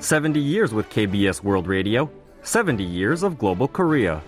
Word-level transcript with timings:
70 0.00 0.38
years 0.40 0.72
with 0.72 0.88
KBS 0.90 1.42
World 1.42 1.66
Radio, 1.66 2.10
70 2.42 2.84
years 2.84 3.22
of 3.22 3.38
global 3.38 3.68
Korea. 3.68 4.22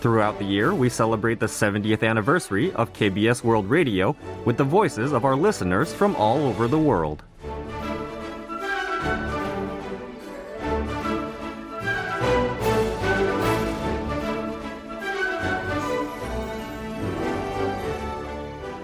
Throughout 0.00 0.38
the 0.38 0.44
year, 0.46 0.72
we 0.72 0.88
celebrate 0.88 1.40
the 1.40 1.46
70th 1.46 2.02
anniversary 2.02 2.72
of 2.72 2.92
KBS 2.92 3.44
World 3.44 3.68
Radio 3.68 4.16
with 4.46 4.56
the 4.56 4.64
voices 4.64 5.12
of 5.12 5.24
our 5.24 5.36
listeners 5.36 5.92
from 5.92 6.16
all 6.16 6.38
over 6.38 6.68
the 6.68 6.78
world. 6.78 7.22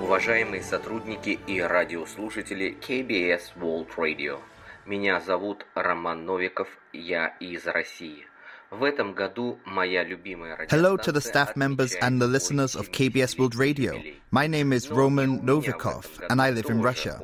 Уважаемые 0.00 0.62
сотрудники 0.62 1.38
и 1.46 1.60
радиослушатели 1.60 2.76
KBS 2.80 3.56
World 3.60 3.88
Radio. 3.96 4.40
Меня 4.84 5.20
зовут 5.20 5.66
Роман 5.74 6.24
Новиков, 6.24 6.68
я 6.92 7.28
из 7.40 7.66
России. 7.66 8.24
В 8.70 8.82
этом 8.82 9.14
году 9.14 9.58
моя 9.64 10.02
любимая 10.02 10.56
Hello 10.68 10.96
to 10.96 11.12
the 11.12 11.20
staff 11.20 11.54
members 11.56 11.94
and 12.00 12.20
the 12.20 12.26
listeners 12.26 12.74
of 12.74 12.90
KBS 12.90 13.38
World 13.38 13.54
Radio. 13.54 14.02
My 14.32 14.48
name 14.48 14.72
is 14.72 14.90
Roman 14.90 15.40
Novikov 15.40 16.06
and 16.28 16.42
I 16.42 16.50
live 16.50 16.68
in 16.68 16.82
Russia. 16.82 17.20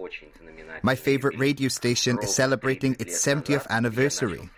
My 0.83 0.95
favorite 0.95 1.39
radio 1.39 1.69
station 1.69 2.19
is 2.23 2.35
celebrating 2.35 2.97
its 2.99 3.19
70th 3.25 3.67
anniversary. 3.69 4.51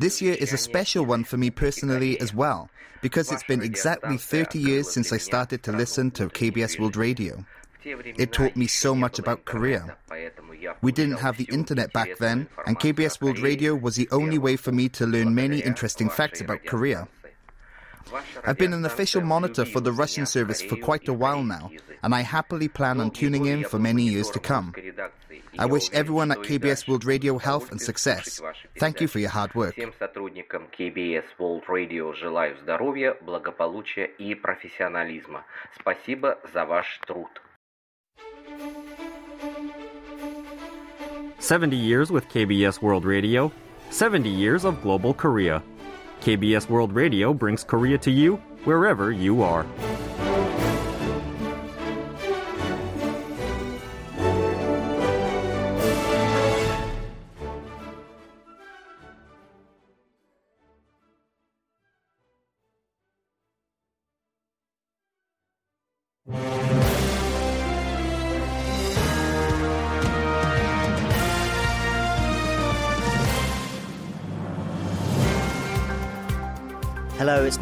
This 0.00 0.22
year 0.22 0.34
is 0.34 0.52
a 0.52 0.58
special 0.58 1.04
one 1.04 1.24
for 1.24 1.36
me 1.36 1.50
personally 1.50 2.20
as 2.20 2.32
well, 2.32 2.70
because 3.02 3.32
it's 3.32 3.42
been 3.44 3.62
exactly 3.62 4.16
30 4.16 4.58
years 4.58 4.90
since 4.90 5.12
I 5.12 5.18
started 5.18 5.62
to 5.64 5.72
listen 5.72 6.10
to 6.12 6.28
KBS 6.28 6.78
World 6.78 6.96
Radio. 6.96 7.44
It 7.84 8.32
taught 8.32 8.56
me 8.56 8.66
so 8.66 8.94
much 8.94 9.18
about 9.18 9.44
Korea. 9.44 9.96
We 10.80 10.92
didn't 10.92 11.18
have 11.18 11.36
the 11.36 11.48
internet 11.50 11.92
back 11.92 12.18
then, 12.18 12.48
and 12.66 12.78
KBS 12.78 13.20
World 13.20 13.38
Radio 13.38 13.74
was 13.74 13.96
the 13.96 14.08
only 14.10 14.38
way 14.38 14.56
for 14.56 14.72
me 14.72 14.88
to 14.90 15.06
learn 15.06 15.34
many 15.34 15.60
interesting 15.60 16.08
facts 16.08 16.40
about 16.40 16.64
Korea. 16.66 17.08
I've 18.44 18.58
been 18.58 18.72
an 18.72 18.84
official 18.84 19.20
monitor 19.20 19.64
for 19.64 19.80
the 19.80 19.92
Russian 19.92 20.26
service 20.26 20.62
for 20.62 20.76
quite 20.76 21.08
a 21.08 21.12
while 21.12 21.42
now, 21.42 21.70
and 22.02 22.14
I 22.14 22.22
happily 22.22 22.68
plan 22.68 23.00
on 23.00 23.10
tuning 23.10 23.46
in 23.46 23.64
for 23.64 23.78
many 23.78 24.04
years 24.04 24.30
to 24.30 24.38
come. 24.38 24.74
I 25.58 25.66
wish 25.66 25.90
everyone 25.92 26.30
at 26.30 26.38
KBS 26.38 26.88
World 26.88 27.04
Radio 27.04 27.38
health 27.38 27.70
and 27.70 27.80
success. 27.80 28.40
Thank 28.78 29.00
you 29.00 29.08
for 29.08 29.18
your 29.18 29.30
hard 29.30 29.54
work. 29.54 29.74
Всем 29.74 29.92
сотрудникам 29.98 30.68
KBS 30.78 31.24
World 31.38 31.64
Radio 31.68 32.12
желаю 32.14 32.56
здоровья, 32.58 33.16
благополучия 33.20 34.04
и 34.04 34.34
профессионализма. 34.34 35.44
Спасибо 35.78 36.38
за 36.52 36.64
ваш 36.64 37.00
труд. 37.06 37.28
70 41.43 41.75
years 41.75 42.09
with 42.09 42.29
KBS 42.29 42.81
World 42.81 43.03
Radio, 43.03 43.51
70 43.89 44.29
years 44.29 44.63
of 44.63 44.81
global 44.81 45.13
Korea. 45.13 45.61
KBS 46.21 46.69
World 46.69 46.93
Radio 46.93 47.33
brings 47.33 47.65
Korea 47.65 47.97
to 47.97 48.11
you 48.11 48.37
wherever 48.63 49.11
you 49.11 49.41
are. 49.41 49.65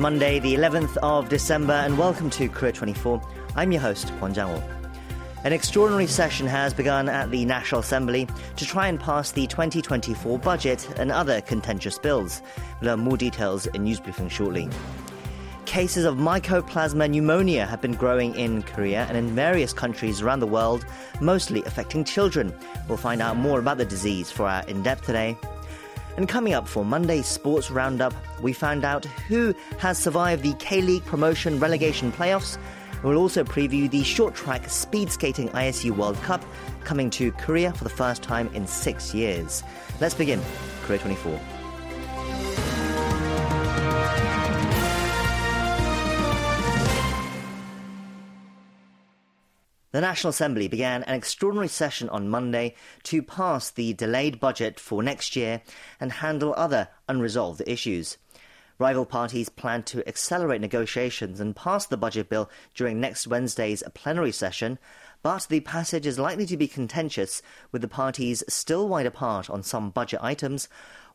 Monday, 0.02 0.40
the 0.40 0.56
11th 0.56 0.98
of 1.04 1.30
December, 1.30 1.74
and 1.74 1.96
welcome 1.96 2.28
to 2.32 2.50
Korea 2.50 2.72
24. 2.72 3.22
I'm 3.56 3.72
your 3.72 3.82
host, 3.82 4.08
Kwon 4.16 4.34
Jang-woo. 4.34 4.60
An 5.44 5.54
extraordinary 5.54 6.08
session 6.08 6.48
has 6.48 6.74
begun 6.74 7.08
at 7.08 7.30
the 7.30 7.46
National 7.46 7.82
Assembly 7.82 8.28
to 8.56 8.66
try 8.66 8.88
and 8.88 9.00
pass 9.00 9.32
the 9.32 9.46
2024 9.46 10.40
budget 10.40 10.90
and 10.98 11.12
other 11.12 11.40
contentious 11.42 12.00
bills. 12.00 12.42
We'll 12.82 12.90
learn 12.90 13.02
more 13.02 13.16
details 13.16 13.68
in 13.68 13.84
news 13.84 14.00
briefing 14.00 14.28
shortly. 14.28 14.70
Cases 15.66 16.04
of 16.04 16.18
mycoplasma 16.18 17.08
pneumonia 17.08 17.68
have 17.68 17.80
been 17.80 17.94
growing 17.94 18.34
in 18.34 18.64
Korea 18.64 19.06
and 19.08 19.16
in 19.16 19.36
various 19.36 19.72
countries 19.72 20.20
around 20.20 20.40
the 20.40 20.48
world, 20.48 20.84
mostly 21.20 21.64
affecting 21.66 22.06
children. 22.06 22.52
We'll 22.88 22.98
find 22.98 23.22
out 23.22 23.38
more 23.38 23.60
about 23.60 23.78
the 23.78 23.86
disease 23.86 24.32
for 24.32 24.48
our 24.48 24.64
in 24.64 24.82
depth 24.82 25.06
today. 25.06 25.38
And 26.18 26.28
coming 26.28 26.54
up 26.54 26.68
for 26.68 26.84
Monday's 26.84 27.28
Sports 27.28 27.72
Roundup, 27.72 28.14
we 28.42 28.54
found 28.54 28.84
out 28.84 29.06
who 29.06 29.56
has 29.80 29.98
survived 29.98 30.44
the 30.44 30.54
K 30.54 30.82
League 30.82 31.06
promotion 31.06 31.60
relegation 31.60 32.12
playoffs. 32.12 32.58
We'll 33.04 33.18
also 33.18 33.44
preview 33.44 33.90
the 33.90 34.04
short 34.04 34.36
track 34.36 34.70
speed 34.70 35.12
skating 35.12 35.50
ISU 35.50 35.92
World 35.92 36.18
Cup 36.18 36.44
coming 36.84 37.10
to 37.12 37.32
Korea 37.34 37.74
for 37.74 37.84
the 37.84 37.90
first 37.90 38.22
time 38.22 38.50
in 38.54 38.68
six 38.68 39.14
years. 39.14 39.64
Let's 40.00 40.14
begin. 40.14 40.42
Korea 40.84 41.00
24. 41.00 41.40
The 49.92 50.00
National 50.00 50.30
Assembly 50.30 50.70
began 50.70 51.04
an 51.04 51.16
extraordinary 51.16 51.68
session 51.68 52.08
on 52.08 52.30
Monday 52.30 52.76
to 53.04 53.22
pass 53.22 53.70
the 53.70 53.92
delayed 53.92 54.40
budget 54.40 54.80
for 54.80 55.04
next 55.04 55.36
year 55.36 55.62
and 56.00 56.14
handle 56.14 56.54
other 56.56 56.88
unresolved 57.10 57.62
issues. 57.68 58.18
Rival 58.80 59.06
parties 59.06 59.50
plan 59.50 59.84
to 59.84 60.08
accelerate 60.08 60.62
negotiations 60.62 61.42
and 61.42 61.58
pass 61.58 61.86
the 61.86 61.98
budget 61.98 62.30
bill 62.30 62.50
during 62.74 63.02
next 63.02 63.28
Wednesday's 63.28 63.84
plenary 63.94 64.32
session, 64.32 64.80
but 65.24 65.46
the 65.50 65.60
passage 65.60 66.08
is 66.08 66.18
likely 66.18 66.46
to 66.46 66.56
be 66.56 66.70
contentious 66.70 67.42
with 67.74 67.82
the 67.82 67.90
parties 67.90 68.46
still 68.48 68.88
wide 68.88 69.06
apart 69.06 69.50
on 69.50 69.62
some 69.62 69.90
budget 69.90 70.22
items, 70.24 70.70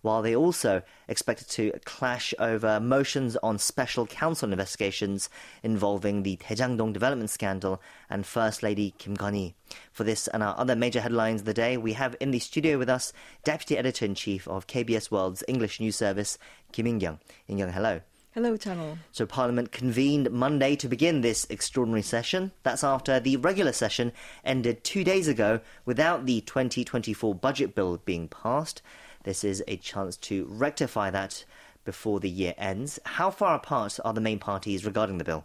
while 0.06 0.22
they 0.22 0.36
also 0.36 0.82
expected 1.08 1.48
to 1.48 1.72
clash 1.84 2.32
over 2.38 2.78
motions 2.78 3.36
on 3.38 3.58
special 3.58 4.06
counsel 4.06 4.52
investigations 4.52 5.28
involving 5.64 6.22
the 6.22 6.36
Daejangdong 6.36 6.92
development 6.92 7.28
scandal 7.28 7.82
and 8.08 8.24
First 8.24 8.62
Lady 8.62 8.94
Kim 8.98 9.16
Keon-hee. 9.16 9.56
For 9.90 10.04
this 10.04 10.28
and 10.28 10.44
our 10.44 10.56
other 10.56 10.76
major 10.76 11.00
headlines 11.00 11.40
of 11.40 11.46
the 11.46 11.52
day, 11.52 11.76
we 11.76 11.94
have 11.94 12.14
in 12.20 12.30
the 12.30 12.38
studio 12.38 12.78
with 12.78 12.88
us 12.88 13.12
Deputy 13.42 13.76
Editor-in-Chief 13.76 14.46
of 14.46 14.68
KBS 14.68 15.10
World's 15.10 15.42
English 15.48 15.80
News 15.80 15.96
Service, 15.96 16.38
Kim 16.70 16.86
In-kyung. 16.86 17.18
In-kyung, 17.48 17.72
hello. 17.72 18.00
Hello, 18.32 18.56
Channel. 18.56 18.98
So 19.10 19.26
Parliament 19.26 19.72
convened 19.72 20.30
Monday 20.30 20.76
to 20.76 20.88
begin 20.88 21.22
this 21.22 21.48
extraordinary 21.50 22.02
session. 22.02 22.52
That's 22.62 22.84
after 22.84 23.18
the 23.18 23.38
regular 23.38 23.72
session 23.72 24.12
ended 24.44 24.84
two 24.84 25.02
days 25.02 25.26
ago 25.26 25.60
without 25.84 26.26
the 26.26 26.42
2024 26.42 27.34
budget 27.34 27.74
bill 27.74 28.00
being 28.04 28.28
passed. 28.28 28.82
This 29.26 29.42
is 29.42 29.64
a 29.66 29.76
chance 29.76 30.16
to 30.18 30.46
rectify 30.48 31.10
that 31.10 31.44
before 31.84 32.20
the 32.20 32.30
year 32.30 32.54
ends. 32.56 33.00
How 33.04 33.32
far 33.32 33.56
apart 33.56 33.98
are 34.04 34.12
the 34.12 34.20
main 34.20 34.38
parties 34.38 34.84
regarding 34.84 35.18
the 35.18 35.24
bill? 35.24 35.44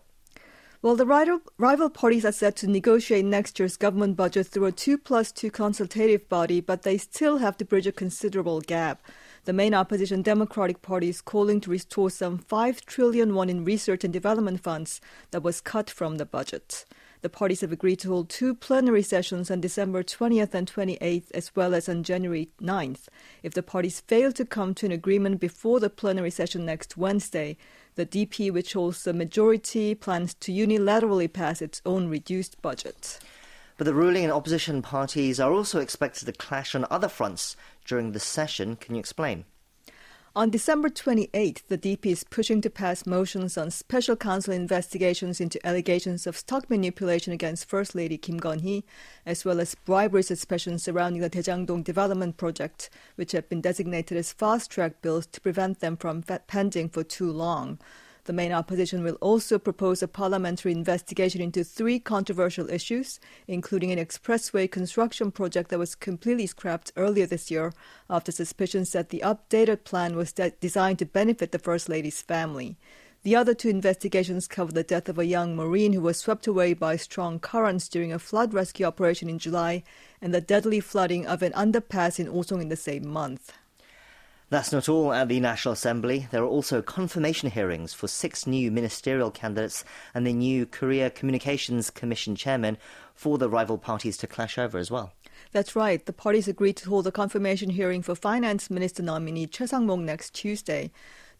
Well, 0.83 0.95
the 0.95 1.07
rival, 1.07 1.41
rival 1.57 1.89
parties 1.89 2.23
are 2.23 2.31
set 2.31 2.55
to 2.57 2.67
negotiate 2.67 3.25
next 3.25 3.57
year's 3.57 3.77
government 3.77 4.17
budget 4.17 4.45
through 4.45 4.67
a 4.67 4.71
2 4.71 4.99
plus 4.99 5.31
2 5.31 5.49
consultative 5.49 6.29
body, 6.29 6.61
but 6.61 6.83
they 6.83 6.99
still 6.99 7.39
have 7.39 7.57
to 7.57 7.65
bridge 7.65 7.87
a 7.87 7.91
considerable 7.91 8.61
gap. 8.61 9.01
The 9.45 9.53
main 9.53 9.73
opposition 9.73 10.21
Democratic 10.21 10.83
Party 10.83 11.09
is 11.09 11.19
calling 11.19 11.59
to 11.61 11.71
restore 11.71 12.11
some 12.11 12.37
5 12.37 12.85
trillion 12.85 13.33
won 13.33 13.49
in 13.49 13.65
research 13.65 14.03
and 14.03 14.13
development 14.13 14.61
funds 14.61 15.01
that 15.31 15.41
was 15.41 15.59
cut 15.59 15.89
from 15.89 16.17
the 16.17 16.25
budget. 16.25 16.85
The 17.21 17.29
parties 17.29 17.61
have 17.61 17.71
agreed 17.71 17.97
to 17.97 18.09
hold 18.09 18.29
two 18.29 18.55
plenary 18.55 19.03
sessions 19.03 19.51
on 19.51 19.61
December 19.61 20.01
20th 20.01 20.55
and 20.55 20.72
28th, 20.72 21.29
as 21.35 21.55
well 21.55 21.75
as 21.75 21.87
on 21.87 22.01
January 22.01 22.49
9th. 22.59 23.09
If 23.43 23.53
the 23.53 23.61
parties 23.61 23.99
fail 23.99 24.31
to 24.31 24.43
come 24.43 24.73
to 24.75 24.87
an 24.87 24.91
agreement 24.91 25.40
before 25.40 25.79
the 25.79 25.91
plenary 25.91 26.31
session 26.31 26.66
next 26.66 26.97
Wednesday, 26.97 27.57
the 27.93 28.07
DP, 28.07 28.51
which 28.51 28.73
holds 28.73 29.03
the 29.03 29.13
majority, 29.13 29.93
plans 29.93 30.34
to 30.35 30.51
unilaterally 30.51 31.31
pass 31.31 31.61
its 31.61 31.79
own 31.85 32.07
reduced 32.07 32.59
budget. 32.63 33.19
But 33.78 33.85
the 33.85 33.93
ruling 33.93 34.23
and 34.23 34.34
opposition 34.34 34.81
parties 34.81 35.40
are 35.40 35.51
also 35.51 35.79
expected 35.79 36.25
to 36.25 36.34
clash 36.34 36.73
on 36.73 36.87
other 36.90 37.07
fronts 37.07 37.55
during 37.85 38.13
the 38.13 38.19
session. 38.19 38.75
Can 38.75 38.96
you 38.96 38.99
explain? 38.99 39.46
On 40.33 40.49
December 40.49 40.87
28th, 40.87 41.63
the 41.67 41.78
DP 41.78 42.05
is 42.05 42.23
pushing 42.23 42.61
to 42.61 42.69
pass 42.69 43.05
motions 43.05 43.57
on 43.57 43.69
special 43.69 44.16
counsel 44.16 44.53
investigations 44.53 45.41
into 45.41 45.59
allegations 45.67 46.25
of 46.25 46.37
stock 46.37 46.69
manipulation 46.69 47.33
against 47.33 47.67
First 47.67 47.95
Lady 47.95 48.17
Kim 48.17 48.39
Keon-hee, 48.39 48.85
as 49.25 49.43
well 49.43 49.59
as 49.59 49.75
bribery 49.75 50.23
suspicions 50.23 50.83
surrounding 50.83 51.22
the 51.22 51.29
Daejangdong 51.29 51.83
development 51.83 52.37
project, 52.37 52.89
which 53.16 53.33
have 53.33 53.49
been 53.49 53.59
designated 53.59 54.17
as 54.17 54.31
fast-track 54.31 55.01
bills 55.01 55.28
to 55.28 55.41
prevent 55.41 55.81
them 55.81 55.97
from 55.97 56.23
pending 56.23 56.87
for 56.87 57.03
too 57.03 57.29
long. 57.29 57.77
The 58.26 58.34
main 58.34 58.52
opposition 58.52 59.03
will 59.03 59.16
also 59.16 59.58
propose 59.58 60.03
a 60.03 60.08
parliamentary 60.08 60.72
investigation 60.72 61.41
into 61.41 61.64
three 61.64 62.00
controversial 62.00 62.70
issues, 62.70 63.20
including 63.47 63.91
an 63.91 63.97
expressway 63.97 64.70
construction 64.70 65.32
project 65.32 65.70
that 65.70 65.79
was 65.79 65.96
completely 65.96 66.46
scrapped 66.46 66.91
earlier 66.96 67.26
this 67.26 67.50
year 67.50 67.73
after 68.09 68.32
suspicions 68.32 68.91
that 68.91 69.09
the 69.09 69.23
updated 69.26 69.84
plan 69.85 70.16
was 70.16 70.34
de- 70.34 70.52
designed 70.59 71.00
to 71.00 71.06
benefit 71.06 71.52
the 71.52 71.58
First 71.58 71.90
Lady's 71.90 72.22
family. 72.22 72.78
The 73.23 73.35
other 73.35 73.53
two 73.53 73.70
investigations 73.70 74.47
cover 74.47 74.72
the 74.72 74.84
death 74.84 75.08
of 75.08 75.20
a 75.20 75.26
young 75.26 75.56
Marine 75.56 75.94
who 75.94 76.02
was 76.02 76.18
swept 76.18 76.47
away 76.47 76.73
by 76.73 76.97
strong 76.97 77.40
currents 77.40 77.88
during 77.88 78.12
a 78.12 78.20
flood 78.20 78.53
rescue 78.53 78.85
operation 78.85 79.29
in 79.29 79.38
July 79.40 79.84
and 80.22 80.34
the 80.34 80.41
deadly 80.41 80.79
flooding 80.79 81.28
of 81.28 81.44
an 81.44 81.53
underpass 81.53 82.20
in 82.20 82.28
Osong 82.28 82.62
in 82.62 82.70
the 82.70 82.76
same 82.76 83.08
month. 83.08 83.53
That's 84.51 84.73
not 84.73 84.89
all 84.89 85.13
at 85.13 85.29
the 85.29 85.39
National 85.39 85.71
Assembly. 85.71 86.27
There 86.29 86.43
are 86.43 86.45
also 86.45 86.81
confirmation 86.81 87.49
hearings 87.49 87.93
for 87.93 88.09
six 88.09 88.45
new 88.45 88.69
ministerial 88.69 89.31
candidates 89.31 89.85
and 90.13 90.27
the 90.27 90.33
new 90.33 90.65
Korea 90.65 91.09
Communications 91.09 91.89
Commission 91.89 92.35
chairman 92.35 92.77
for 93.15 93.37
the 93.37 93.47
rival 93.47 93.77
parties 93.77 94.17
to 94.17 94.27
clash 94.27 94.57
over 94.57 94.77
as 94.77 94.91
well. 94.91 95.13
That's 95.53 95.73
right. 95.73 96.05
The 96.05 96.11
parties 96.11 96.49
agreed 96.49 96.75
to 96.77 96.89
hold 96.89 97.07
a 97.07 97.13
confirmation 97.13 97.69
hearing 97.69 98.01
for 98.01 98.13
Finance 98.13 98.69
Minister 98.69 99.01
nominee 99.01 99.47
Choi 99.47 99.67
Sang-mok 99.67 99.99
next 99.99 100.33
Tuesday. 100.33 100.91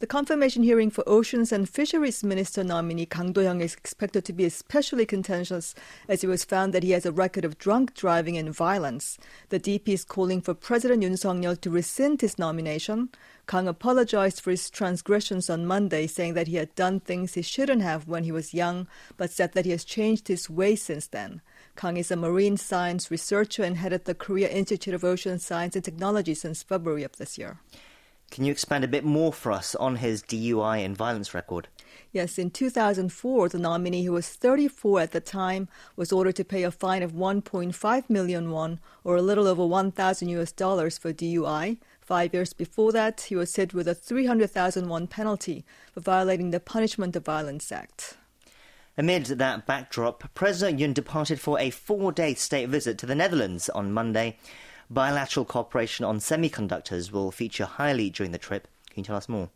The 0.02 0.08
confirmation 0.08 0.64
hearing 0.64 0.90
for 0.90 1.04
Oceans 1.08 1.52
and 1.52 1.68
Fisheries 1.68 2.24
Minister 2.24 2.64
nominee 2.64 3.06
Kang 3.06 3.32
Do-hyung 3.32 3.60
is 3.60 3.74
expected 3.74 4.24
to 4.24 4.32
be 4.32 4.44
especially 4.44 5.06
contentious 5.06 5.76
as 6.08 6.24
it 6.24 6.26
was 6.26 6.44
found 6.44 6.74
that 6.74 6.82
he 6.82 6.90
has 6.90 7.06
a 7.06 7.12
record 7.12 7.44
of 7.44 7.56
drunk 7.56 7.94
driving 7.94 8.36
and 8.36 8.52
violence. 8.52 9.16
The 9.50 9.60
DP 9.60 9.90
is 9.90 10.04
calling 10.04 10.40
for 10.40 10.54
President 10.54 11.04
Yoon 11.04 11.16
Suk-yeol 11.16 11.60
to 11.60 11.70
rescind 11.70 12.20
his 12.20 12.36
nomination. 12.36 13.10
Kang 13.46 13.68
apologized 13.68 14.40
for 14.40 14.50
his 14.50 14.70
transgressions 14.70 15.48
on 15.48 15.66
Monday, 15.66 16.08
saying 16.08 16.34
that 16.34 16.48
he 16.48 16.56
had 16.56 16.74
done 16.74 16.98
things 16.98 17.34
he 17.34 17.42
shouldn't 17.42 17.82
have 17.82 18.08
when 18.08 18.24
he 18.24 18.32
was 18.32 18.52
young, 18.52 18.88
but 19.16 19.30
said 19.30 19.52
that 19.52 19.66
he 19.66 19.70
has 19.70 19.84
changed 19.84 20.26
his 20.26 20.50
ways 20.50 20.82
since 20.82 21.06
then. 21.06 21.40
Kang 21.76 21.96
is 21.96 22.10
a 22.10 22.16
marine 22.16 22.56
science 22.56 23.08
researcher 23.08 23.62
and 23.62 23.76
headed 23.76 24.06
the 24.06 24.16
Korea 24.16 24.48
Institute 24.48 24.94
of 24.94 25.04
Ocean 25.04 25.38
Science 25.38 25.76
and 25.76 25.84
Technology 25.84 26.34
since 26.34 26.64
February 26.64 27.04
of 27.04 27.18
this 27.18 27.38
year. 27.38 27.60
Can 28.32 28.46
you 28.46 28.50
expand 28.50 28.82
a 28.82 28.88
bit 28.88 29.04
more 29.04 29.30
for 29.30 29.52
us 29.52 29.74
on 29.74 29.96
his 29.96 30.22
DUI 30.22 30.82
and 30.82 30.96
violence 30.96 31.34
record? 31.34 31.68
Yes, 32.12 32.38
in 32.38 32.50
2004, 32.50 33.50
the 33.50 33.58
nominee, 33.58 34.06
who 34.06 34.12
was 34.12 34.30
34 34.30 35.00
at 35.00 35.10
the 35.10 35.20
time, 35.20 35.68
was 35.96 36.12
ordered 36.12 36.36
to 36.36 36.44
pay 36.44 36.62
a 36.62 36.70
fine 36.70 37.02
of 37.02 37.12
1.5 37.12 38.08
million 38.08 38.50
won, 38.50 38.80
or 39.04 39.16
a 39.16 39.22
little 39.22 39.46
over 39.46 39.66
1,000 39.66 40.28
US 40.30 40.50
dollars, 40.50 40.96
for 40.96 41.12
DUI. 41.12 41.76
Five 42.00 42.32
years 42.32 42.54
before 42.54 42.90
that, 42.92 43.20
he 43.20 43.36
was 43.36 43.54
hit 43.54 43.74
with 43.74 43.86
a 43.86 43.94
300,000 43.94 44.88
won 44.88 45.08
penalty 45.08 45.66
for 45.92 46.00
violating 46.00 46.52
the 46.52 46.60
Punishment 46.60 47.14
of 47.14 47.26
Violence 47.26 47.70
Act. 47.70 48.16
Amid 48.96 49.26
that 49.26 49.66
backdrop, 49.66 50.32
President 50.32 50.80
Yoon 50.80 50.94
departed 50.94 51.38
for 51.38 51.58
a 51.58 51.68
four 51.68 52.12
day 52.12 52.32
state 52.32 52.70
visit 52.70 52.96
to 52.96 53.06
the 53.06 53.14
Netherlands 53.14 53.68
on 53.68 53.92
Monday. 53.92 54.38
Bilateral 54.92 55.46
cooperation 55.46 56.04
on 56.04 56.18
semiconductors 56.18 57.10
will 57.10 57.30
feature 57.30 57.64
highly 57.64 58.10
during 58.10 58.32
the 58.32 58.36
trip. 58.36 58.68
Can 58.90 59.00
you 59.00 59.04
tell 59.04 59.16
us 59.16 59.26
more? 59.26 59.48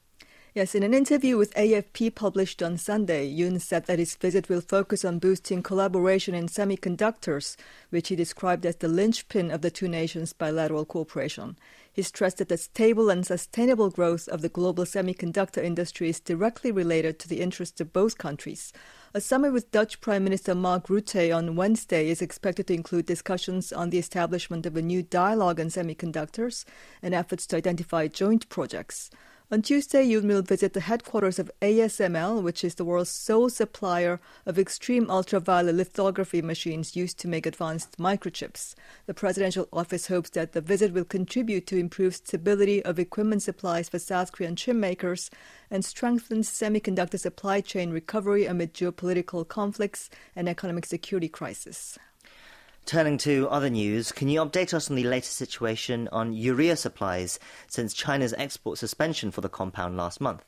Yes, 0.55 0.75
in 0.75 0.83
an 0.83 0.95
interview 0.95 1.37
with 1.37 1.53
AFP 1.53 2.15
published 2.15 2.63
on 2.63 2.79
Sunday, 2.79 3.31
Yoon 3.31 3.61
said 3.61 3.85
that 3.85 3.99
his 3.99 4.15
visit 4.15 4.49
will 4.49 4.63
focus 4.63 5.05
on 5.05 5.19
boosting 5.19 5.63
collaboration 5.63 6.35
in 6.35 6.47
semiconductors, 6.47 7.57
which 7.91 8.09
he 8.09 8.17
described 8.17 8.65
as 8.65 8.77
the 8.77 8.89
linchpin 8.89 9.51
of 9.51 9.61
the 9.61 9.71
two 9.71 9.89
nations' 9.89 10.33
bilateral 10.33 10.87
cooperation. 10.87 11.59
He 11.97 12.03
stressed 12.03 12.37
that 12.37 12.51
the 12.51 12.59
stable 12.59 13.09
and 13.09 13.25
sustainable 13.25 13.89
growth 13.89 14.29
of 14.29 14.43
the 14.43 14.51
global 14.51 14.85
semiconductor 14.85 15.65
industry 15.65 16.11
is 16.11 16.21
directly 16.21 16.71
related 16.71 17.19
to 17.21 17.27
the 17.27 17.41
interests 17.41 17.81
of 17.81 17.95
both 17.95 18.19
countries. 18.19 18.71
A 19.15 19.21
summit 19.23 19.55
with 19.55 19.71
Dutch 19.71 20.03
Prime 20.03 20.23
Minister 20.23 20.55
Mark 20.55 20.89
Rutte 20.89 21.35
on 21.35 21.57
Wednesday 21.57 22.11
is 22.11 22.21
expected 22.21 22.67
to 22.67 22.75
include 22.75 23.07
discussions 23.07 23.73
on 23.73 23.89
the 23.89 23.99
establishment 23.99 24.67
of 24.67 24.77
a 24.77 24.83
new 24.83 25.03
dialogue 25.03 25.59
on 25.59 25.69
semiconductors 25.69 26.67
and 27.01 27.15
efforts 27.15 27.47
to 27.47 27.57
identify 27.57 28.09
joint 28.09 28.47
projects. 28.51 29.09
On 29.49 29.63
Tuesday, 29.63 30.05
Yoon 30.05 30.27
will 30.27 30.43
visit 30.43 30.73
the 30.73 30.81
headquarters 30.81 31.39
of 31.39 31.53
ASML, 31.63 32.43
which 32.43 32.65
is 32.65 32.75
the 32.75 32.85
world's 32.85 33.11
sole 33.11 33.49
supplier 33.49 34.19
of 34.45 34.59
extreme 34.59 35.09
ultraviolet 35.09 35.77
lithography 35.77 36.43
machines 36.43 36.97
used 36.97 37.17
to 37.21 37.29
make 37.29 37.47
advanced 37.47 37.97
microchips. 37.97 38.75
The 39.07 39.15
presidential 39.15 39.69
office 39.73 40.09
hopes 40.09 40.31
that 40.31 40.51
the 40.51 40.61
visit 40.61 40.93
will 40.93 41.05
contribute 41.05 41.69
to 41.69 41.79
improved 41.79 42.17
stability 42.17 42.85
of 42.85 42.99
equipment 42.99 43.41
supplies 43.41 43.89
for 43.89 44.01
South 44.01 44.33
Korean 44.33 44.57
chip 44.57 44.75
makers 44.75 45.31
and 45.71 45.85
strengthen 45.85 46.41
semiconductor 46.41 47.21
supply 47.21 47.61
chain 47.61 47.93
recovery 47.93 48.47
amid 48.47 48.75
geopolitical 48.75 49.47
conflicts 49.47 50.11
and 50.35 50.49
economic 50.49 50.87
security 50.87 51.29
crisis. 51.29 51.97
Turning 52.87 53.19
to 53.19 53.49
other 53.49 53.69
news, 53.69 54.13
can 54.13 54.29
you 54.29 54.39
update 54.41 54.73
us 54.73 54.89
on 54.89 54.95
the 54.95 55.03
latest 55.03 55.35
situation 55.35 56.09
on 56.13 56.33
urea 56.33 56.77
supplies 56.77 57.41
since 57.67 57.93
China's 57.93 58.33
export 58.39 58.79
suspension 58.79 59.33
for 59.33 59.41
the 59.41 59.49
compound 59.49 59.97
last 59.97 60.21
month? 60.21 60.45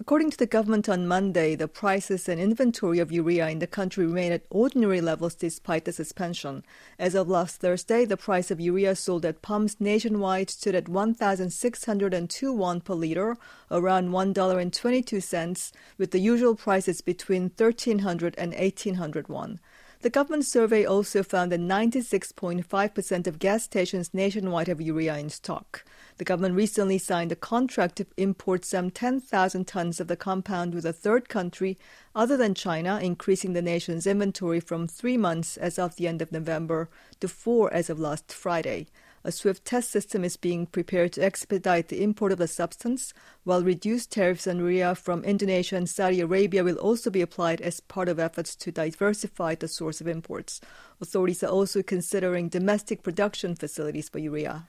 According 0.00 0.32
to 0.32 0.36
the 0.36 0.46
government 0.46 0.88
on 0.88 1.06
Monday, 1.06 1.54
the 1.54 1.68
prices 1.68 2.28
and 2.28 2.40
inventory 2.40 2.98
of 2.98 3.12
urea 3.12 3.48
in 3.48 3.60
the 3.60 3.68
country 3.68 4.04
remain 4.04 4.32
at 4.32 4.42
ordinary 4.50 5.00
levels 5.00 5.36
despite 5.36 5.84
the 5.84 5.92
suspension. 5.92 6.64
As 6.98 7.14
of 7.14 7.28
last 7.28 7.60
Thursday, 7.60 8.04
the 8.04 8.16
price 8.16 8.50
of 8.50 8.60
urea 8.60 8.96
sold 8.96 9.24
at 9.24 9.40
pumps 9.40 9.76
nationwide 9.78 10.50
stood 10.50 10.74
at 10.74 10.88
1,602 10.88 12.52
won 12.52 12.80
per 12.80 12.94
liter, 12.94 13.36
around 13.70 14.08
$1.22, 14.08 15.72
with 15.96 16.10
the 16.10 16.18
usual 16.18 16.56
prices 16.56 17.00
between 17.00 17.52
1,300 17.56 18.34
and 18.36 18.52
1,800 18.52 19.28
won. 19.28 19.60
The 20.02 20.10
government 20.10 20.44
survey 20.44 20.84
also 20.84 21.22
found 21.22 21.52
that 21.52 21.60
96.5% 21.60 23.26
of 23.28 23.38
gas 23.38 23.62
stations 23.62 24.12
nationwide 24.12 24.66
have 24.66 24.80
urea 24.80 25.16
in 25.16 25.30
stock. 25.30 25.84
The 26.18 26.24
government 26.24 26.56
recently 26.56 26.98
signed 26.98 27.30
a 27.30 27.36
contract 27.36 27.96
to 27.96 28.06
import 28.16 28.64
some 28.64 28.90
10,000 28.90 29.64
tons 29.64 30.00
of 30.00 30.08
the 30.08 30.16
compound 30.16 30.74
with 30.74 30.84
a 30.84 30.92
third 30.92 31.28
country 31.28 31.78
other 32.16 32.36
than 32.36 32.52
China, 32.54 32.98
increasing 33.00 33.52
the 33.52 33.62
nation's 33.62 34.04
inventory 34.04 34.58
from 34.58 34.88
three 34.88 35.16
months 35.16 35.56
as 35.56 35.78
of 35.78 35.94
the 35.94 36.08
end 36.08 36.20
of 36.20 36.32
November 36.32 36.90
to 37.20 37.28
four 37.28 37.72
as 37.72 37.88
of 37.88 38.00
last 38.00 38.32
Friday. 38.32 38.88
A 39.24 39.30
swift 39.30 39.64
test 39.64 39.90
system 39.90 40.24
is 40.24 40.36
being 40.36 40.66
prepared 40.66 41.12
to 41.12 41.24
expedite 41.24 41.86
the 41.88 42.02
import 42.02 42.32
of 42.32 42.38
the 42.38 42.48
substance, 42.48 43.14
while 43.44 43.62
reduced 43.62 44.10
tariffs 44.10 44.48
on 44.48 44.58
urea 44.58 44.96
from 44.96 45.22
Indonesia 45.22 45.76
and 45.76 45.88
Saudi 45.88 46.20
Arabia 46.20 46.64
will 46.64 46.76
also 46.78 47.08
be 47.08 47.20
applied 47.20 47.60
as 47.60 47.78
part 47.78 48.08
of 48.08 48.18
efforts 48.18 48.56
to 48.56 48.72
diversify 48.72 49.54
the 49.54 49.68
source 49.68 50.00
of 50.00 50.08
imports. 50.08 50.60
Authorities 51.00 51.44
are 51.44 51.50
also 51.50 51.84
considering 51.84 52.48
domestic 52.48 53.04
production 53.04 53.54
facilities 53.54 54.08
for 54.08 54.18
urea. 54.18 54.66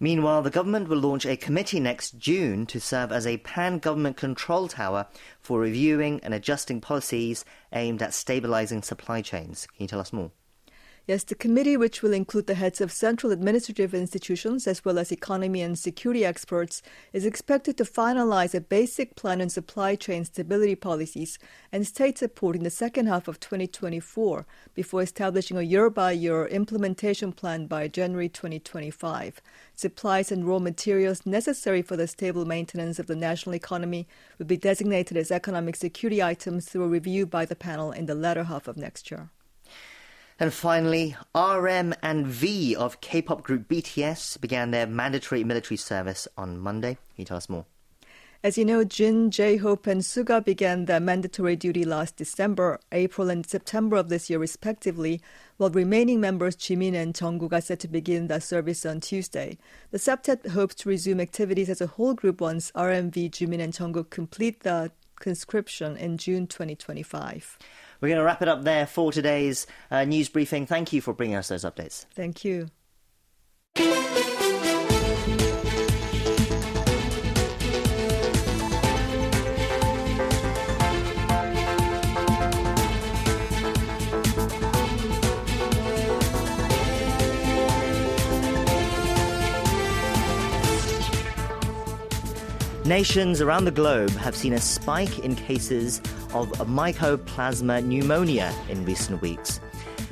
Meanwhile, 0.00 0.42
the 0.42 0.50
government 0.50 0.88
will 0.88 0.98
launch 0.98 1.26
a 1.26 1.36
committee 1.36 1.78
next 1.78 2.18
June 2.18 2.64
to 2.66 2.80
serve 2.80 3.12
as 3.12 3.26
a 3.26 3.36
pan 3.38 3.80
government 3.80 4.16
control 4.16 4.66
tower 4.66 5.06
for 5.40 5.60
reviewing 5.60 6.20
and 6.22 6.32
adjusting 6.32 6.80
policies 6.80 7.44
aimed 7.72 8.02
at 8.02 8.14
stabilizing 8.14 8.82
supply 8.82 9.20
chains. 9.20 9.66
Can 9.66 9.84
you 9.84 9.88
tell 9.88 10.00
us 10.00 10.12
more? 10.12 10.30
Yes, 11.06 11.22
the 11.22 11.34
committee, 11.34 11.76
which 11.76 12.00
will 12.00 12.14
include 12.14 12.46
the 12.46 12.54
heads 12.54 12.80
of 12.80 12.90
central 12.90 13.30
administrative 13.30 13.92
institutions 13.92 14.66
as 14.66 14.86
well 14.86 14.98
as 14.98 15.12
economy 15.12 15.60
and 15.60 15.78
security 15.78 16.24
experts, 16.24 16.80
is 17.12 17.26
expected 17.26 17.76
to 17.76 17.84
finalize 17.84 18.54
a 18.54 18.60
basic 18.62 19.14
plan 19.14 19.42
on 19.42 19.50
supply 19.50 19.96
chain 19.96 20.24
stability 20.24 20.74
policies 20.74 21.38
and 21.70 21.86
state 21.86 22.16
support 22.16 22.56
in 22.56 22.62
the 22.62 22.70
second 22.70 23.06
half 23.06 23.28
of 23.28 23.38
2024 23.38 24.46
before 24.72 25.02
establishing 25.02 25.58
a 25.58 25.62
year 25.62 25.90
by 25.90 26.10
year 26.10 26.46
implementation 26.46 27.32
plan 27.32 27.66
by 27.66 27.86
January 27.86 28.30
2025. 28.30 29.42
Supplies 29.74 30.32
and 30.32 30.48
raw 30.48 30.58
materials 30.58 31.26
necessary 31.26 31.82
for 31.82 31.98
the 31.98 32.08
stable 32.08 32.46
maintenance 32.46 32.98
of 32.98 33.08
the 33.08 33.16
national 33.16 33.54
economy 33.54 34.08
will 34.38 34.46
be 34.46 34.56
designated 34.56 35.18
as 35.18 35.30
economic 35.30 35.76
security 35.76 36.22
items 36.22 36.64
through 36.64 36.84
a 36.84 36.88
review 36.88 37.26
by 37.26 37.44
the 37.44 37.54
panel 37.54 37.92
in 37.92 38.06
the 38.06 38.14
latter 38.14 38.44
half 38.44 38.66
of 38.66 38.78
next 38.78 39.10
year. 39.10 39.28
And 40.40 40.52
finally, 40.52 41.16
RM 41.34 41.94
and 42.02 42.26
V 42.26 42.74
of 42.74 43.00
K-pop 43.00 43.42
group 43.44 43.68
BTS 43.68 44.40
began 44.40 44.72
their 44.72 44.86
mandatory 44.86 45.44
military 45.44 45.76
service 45.76 46.26
on 46.36 46.58
Monday. 46.58 46.94
Can 46.94 47.22
you 47.22 47.24
tell 47.24 47.36
us 47.36 47.48
more? 47.48 47.66
As 48.42 48.58
you 48.58 48.64
know, 48.66 48.84
Jin, 48.84 49.30
J-Hope, 49.30 49.86
and 49.86 50.02
Suga 50.02 50.44
began 50.44 50.84
their 50.84 51.00
mandatory 51.00 51.56
duty 51.56 51.84
last 51.84 52.16
December, 52.16 52.78
April, 52.92 53.30
and 53.30 53.46
September 53.46 53.96
of 53.96 54.10
this 54.10 54.28
year, 54.28 54.38
respectively, 54.38 55.22
while 55.56 55.70
remaining 55.70 56.20
members 56.20 56.54
Jimin 56.54 56.94
and 56.94 57.14
Jungkook 57.14 57.54
are 57.54 57.62
set 57.62 57.80
to 57.80 57.88
begin 57.88 58.26
their 58.26 58.40
service 58.40 58.84
on 58.84 59.00
Tuesday. 59.00 59.56
The 59.92 59.98
septet 59.98 60.48
hopes 60.48 60.74
to 60.74 60.90
resume 60.90 61.20
activities 61.20 61.70
as 61.70 61.80
a 61.80 61.86
whole 61.86 62.12
group 62.12 62.42
once 62.42 62.70
RMV, 62.72 63.30
Jimin, 63.30 63.62
and 63.62 63.72
Jungkook 63.72 64.10
complete 64.10 64.60
the 64.60 64.90
conscription 65.20 65.96
in 65.96 66.18
June 66.18 66.46
2025. 66.46 67.56
We're 68.00 68.08
going 68.08 68.18
to 68.18 68.24
wrap 68.24 68.42
it 68.42 68.48
up 68.48 68.64
there 68.64 68.86
for 68.86 69.12
today's 69.12 69.66
uh, 69.90 70.04
news 70.04 70.28
briefing. 70.28 70.66
Thank 70.66 70.92
you 70.92 71.00
for 71.00 71.12
bringing 71.12 71.36
us 71.36 71.48
those 71.48 71.64
updates. 71.64 72.06
Thank 72.14 72.44
you. 72.44 72.70
Nations 92.84 93.40
around 93.40 93.64
the 93.64 93.70
globe 93.70 94.10
have 94.10 94.36
seen 94.36 94.52
a 94.52 94.60
spike 94.60 95.20
in 95.20 95.34
cases 95.34 96.00
of 96.34 96.50
mycoplasma 96.68 97.82
pneumonia 97.82 98.54
in 98.68 98.84
recent 98.84 99.22
weeks. 99.22 99.58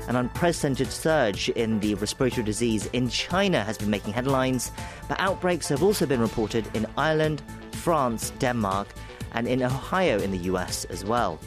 An 0.08 0.16
unprecedented 0.16 0.90
surge 0.90 1.50
in 1.50 1.80
the 1.80 1.94
respiratory 1.96 2.42
disease 2.42 2.86
in 2.94 3.10
China 3.10 3.62
has 3.62 3.76
been 3.76 3.90
making 3.90 4.14
headlines, 4.14 4.72
but 5.06 5.20
outbreaks 5.20 5.68
have 5.68 5.82
also 5.82 6.06
been 6.06 6.20
reported 6.22 6.66
in 6.74 6.86
Ireland, 6.96 7.42
France, 7.72 8.30
Denmark, 8.38 8.88
and 9.32 9.46
in 9.46 9.62
Ohio 9.62 10.18
in 10.18 10.30
the 10.30 10.38
US 10.38 10.86
as 10.86 11.04
well. 11.04 11.38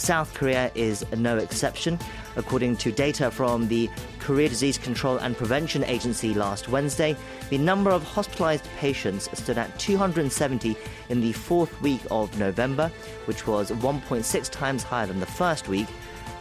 South 0.00 0.32
Korea 0.32 0.72
is 0.74 1.04
no 1.16 1.36
exception. 1.36 1.98
According 2.36 2.78
to 2.78 2.90
data 2.90 3.30
from 3.30 3.68
the 3.68 3.90
Korea 4.18 4.48
Disease 4.48 4.78
Control 4.78 5.18
and 5.18 5.36
Prevention 5.36 5.84
Agency 5.84 6.32
last 6.32 6.68
Wednesday, 6.70 7.14
the 7.50 7.58
number 7.58 7.90
of 7.90 8.02
hospitalized 8.02 8.64
patients 8.78 9.28
stood 9.38 9.58
at 9.58 9.78
270 9.78 10.74
in 11.10 11.20
the 11.20 11.32
fourth 11.32 11.78
week 11.82 12.00
of 12.10 12.36
November, 12.38 12.90
which 13.26 13.46
was 13.46 13.70
1.6 13.72 14.50
times 14.50 14.82
higher 14.82 15.06
than 15.06 15.20
the 15.20 15.26
first 15.26 15.68
week. 15.68 15.88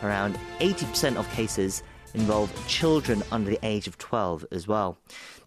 Around 0.03 0.39
80% 0.61 1.17
of 1.17 1.29
cases 1.31 1.83
involve 2.13 2.51
children 2.67 3.21
under 3.31 3.49
the 3.49 3.59
age 3.61 3.87
of 3.87 3.97
12 3.97 4.45
as 4.51 4.69
well. 4.69 4.97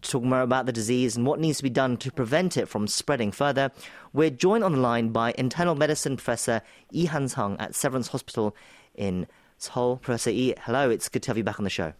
To 0.03 0.11
talk 0.11 0.23
more 0.23 0.41
about 0.41 0.65
the 0.65 0.73
disease 0.73 1.15
and 1.15 1.25
what 1.25 1.39
needs 1.39 1.57
to 1.57 1.63
be 1.63 1.69
done 1.69 1.95
to 1.97 2.11
prevent 2.11 2.57
it 2.57 2.67
from 2.67 2.87
spreading 2.87 3.31
further, 3.31 3.71
we're 4.11 4.29
joined 4.29 4.65
on 4.65 4.73
the 4.73 4.79
line 4.79 5.09
by 5.09 5.33
internal 5.37 5.75
medicine 5.75 6.17
professor 6.17 6.61
Yi 6.91 7.05
Han 7.05 7.29
Sung 7.29 7.57
at 7.57 7.73
Severance 7.73 8.09
Hospital 8.09 8.53
in 8.95 9.27
Seoul. 9.57 9.95
Professor 9.97 10.29
Yi, 10.29 10.55
hello, 10.65 10.89
it's 10.89 11.07
good 11.07 11.23
to 11.23 11.29
have 11.29 11.37
you 11.37 11.43
back 11.45 11.57
on 11.57 11.63
the 11.63 11.69
show. 11.69 11.93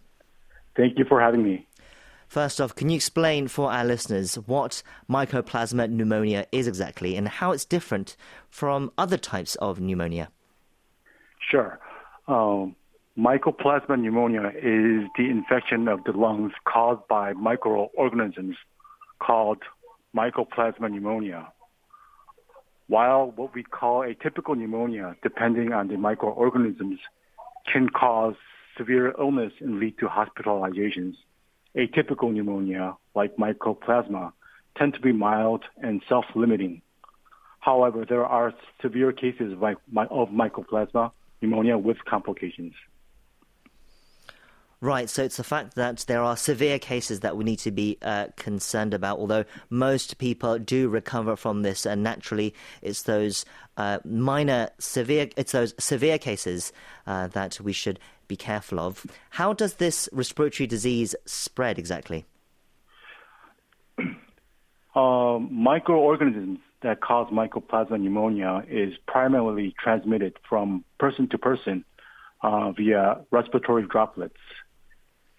Thank 0.76 0.98
you 0.98 1.06
for 1.06 1.18
having 1.18 1.42
me. 1.42 1.66
First 2.28 2.60
off, 2.60 2.74
can 2.74 2.90
you 2.90 2.96
explain 2.96 3.48
for 3.48 3.72
our 3.72 3.84
listeners 3.84 4.34
what 4.34 4.82
mycoplasma 5.08 5.88
pneumonia 5.88 6.46
is 6.52 6.66
exactly 6.68 7.16
and 7.16 7.26
how 7.26 7.52
it's 7.52 7.64
different 7.64 8.16
from 8.50 8.92
other 8.98 9.16
types 9.16 9.54
of 9.56 9.80
pneumonia? 9.80 10.28
Sure. 11.50 11.78
Um, 12.28 12.76
mycoplasma 13.18 13.96
pneumonia 14.00 14.48
is 14.48 15.08
the 15.16 15.30
infection 15.30 15.86
of 15.86 16.02
the 16.04 16.12
lungs 16.12 16.52
caused 16.64 17.06
by 17.08 17.32
microorganisms 17.32 18.56
called 19.20 19.58
mycoplasma 20.16 20.90
pneumonia. 20.90 21.48
While 22.88 23.32
what 23.36 23.54
we 23.54 23.62
call 23.62 24.00
atypical 24.00 24.56
pneumonia, 24.56 25.16
depending 25.22 25.72
on 25.72 25.88
the 25.88 25.96
microorganisms, 25.96 26.98
can 27.72 27.88
cause 27.88 28.34
severe 28.76 29.14
illness 29.18 29.52
and 29.60 29.78
lead 29.78 29.96
to 29.98 30.06
hospitalizations. 30.06 31.14
Atypical 31.76 32.32
pneumonia, 32.32 32.96
like 33.14 33.36
mycoplasma, 33.36 34.32
tend 34.76 34.94
to 34.94 35.00
be 35.00 35.12
mild 35.12 35.62
and 35.80 36.02
self-limiting. 36.08 36.82
However, 37.60 38.04
there 38.06 38.26
are 38.26 38.52
severe 38.82 39.12
cases 39.12 39.52
of, 39.52 39.60
mycoplasma 39.92 41.12
pneumonia 41.40 41.78
with 41.78 42.04
complications. 42.04 42.74
Right, 44.84 45.08
so 45.08 45.22
it's 45.22 45.38
the 45.38 45.44
fact 45.44 45.76
that 45.76 46.00
there 46.08 46.20
are 46.20 46.36
severe 46.36 46.78
cases 46.78 47.20
that 47.20 47.38
we 47.38 47.44
need 47.44 47.58
to 47.60 47.70
be 47.70 47.96
uh, 48.02 48.26
concerned 48.36 48.92
about, 48.92 49.18
although 49.18 49.46
most 49.70 50.18
people 50.18 50.58
do 50.58 50.90
recover 50.90 51.36
from 51.36 51.62
this, 51.62 51.86
and 51.86 52.02
naturally 52.02 52.52
it's 52.82 53.04
those 53.04 53.46
uh, 53.78 54.00
minor 54.04 54.68
severe, 54.78 55.30
it's 55.38 55.52
those 55.52 55.72
severe 55.78 56.18
cases 56.18 56.70
uh, 57.06 57.28
that 57.28 57.58
we 57.62 57.72
should 57.72 57.98
be 58.28 58.36
careful 58.36 58.78
of. 58.78 59.06
How 59.30 59.54
does 59.54 59.76
this 59.76 60.06
respiratory 60.12 60.66
disease 60.66 61.14
spread 61.24 61.78
exactly? 61.78 62.26
Um, 64.94 65.48
microorganisms 65.50 66.58
that 66.82 67.00
cause 67.00 67.32
mycoplasma 67.32 67.98
pneumonia 67.98 68.64
is 68.68 68.92
primarily 69.08 69.74
transmitted 69.82 70.36
from 70.46 70.84
person 70.98 71.26
to 71.30 71.38
person 71.38 71.86
uh, 72.42 72.72
via 72.72 73.24
respiratory 73.30 73.86
droplets. 73.86 74.36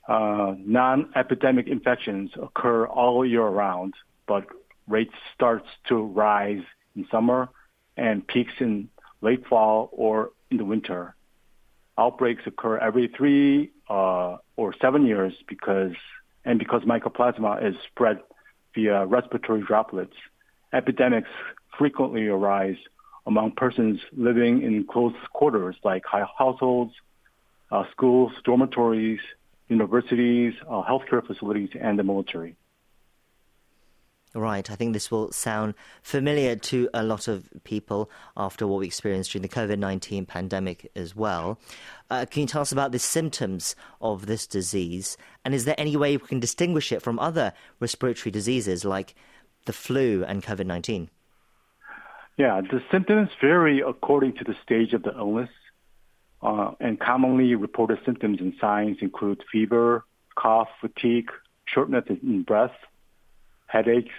Uh, 0.07 0.53
non-epidemic 0.59 1.67
infections 1.67 2.31
occur 2.41 2.85
all 2.85 3.25
year 3.25 3.45
round, 3.47 3.93
but 4.27 4.45
rates 4.87 5.15
starts 5.33 5.67
to 5.87 5.95
rise 5.95 6.63
in 6.95 7.07
summer 7.09 7.49
and 7.97 8.25
peaks 8.27 8.53
in 8.59 8.87
late 9.21 9.45
fall 9.47 9.89
or 9.91 10.31
in 10.51 10.57
the 10.57 10.65
winter. 10.65 11.15
Outbreaks 11.97 12.43
occur 12.45 12.77
every 12.77 13.07
three 13.07 13.71
uh, 13.89 14.37
or 14.57 14.75
seven 14.79 15.05
years 15.05 15.33
because 15.47 15.93
and 16.43 16.59
because 16.59 16.83
mycoplasma 16.83 17.67
is 17.67 17.75
spread 17.87 18.19
via 18.75 19.05
respiratory 19.05 19.63
droplets. 19.63 20.13
Epidemics 20.73 21.29
frequently 21.77 22.27
arise 22.27 22.77
among 23.25 23.51
persons 23.51 23.99
living 24.15 24.61
in 24.61 24.85
close 24.85 25.15
quarters 25.33 25.75
like 25.83 26.03
households, 26.37 26.93
uh, 27.71 27.83
schools, 27.91 28.31
dormitories, 28.43 29.21
universities, 29.67 30.53
uh, 30.69 30.83
healthcare 30.83 31.25
facilities, 31.25 31.69
and 31.79 31.97
the 31.97 32.03
military. 32.03 32.55
Right. 34.35 34.69
I 34.69 34.75
think 34.75 34.91
this 34.91 35.09
will 35.09 35.31
sound 35.31 35.75
familiar 36.03 36.57
to 36.57 36.89
a 36.93 37.03
lot 37.03 37.29
of 37.29 37.47
people 37.63 38.09
after 38.35 38.67
what 38.67 38.81
we 38.81 38.85
experienced 38.85 39.31
during 39.31 39.43
the 39.43 39.47
COVID 39.47 39.79
19 39.79 40.25
pandemic 40.25 40.91
as 40.93 41.15
well. 41.15 41.57
Uh, 42.09 42.25
can 42.29 42.41
you 42.41 42.47
tell 42.47 42.61
us 42.61 42.73
about 42.73 42.91
the 42.91 42.99
symptoms 42.99 43.77
of 44.01 44.25
this 44.25 44.45
disease? 44.45 45.15
And 45.45 45.55
is 45.55 45.63
there 45.63 45.75
any 45.77 45.95
way 45.95 46.17
we 46.17 46.27
can 46.27 46.41
distinguish 46.41 46.91
it 46.91 47.01
from 47.01 47.17
other 47.17 47.53
respiratory 47.79 48.29
diseases 48.29 48.83
like 48.83 49.15
the 49.65 49.73
flu 49.73 50.25
and 50.25 50.43
COVID 50.43 50.65
19? 50.65 51.09
Yeah, 52.37 52.59
the 52.59 52.83
symptoms 52.91 53.29
vary 53.39 53.79
according 53.79 54.33
to 54.33 54.43
the 54.43 54.55
stage 54.61 54.91
of 54.91 55.03
the 55.03 55.15
illness. 55.17 55.49
Uh, 56.45 56.71
and 56.79 56.99
commonly 56.99 57.55
reported 57.55 57.97
symptoms 58.05 58.39
and 58.39 58.53
signs 58.61 58.97
include 59.01 59.41
fever, 59.51 60.05
cough, 60.35 60.67
fatigue, 60.79 61.31
shortness 61.65 62.03
in 62.07 62.43
breath, 62.43 62.75
headaches, 63.65 64.13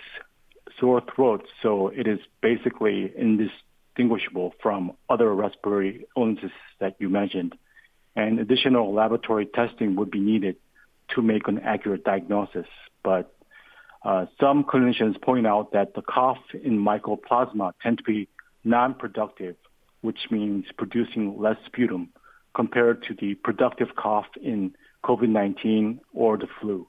sore 0.80 1.00
throat. 1.14 1.46
So 1.62 1.86
it 1.86 2.08
is 2.08 2.18
basically 2.42 3.12
indistinguishable 3.16 4.54
from 4.60 4.96
other 5.08 5.32
respiratory 5.32 6.06
illnesses 6.16 6.50
that 6.80 6.96
you 6.98 7.08
mentioned. 7.08 7.54
And 8.16 8.40
additional 8.40 8.92
laboratory 8.92 9.46
testing 9.46 9.94
would 9.94 10.10
be 10.10 10.18
needed 10.18 10.56
to 11.14 11.22
make 11.22 11.46
an 11.46 11.60
accurate 11.60 12.02
diagnosis. 12.02 12.66
But 13.04 13.32
uh, 14.04 14.26
some 14.40 14.64
clinicians 14.64 15.22
point 15.22 15.46
out 15.46 15.74
that 15.74 15.94
the 15.94 16.02
cough 16.02 16.42
in 16.52 16.76
mycoplasma 16.76 17.74
tend 17.80 17.98
to 17.98 18.04
be 18.04 18.28
non-productive 18.64 19.54
which 20.00 20.30
means 20.30 20.66
producing 20.76 21.38
less 21.40 21.56
sputum 21.66 22.10
compared 22.54 23.02
to 23.04 23.14
the 23.14 23.34
productive 23.34 23.94
cough 23.96 24.26
in 24.40 24.74
COVID-19 25.04 25.98
or 26.14 26.36
the 26.36 26.48
flu. 26.60 26.88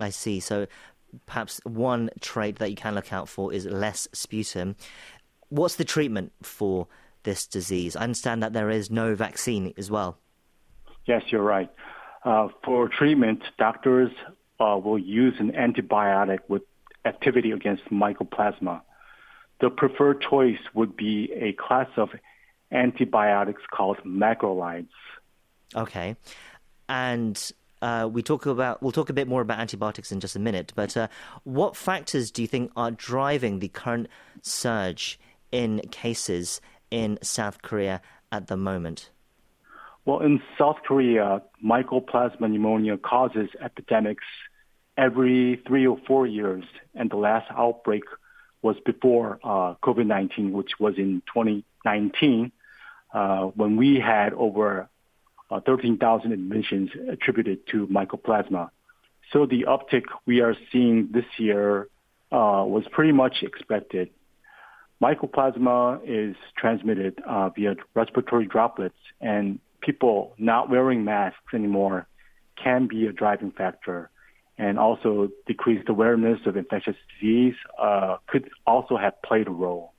I 0.00 0.10
see. 0.10 0.40
So 0.40 0.66
perhaps 1.26 1.60
one 1.64 2.10
trait 2.20 2.58
that 2.58 2.70
you 2.70 2.76
can 2.76 2.94
look 2.94 3.12
out 3.12 3.28
for 3.28 3.52
is 3.52 3.66
less 3.66 4.08
sputum. 4.12 4.76
What's 5.48 5.76
the 5.76 5.84
treatment 5.84 6.32
for 6.42 6.88
this 7.22 7.46
disease? 7.46 7.94
I 7.94 8.02
understand 8.02 8.42
that 8.42 8.52
there 8.52 8.70
is 8.70 8.90
no 8.90 9.14
vaccine 9.14 9.72
as 9.76 9.90
well. 9.90 10.18
Yes, 11.06 11.22
you're 11.28 11.42
right. 11.42 11.70
Uh, 12.24 12.48
for 12.64 12.88
treatment, 12.88 13.42
doctors 13.58 14.10
uh, 14.58 14.80
will 14.82 14.98
use 14.98 15.34
an 15.38 15.52
antibiotic 15.52 16.38
with 16.48 16.62
activity 17.04 17.50
against 17.50 17.84
mycoplasma 17.90 18.80
the 19.60 19.70
preferred 19.70 20.20
choice 20.20 20.58
would 20.74 20.96
be 20.96 21.32
a 21.32 21.52
class 21.52 21.88
of 21.96 22.10
antibiotics 22.72 23.62
called 23.70 23.98
macrolides. 24.04 24.88
Okay, 25.74 26.16
and 26.88 27.52
uh, 27.82 28.08
we 28.10 28.22
talk 28.22 28.46
about 28.46 28.82
we'll 28.82 28.92
talk 28.92 29.10
a 29.10 29.12
bit 29.12 29.28
more 29.28 29.40
about 29.40 29.58
antibiotics 29.58 30.10
in 30.12 30.20
just 30.20 30.36
a 30.36 30.38
minute. 30.38 30.72
But 30.74 30.96
uh, 30.96 31.08
what 31.44 31.76
factors 31.76 32.30
do 32.30 32.42
you 32.42 32.48
think 32.48 32.72
are 32.76 32.90
driving 32.90 33.58
the 33.58 33.68
current 33.68 34.08
surge 34.42 35.18
in 35.52 35.80
cases 35.90 36.60
in 36.90 37.18
South 37.22 37.62
Korea 37.62 38.00
at 38.32 38.46
the 38.48 38.56
moment? 38.56 39.10
Well, 40.04 40.20
in 40.20 40.42
South 40.58 40.76
Korea, 40.86 41.42
mycoplasma 41.64 42.50
pneumonia 42.50 42.98
causes 42.98 43.48
epidemics 43.62 44.24
every 44.98 45.62
three 45.66 45.86
or 45.86 45.98
four 46.06 46.26
years, 46.26 46.64
and 46.94 47.10
the 47.10 47.16
last 47.16 47.50
outbreak 47.50 48.04
was 48.64 48.76
before 48.84 49.38
uh, 49.44 49.74
COVID-19, 49.82 50.52
which 50.52 50.72
was 50.80 50.94
in 50.96 51.22
2019, 51.32 52.50
uh, 53.12 53.42
when 53.42 53.76
we 53.76 54.00
had 54.00 54.32
over 54.32 54.88
uh, 55.50 55.60
13,000 55.60 56.32
admissions 56.32 56.90
attributed 57.10 57.66
to 57.68 57.86
mycoplasma. 57.86 58.70
So 59.32 59.46
the 59.46 59.66
uptick 59.68 60.04
we 60.26 60.40
are 60.40 60.56
seeing 60.72 61.10
this 61.12 61.26
year 61.36 61.88
uh, 62.32 62.64
was 62.66 62.84
pretty 62.90 63.12
much 63.12 63.42
expected. 63.42 64.08
Mycoplasma 65.02 66.00
is 66.04 66.34
transmitted 66.56 67.20
uh, 67.26 67.50
via 67.50 67.76
respiratory 67.94 68.46
droplets, 68.46 68.96
and 69.20 69.60
people 69.80 70.34
not 70.38 70.70
wearing 70.70 71.04
masks 71.04 71.52
anymore 71.52 72.06
can 72.56 72.86
be 72.86 73.06
a 73.06 73.12
driving 73.12 73.50
factor. 73.50 74.10
And 74.58 74.78
also 74.78 75.28
decreased 75.46 75.88
awareness 75.88 76.38
of 76.46 76.56
infectious 76.56 76.96
disease 77.14 77.54
uh, 77.80 78.16
could 78.26 78.50
also 78.66 78.96
have 78.96 79.20
played 79.22 79.48
a 79.48 79.50
role. 79.50 79.92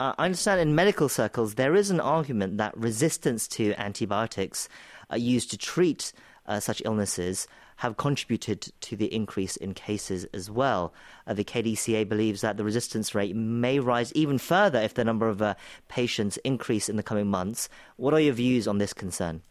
Uh, 0.00 0.12
I 0.18 0.24
understand 0.24 0.60
in 0.60 0.74
medical 0.74 1.08
circles 1.08 1.54
there 1.54 1.74
is 1.74 1.90
an 1.90 2.00
argument 2.00 2.58
that 2.58 2.76
resistance 2.76 3.46
to 3.48 3.74
antibiotics 3.80 4.68
uh, 5.12 5.16
used 5.16 5.50
to 5.52 5.58
treat 5.58 6.12
uh, 6.46 6.60
such 6.60 6.82
illnesses 6.84 7.46
have 7.76 7.96
contributed 7.96 8.72
to 8.80 8.96
the 8.96 9.12
increase 9.14 9.56
in 9.56 9.74
cases 9.74 10.24
as 10.32 10.50
well. 10.50 10.92
Uh, 11.26 11.34
the 11.34 11.44
KDCA 11.44 12.08
believes 12.08 12.40
that 12.40 12.56
the 12.56 12.64
resistance 12.64 13.14
rate 13.14 13.34
may 13.34 13.78
rise 13.78 14.12
even 14.14 14.38
further 14.38 14.80
if 14.80 14.94
the 14.94 15.04
number 15.04 15.28
of 15.28 15.42
uh, 15.42 15.54
patients 15.88 16.36
increase 16.38 16.88
in 16.88 16.96
the 16.96 17.02
coming 17.02 17.28
months. 17.28 17.68
What 17.96 18.14
are 18.14 18.20
your 18.20 18.34
views 18.34 18.68
on 18.68 18.78
this 18.78 18.92
concern? 18.92 19.42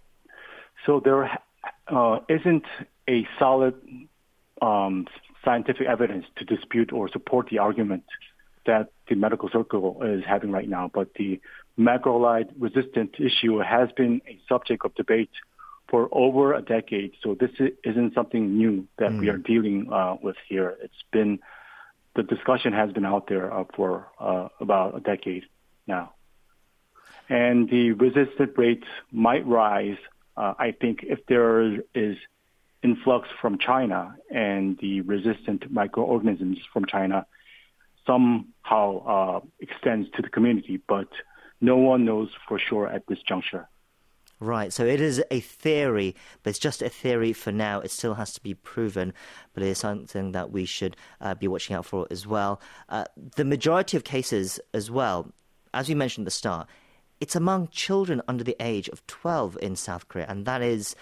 So 0.86 1.02
there 1.04 1.40
uh, 1.88 2.20
not 2.30 2.64
a 3.10 3.28
solid 3.40 3.76
um, 4.62 5.06
scientific 5.44 5.88
evidence 5.88 6.26
to 6.38 6.46
dispute 6.46 6.92
or 6.94 7.10
support 7.10 7.48
the 7.50 7.60
argument 7.60 8.04
that 8.66 8.92
the 9.10 9.16
medical 9.16 9.50
circle 9.50 10.02
is 10.04 10.24
having 10.26 10.52
right 10.52 10.70
now, 10.70 10.90
but 10.94 11.14
the 11.16 11.40
macrolide 11.78 12.50
resistant 12.58 13.16
issue 13.20 13.58
has 13.60 13.90
been 13.98 14.22
a 14.28 14.40
subject 14.48 14.86
of 14.86 14.96
debate 14.96 15.32
for 15.90 16.08
over 16.12 16.54
a 16.54 16.62
decade. 16.62 17.12
So 17.22 17.36
this 17.40 17.52
isn't 17.84 18.14
something 18.14 18.58
new 18.58 18.88
that 18.98 19.12
mm. 19.12 19.20
we 19.20 19.30
are 19.30 19.38
mm. 19.38 19.46
dealing 19.46 19.90
uh, 19.92 20.16
with 20.22 20.38
here. 20.48 20.76
It's 20.82 21.04
been 21.12 21.40
the 22.16 22.24
discussion 22.24 22.74
has 22.74 22.92
been 22.92 23.06
out 23.06 23.28
there 23.28 23.52
uh, 23.52 23.64
for 23.76 24.08
uh, 24.20 24.48
about 24.60 24.96
a 24.96 25.00
decade 25.00 25.44
now, 25.88 26.14
and 27.28 27.70
the 27.70 27.92
resistant 27.92 28.52
rates 28.58 28.88
might 29.12 29.46
rise. 29.48 29.98
Uh, 30.36 30.54
I 30.58 30.72
think 30.72 31.00
if 31.04 31.26
there 31.28 31.62
is 31.94 32.18
influx 32.84 33.30
from 33.42 33.58
China 33.58 34.16
and 34.30 34.78
the 34.80 35.02
resistant 35.02 35.72
microorganisms 35.72 36.60
from 36.72 36.86
China 36.86 37.26
somehow 38.06 39.06
uh, 39.06 39.40
extends 39.60 40.10
to 40.12 40.22
the 40.22 40.30
community, 40.30 40.82
but 40.88 41.08
no 41.62 41.78
one 41.78 42.04
knows 42.04 42.30
for 42.48 42.60
sure 42.60 42.88
at 42.88 43.08
this 43.08 43.20
juncture. 43.28 43.68
Right, 44.40 44.74
so 44.74 44.86
it 44.86 45.00
is 45.00 45.24
a 45.32 45.40
theory, 45.40 46.16
but 46.42 46.50
it's 46.50 46.60
just 46.60 46.82
a 46.82 46.90
theory 46.90 47.32
for 47.32 47.54
now. 47.54 47.80
It 47.80 47.92
still 47.92 48.16
has 48.16 48.34
to 48.34 48.42
be 48.42 48.54
proven, 48.54 49.14
but 49.54 49.64
it 49.64 49.70
is 49.70 49.78
something 49.78 50.34
that 50.34 50.52
we 50.52 50.66
should 50.66 50.98
uh, 51.22 51.36
be 51.36 51.48
watching 51.48 51.78
out 51.78 51.86
for 51.86 52.08
as 52.12 52.28
well. 52.28 52.60
Uh, 52.90 53.06
the 53.38 53.46
majority 53.46 53.96
of 53.96 54.04
cases, 54.04 54.60
as 54.74 54.92
well, 54.92 55.32
as 55.74 55.88
we 55.88 55.96
mentioned 55.96 56.24
at 56.24 56.28
the 56.28 56.32
start, 56.32 56.68
it's 57.24 57.38
among 57.38 57.70
children 57.70 58.22
under 58.28 58.44
the 58.44 58.58
age 58.60 58.90
of 58.90 59.08
12 59.08 59.58
in 59.62 59.78
South 59.78 60.10
Korea, 60.10 60.26
and 60.28 60.46
that 60.46 60.62
is 60.62 60.94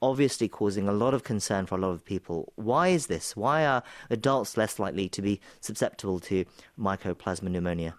obviously 0.00 0.46
causing 0.46 0.86
a 0.86 0.92
lot 0.92 1.12
of 1.12 1.24
concern 1.24 1.66
for 1.66 1.74
a 1.74 1.80
lot 1.80 1.90
of 1.90 2.04
people. 2.04 2.52
Why 2.54 2.86
is 2.86 3.08
this? 3.08 3.34
Why 3.34 3.66
are 3.66 3.82
adults 4.08 4.56
less 4.56 4.78
likely 4.78 5.08
to 5.08 5.20
be 5.20 5.40
susceptible 5.60 6.20
to 6.20 6.44
mycoplasma 6.78 7.48
pneumonia? 7.48 7.96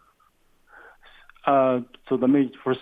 Uh, 1.46 1.82
so 2.08 2.16
let 2.16 2.30
me 2.30 2.54
first 2.64 2.80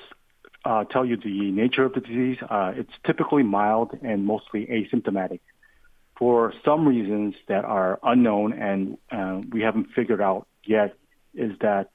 uh, 0.65 0.83
tell 0.83 1.03
you 1.03 1.17
the 1.17 1.49
nature 1.49 1.85
of 1.85 1.93
the 1.93 2.01
disease. 2.01 2.37
Uh, 2.47 2.73
it's 2.75 2.93
typically 3.07 3.41
mild 3.41 3.97
and 4.03 4.23
mostly 4.23 4.67
asymptomatic. 4.67 5.39
For 6.15 6.53
some 6.63 6.87
reasons 6.87 7.33
that 7.47 7.65
are 7.65 7.97
unknown 8.03 8.53
and 8.53 8.99
uh, 9.11 9.41
we 9.51 9.61
haven't 9.61 9.87
figured 9.95 10.21
out 10.21 10.45
yet, 10.63 10.95
is 11.33 11.53
that 11.61 11.89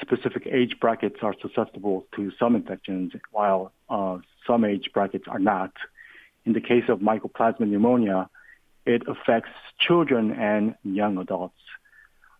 specific 0.00 0.46
age 0.46 0.76
brackets 0.80 1.16
are 1.22 1.34
susceptible 1.40 2.06
to 2.16 2.32
some 2.38 2.56
infections, 2.56 3.12
while 3.30 3.72
uh, 3.88 4.18
some 4.46 4.64
age 4.64 4.90
brackets 4.92 5.24
are 5.28 5.38
not. 5.38 5.72
In 6.44 6.52
the 6.52 6.60
case 6.60 6.84
of 6.88 6.98
mycoplasma 6.98 7.60
pneumonia, 7.60 8.28
it 8.86 9.02
affects 9.08 9.50
children 9.78 10.32
and 10.32 10.74
young 10.82 11.18
adults. 11.18 11.54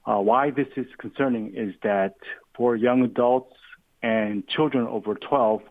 Uh, 0.07 0.19
why 0.19 0.51
this 0.51 0.69
is 0.77 0.87
concerning 0.99 1.55
is 1.55 1.75
that 1.83 2.15
for 2.55 2.77
young 2.77 3.03
adults, 3.03 3.57
and 4.05 4.47
children 4.47 4.87
over 4.87 5.15
12, 5.15 5.63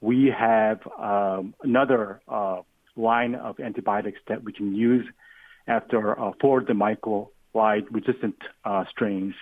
we 0.00 0.32
have 0.36 0.80
um, 0.98 1.54
another 1.62 2.20
uh, 2.26 2.62
line 2.96 3.34
of 3.34 3.60
antibiotics 3.60 4.18
that 4.26 4.42
we 4.42 4.54
can 4.54 4.74
use 4.74 5.06
after 5.66 6.18
uh, 6.18 6.32
for 6.40 6.62
the 6.62 6.72
macrolide 6.72 7.84
resistant 7.90 8.36
uh, 8.64 8.84
strains. 8.88 9.34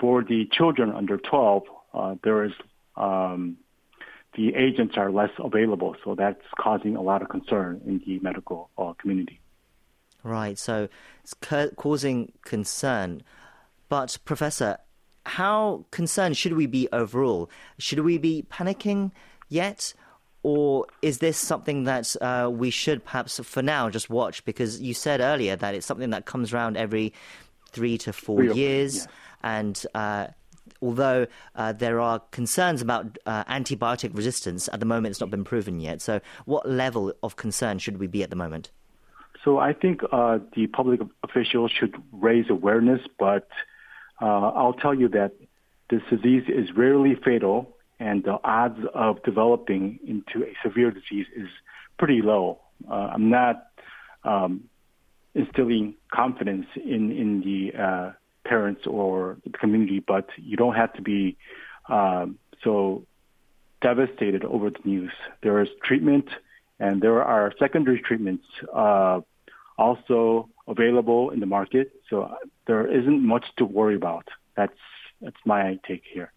For 0.00 0.24
the 0.24 0.48
children 0.50 0.90
under 0.90 1.18
12, 1.18 1.62
uh, 1.92 2.14
there 2.24 2.44
is 2.44 2.52
um, 2.96 3.58
the 4.34 4.54
agents 4.54 4.94
are 4.96 5.10
less 5.10 5.30
available, 5.38 5.96
so 6.04 6.14
that's 6.14 6.42
causing 6.58 6.96
a 6.96 7.02
lot 7.02 7.20
of 7.22 7.28
concern 7.28 7.80
in 7.84 8.00
the 8.06 8.18
medical 8.20 8.70
uh, 8.78 8.94
community. 8.94 9.40
Right, 10.22 10.58
so 10.58 10.88
it's 11.22 11.34
ca- 11.34 11.70
causing 11.76 12.32
concern. 12.44 13.22
But, 13.88 14.18
Professor, 14.24 14.78
how 15.26 15.84
concerned 15.90 16.36
should 16.36 16.54
we 16.54 16.66
be 16.66 16.88
overall? 16.92 17.50
Should 17.78 18.00
we 18.00 18.18
be 18.18 18.46
panicking 18.50 19.10
yet? 19.48 19.92
Or 20.42 20.86
is 21.02 21.18
this 21.18 21.36
something 21.36 21.84
that 21.84 22.16
uh, 22.22 22.48
we 22.50 22.70
should 22.70 23.04
perhaps 23.04 23.40
for 23.40 23.62
now 23.62 23.90
just 23.90 24.08
watch? 24.08 24.44
Because 24.44 24.80
you 24.80 24.94
said 24.94 25.20
earlier 25.20 25.56
that 25.56 25.74
it's 25.74 25.86
something 25.86 26.10
that 26.10 26.24
comes 26.24 26.54
around 26.54 26.78
every 26.78 27.12
three 27.72 27.98
to 27.98 28.12
four 28.12 28.38
three 28.38 28.54
years. 28.54 29.06
And 29.42 29.84
uh, 29.94 30.28
although 30.82 31.26
uh, 31.54 31.72
there 31.72 32.00
are 32.00 32.20
concerns 32.30 32.82
about 32.82 33.18
uh, 33.26 33.44
antibiotic 33.44 34.16
resistance, 34.16 34.68
at 34.72 34.80
the 34.80 34.86
moment 34.86 35.12
it's 35.12 35.20
not 35.20 35.30
been 35.30 35.44
proven 35.44 35.80
yet. 35.80 36.00
So, 36.00 36.20
what 36.44 36.68
level 36.68 37.12
of 37.22 37.36
concern 37.36 37.78
should 37.78 37.98
we 37.98 38.06
be 38.06 38.22
at 38.22 38.30
the 38.30 38.36
moment? 38.36 38.70
So, 39.44 39.58
I 39.58 39.72
think 39.72 40.00
uh, 40.12 40.38
the 40.54 40.66
public 40.68 41.00
officials 41.22 41.70
should 41.70 41.94
raise 42.12 42.50
awareness, 42.50 43.00
but 43.18 43.48
uh, 44.20 44.26
I'll 44.26 44.74
tell 44.74 44.94
you 44.94 45.08
that 45.08 45.32
this 45.88 46.02
disease 46.10 46.44
is 46.48 46.72
rarely 46.76 47.16
fatal, 47.24 47.76
and 47.98 48.22
the 48.24 48.38
odds 48.44 48.78
of 48.94 49.22
developing 49.22 49.98
into 50.06 50.46
a 50.46 50.54
severe 50.62 50.90
disease 50.90 51.26
is 51.36 51.48
pretty 51.98 52.22
low. 52.22 52.60
Uh, 52.90 53.10
I'm 53.12 53.28
not 53.28 53.66
um, 54.24 54.64
instilling 55.34 55.94
confidence 56.12 56.66
in 56.76 57.10
in 57.10 57.40
the 57.40 58.14
parents 58.50 58.82
or 58.86 59.12
the 59.44 59.50
community, 59.62 60.00
but 60.14 60.26
you 60.50 60.56
don't 60.62 60.76
have 60.82 60.92
to 60.98 61.02
be 61.02 61.36
um, 61.88 62.26
so 62.64 63.04
devastated 63.80 64.42
over 64.44 64.66
the 64.70 64.84
news. 64.84 65.12
There 65.44 65.58
is 65.64 65.68
treatment, 65.88 66.26
and 66.84 67.00
there 67.00 67.22
are 67.22 67.52
secondary 67.64 68.00
treatments 68.08 68.46
uh, 68.74 69.20
also 69.78 70.48
available 70.74 71.22
in 71.34 71.38
the 71.44 71.50
market. 71.58 71.86
So 72.08 72.16
there 72.66 72.86
isn't 72.98 73.22
much 73.34 73.46
to 73.58 73.64
worry 73.64 73.96
about. 74.02 74.26
That's 74.58 74.82
that's 75.22 75.42
my 75.44 75.78
take 75.88 76.04
here. 76.16 76.30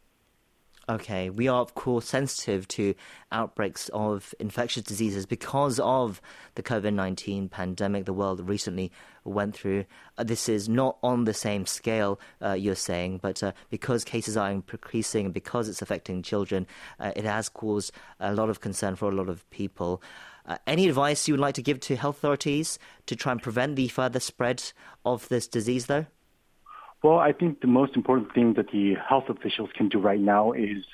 Okay, 0.90 1.30
we 1.30 1.48
are 1.48 1.62
of 1.62 1.76
course 1.76 2.06
sensitive 2.06 2.68
to 2.68 2.94
outbreaks 3.32 3.90
of 3.94 4.36
infectious 4.38 4.84
diseases 4.84 5.26
because 5.26 5.80
of 5.80 6.22
the 6.56 6.64
COVID 6.64 6.94
19 6.94 7.48
pandemic 7.48 8.04
the 8.04 8.12
world 8.12 8.46
recently 8.50 8.92
went 9.24 9.56
through. 9.56 9.86
Uh, 10.18 10.26
this 10.26 10.50
is 10.50 10.68
not 10.68 10.98
on 11.02 11.24
the 11.24 11.34
same 11.34 11.66
scale, 11.66 12.20
uh, 12.42 12.52
you're 12.52 12.76
saying, 12.76 13.20
but 13.22 13.42
uh, 13.42 13.54
because 13.70 14.04
cases 14.04 14.36
are 14.36 14.52
increasing 14.52 15.24
and 15.24 15.34
because 15.34 15.70
it's 15.70 15.82
affecting 15.82 16.22
children, 16.22 16.68
uh, 17.00 17.14
it 17.16 17.24
has 17.24 17.48
caused 17.48 17.94
a 18.20 18.34
lot 18.34 18.50
of 18.50 18.60
concern 18.60 18.98
for 18.98 19.10
a 19.10 19.16
lot 19.16 19.30
of 19.30 19.50
people. 19.52 20.04
Uh, 20.46 20.58
any 20.68 20.90
advice 20.90 21.30
you 21.30 21.34
would 21.34 21.40
like 21.40 21.56
to 21.56 21.62
give 21.62 21.80
to 21.80 21.96
health 21.96 22.18
authorities 22.18 22.78
to 23.06 23.16
try 23.16 23.32
and 23.32 23.42
prevent 23.42 23.78
the 23.78 23.88
further 23.88 24.20
spread 24.20 24.62
of 25.06 25.30
this 25.30 25.48
disease, 25.48 25.86
though? 25.86 26.06
Well, 27.04 27.20
I 27.20 27.34
think 27.34 27.60
the 27.60 27.68
most 27.68 27.98
important 27.98 28.34
thing 28.34 28.54
that 28.54 28.72
the 28.72 28.96
health 28.96 29.26
officials 29.28 29.70
can 29.76 29.90
do 29.90 30.00
right 30.00 30.20
now 30.20 30.54
is 30.54 30.86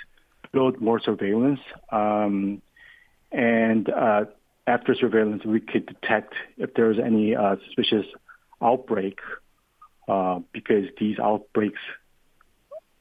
build 0.51 0.81
more 0.81 0.99
surveillance. 0.99 1.59
Um, 1.91 2.63
and 3.31 3.87
uh, 3.89 4.25
after 4.65 4.95
surveillance, 4.95 5.45
we 5.45 5.59
could 5.59 5.85
detect 5.85 6.33
if 6.57 6.73
there's 6.73 6.97
any 6.97 7.35
uh, 7.35 7.57
suspicious 7.67 8.07
outbreak 8.59 9.19
uh, 10.07 10.39
because 10.51 10.85
these 10.99 11.19
outbreaks 11.19 11.79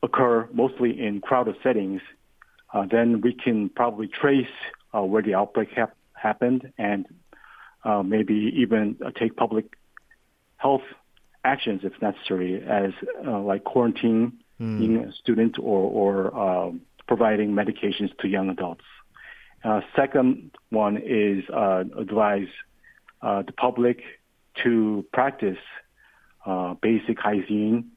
occur 0.03 0.47
mostly 0.53 1.01
in 1.01 1.23
crowded 1.23 1.57
settings. 1.63 2.03
Uh, 2.75 2.85
then 2.91 3.23
we 3.23 3.33
can 3.33 3.71
probably 3.71 4.07
trace 4.07 4.47
uh, 4.95 5.01
where 5.01 5.23
the 5.23 5.35
outbreak 5.35 5.71
happened 5.71 5.95
happened 6.13 6.73
and 6.79 7.07
uh, 7.85 8.03
maybe 8.03 8.53
even 8.57 8.97
take 9.19 9.37
public 9.37 9.77
health 10.57 10.83
actions 11.45 11.81
if 11.85 11.93
necessary, 12.03 12.63
as 12.63 12.93
uh, 13.27 13.41
like 13.41 13.65
quarantining 13.65 14.33
mm. 14.61 15.15
students 15.15 15.59
or, 15.59 15.91
or 15.91 16.37
um, 16.39 16.81
providing 17.07 17.51
medications 17.53 18.17
to 18.19 18.29
young 18.29 18.51
adults. 18.51 18.85
Uh, 19.65 19.81
second 19.97 20.51
one 20.71 20.97
is 20.97 21.45
uh, 21.53 21.85
advise 21.99 22.49
uh, 23.23 23.43
the 23.43 23.53
public 23.53 24.01
to 24.63 25.05
practice 25.13 25.59
basic 26.81 27.19
hygiene, 27.19 27.91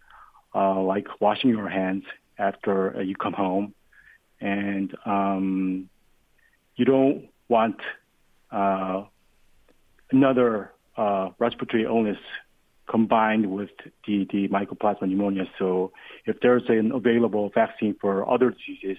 like 0.54 1.08
washing 1.22 1.50
your 1.50 1.70
hands 1.70 2.04
after 2.38 3.02
you 3.02 3.16
come 3.16 3.34
home, 3.34 3.74
and 4.42 4.94
um, 5.06 5.90
you 6.76 6.84
don't 6.84 7.30
want 7.48 7.78
uh, 8.52 9.04
another 10.12 10.72
uh, 10.98 11.30
respiratory 11.40 11.84
illness 11.84 12.18
combined 12.90 13.52
with 13.52 13.70
the, 14.06 14.28
the 14.32 14.48
mycoplasma 14.50 15.08
pneumonia. 15.08 15.46
So 15.58 15.92
if 16.26 16.40
there's 16.42 16.64
an 16.68 16.92
available 16.92 17.50
vaccine 17.54 17.96
for 18.00 18.30
other 18.30 18.52
diseases, 18.52 18.98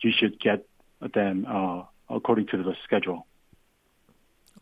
you 0.00 0.12
should 0.16 0.40
get 0.40 0.66
them 1.14 1.46
uh, 1.48 1.82
according 2.08 2.46
to 2.48 2.58
the 2.62 2.74
schedule. 2.84 3.26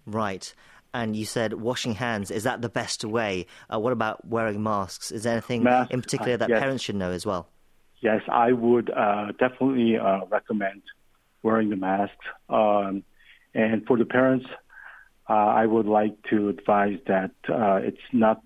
Right. 0.06 0.52
And 0.94 1.16
you 1.16 1.24
said 1.24 1.54
washing 1.54 1.94
hands. 1.94 2.30
Is 2.30 2.44
that 2.44 2.60
the 2.60 2.68
best 2.68 3.04
way? 3.04 3.46
Uh, 3.72 3.78
what 3.78 3.92
about 3.92 4.26
wearing 4.26 4.62
masks? 4.62 5.10
Is 5.10 5.22
there 5.22 5.32
anything 5.32 5.66
in 5.90 6.02
particular 6.02 6.34
uh, 6.34 6.38
that 6.38 6.48
yes. 6.48 6.60
parents 6.60 6.84
should 6.84 6.96
know 6.96 7.10
as 7.10 7.24
well? 7.24 7.48
Yes, 8.00 8.20
I 8.28 8.52
would 8.52 8.90
uh, 8.90 9.32
definitely 9.38 9.96
uh, 9.96 10.26
recommend 10.28 10.82
wearing 11.42 11.70
the 11.70 11.76
mask. 11.76 12.14
Um, 12.48 13.04
and 13.54 13.86
for 13.86 13.96
the 13.96 14.04
parents, 14.04 14.46
uh, 15.28 15.32
I 15.32 15.66
would 15.66 15.86
like 15.86 16.16
to 16.30 16.48
advise 16.48 16.98
that 17.06 17.30
uh, 17.48 17.76
it's 17.76 17.98
not 18.12 18.42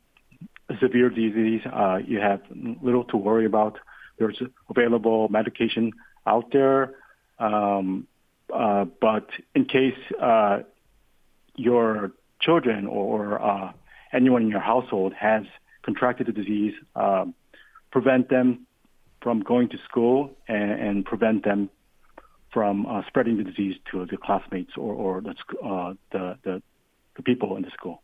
severe 0.81 1.11
disease. 1.11 1.62
Uh, 1.64 1.98
you 2.05 2.18
have 2.18 2.40
little 2.83 3.05
to 3.05 3.16
worry 3.16 3.46
about. 3.46 3.79
There's 4.18 4.40
available 4.70 5.29
medication 5.29 5.92
out 6.26 6.50
there. 6.52 6.94
Um, 7.38 8.07
uh, 8.52 8.87
but 9.00 9.29
in 9.55 9.64
case 9.64 9.98
uh, 10.20 10.61
your 11.57 12.12
children 12.40 12.87
or 12.87 13.42
uh, 13.42 13.72
anyone 14.12 14.42
in 14.42 14.48
your 14.48 14.61
household 14.61 15.12
has 15.14 15.42
contracted 15.83 16.26
the 16.26 16.33
disease, 16.33 16.74
um, 16.94 17.35
prevent 17.90 18.29
them 18.29 18.66
from 19.22 19.40
going 19.40 19.68
to 19.68 19.79
school 19.88 20.31
and, 20.48 20.70
and 20.70 21.05
prevent 21.05 21.44
them 21.44 21.70
from 22.52 22.87
uh, 22.87 23.02
spreading 23.09 23.37
the 23.37 23.44
disease 23.44 23.76
to 23.90 24.07
the 24.07 24.16
classmates 24.16 24.72
or, 24.76 24.94
or 24.94 25.20
the, 25.20 25.35
uh, 25.64 25.94
the, 26.12 26.38
the, 26.44 26.62
the 27.16 27.22
people 27.22 27.57
in 27.57 27.62
the 27.62 27.70
school. 27.70 28.02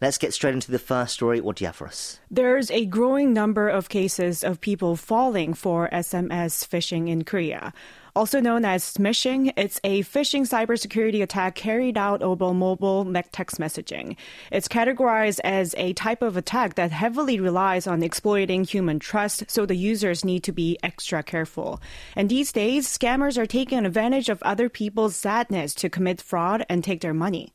Let's 0.00 0.16
get 0.16 0.32
straight 0.32 0.54
into 0.54 0.70
the 0.70 0.78
first 0.78 1.12
story. 1.12 1.40
What 1.40 1.56
do 1.56 1.64
you 1.64 1.66
have 1.66 1.76
for 1.76 1.88
us? 1.88 2.20
There's 2.30 2.70
a 2.70 2.86
growing 2.86 3.32
number 3.32 3.68
of 3.68 3.88
cases 3.88 4.44
of 4.44 4.60
people 4.60 4.94
falling 4.94 5.54
for 5.54 5.88
SMS 5.92 6.66
phishing 6.66 7.08
in 7.08 7.24
Korea. 7.24 7.72
Also 8.18 8.40
known 8.40 8.64
as 8.64 8.82
smishing, 8.82 9.52
it's 9.56 9.78
a 9.84 10.02
phishing 10.02 10.42
cybersecurity 10.42 11.22
attack 11.22 11.54
carried 11.54 11.96
out 11.96 12.20
over 12.20 12.52
mobile 12.52 13.04
text 13.30 13.60
messaging. 13.60 14.16
It's 14.50 14.66
categorized 14.66 15.38
as 15.44 15.72
a 15.78 15.92
type 15.92 16.20
of 16.20 16.36
attack 16.36 16.74
that 16.74 16.90
heavily 16.90 17.38
relies 17.38 17.86
on 17.86 18.02
exploiting 18.02 18.64
human 18.64 18.98
trust, 18.98 19.48
so 19.48 19.66
the 19.66 19.76
users 19.76 20.24
need 20.24 20.42
to 20.42 20.50
be 20.50 20.76
extra 20.82 21.22
careful. 21.22 21.80
And 22.16 22.28
these 22.28 22.50
days, 22.50 22.88
scammers 22.88 23.38
are 23.38 23.46
taking 23.46 23.86
advantage 23.86 24.28
of 24.28 24.42
other 24.42 24.68
people's 24.68 25.14
sadness 25.14 25.72
to 25.74 25.88
commit 25.88 26.20
fraud 26.20 26.66
and 26.68 26.82
take 26.82 27.02
their 27.02 27.14
money. 27.14 27.52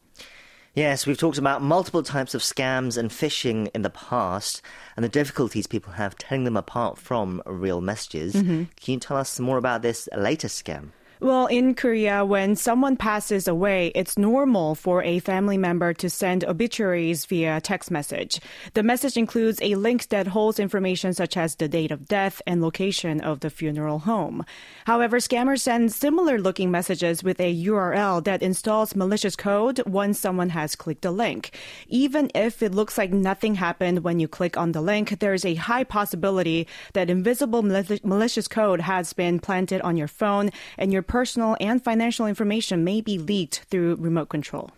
Yes, 0.74 1.06
we've 1.06 1.18
talked 1.18 1.38
about 1.38 1.62
multiple 1.62 2.02
types 2.02 2.34
of 2.34 2.42
scams 2.42 2.98
and 2.98 3.12
phishing 3.12 3.70
in 3.76 3.84
the 3.84 3.92
past 3.92 4.62
and 4.96 5.04
the 5.04 5.10
difficulties 5.10 5.68
people 5.68 5.94
have 5.94 6.18
telling 6.18 6.46
them 6.46 6.58
apart 6.58 6.98
from 6.98 7.44
real 7.46 7.80
messages. 7.80 8.34
Mm-hmm. 8.34 8.64
Can 8.82 8.94
you 8.94 9.00
tell 9.00 9.18
us 9.18 9.40
more 9.40 9.58
about 9.58 9.84
this 9.84 10.10
latest 10.18 10.66
scam? 10.66 10.90
Well, 11.20 11.46
in 11.46 11.76
Korea, 11.76 12.26
when 12.26 12.56
someone 12.56 12.98
passes 12.98 13.48
away, 13.48 13.94
it's 13.96 14.18
normal 14.18 14.76
for 14.76 15.02
a 15.04 15.20
family 15.20 15.58
member 15.58 15.94
to 15.94 16.10
send 16.10 16.44
obituaries 16.44 17.26
via 17.26 17.62
text 17.62 17.92
message. 17.92 18.42
The 18.74 18.84
message 18.84 19.16
includes 19.16 19.62
a 19.62 19.76
link 19.76 20.10
that 20.10 20.28
holds 20.28 20.60
information 20.60 21.14
such 21.14 21.38
as 21.38 21.56
the 21.56 21.70
date 21.70 21.92
of 21.92 22.08
death 22.08 22.42
and 22.46 22.62
location 22.62 23.22
of 23.22 23.40
the 23.40 23.50
funeral 23.50 24.00
home. 24.00 24.44
However, 24.86 25.20
scammers 25.20 25.62
send 25.62 25.94
similar 25.94 26.40
looking 26.40 26.72
messages 26.72 27.24
with 27.24 27.40
a 27.40 27.64
URL 27.66 28.22
that 28.26 28.44
installs 28.44 28.96
malicious 28.96 29.36
code 29.36 29.82
once 29.86 30.20
someone 30.20 30.50
has 30.50 30.76
clicked 30.76 31.04
the 31.04 31.12
link. 31.12 31.56
Even 31.88 32.32
if 32.36 32.62
it 32.62 32.74
looks 32.74 32.98
like 32.98 33.14
nothing 33.14 33.56
happened 33.56 34.04
when 34.04 34.20
you 34.20 34.28
click 34.28 34.58
on 34.58 34.74
the 34.74 34.82
link, 34.82 35.20
there's 35.20 35.46
a 35.46 35.56
high 35.56 35.84
possibility 35.84 36.68
that 36.94 37.10
invisible 37.10 37.62
mali- 37.62 38.02
malicious 38.04 38.48
code 38.48 38.82
has 38.82 39.14
been 39.14 39.40
planted 39.40 39.80
on 39.82 39.96
your 39.96 40.08
phone 40.08 40.50
and 40.78 40.92
your 40.92 41.04
personal 41.14 41.56
and 41.62 41.84
financial 41.84 42.26
information 42.26 42.84
may 42.84 43.00
be 43.00 43.20
leaked 43.20 43.60
through 43.70 43.94
remote 43.98 44.30
control. 44.30 44.72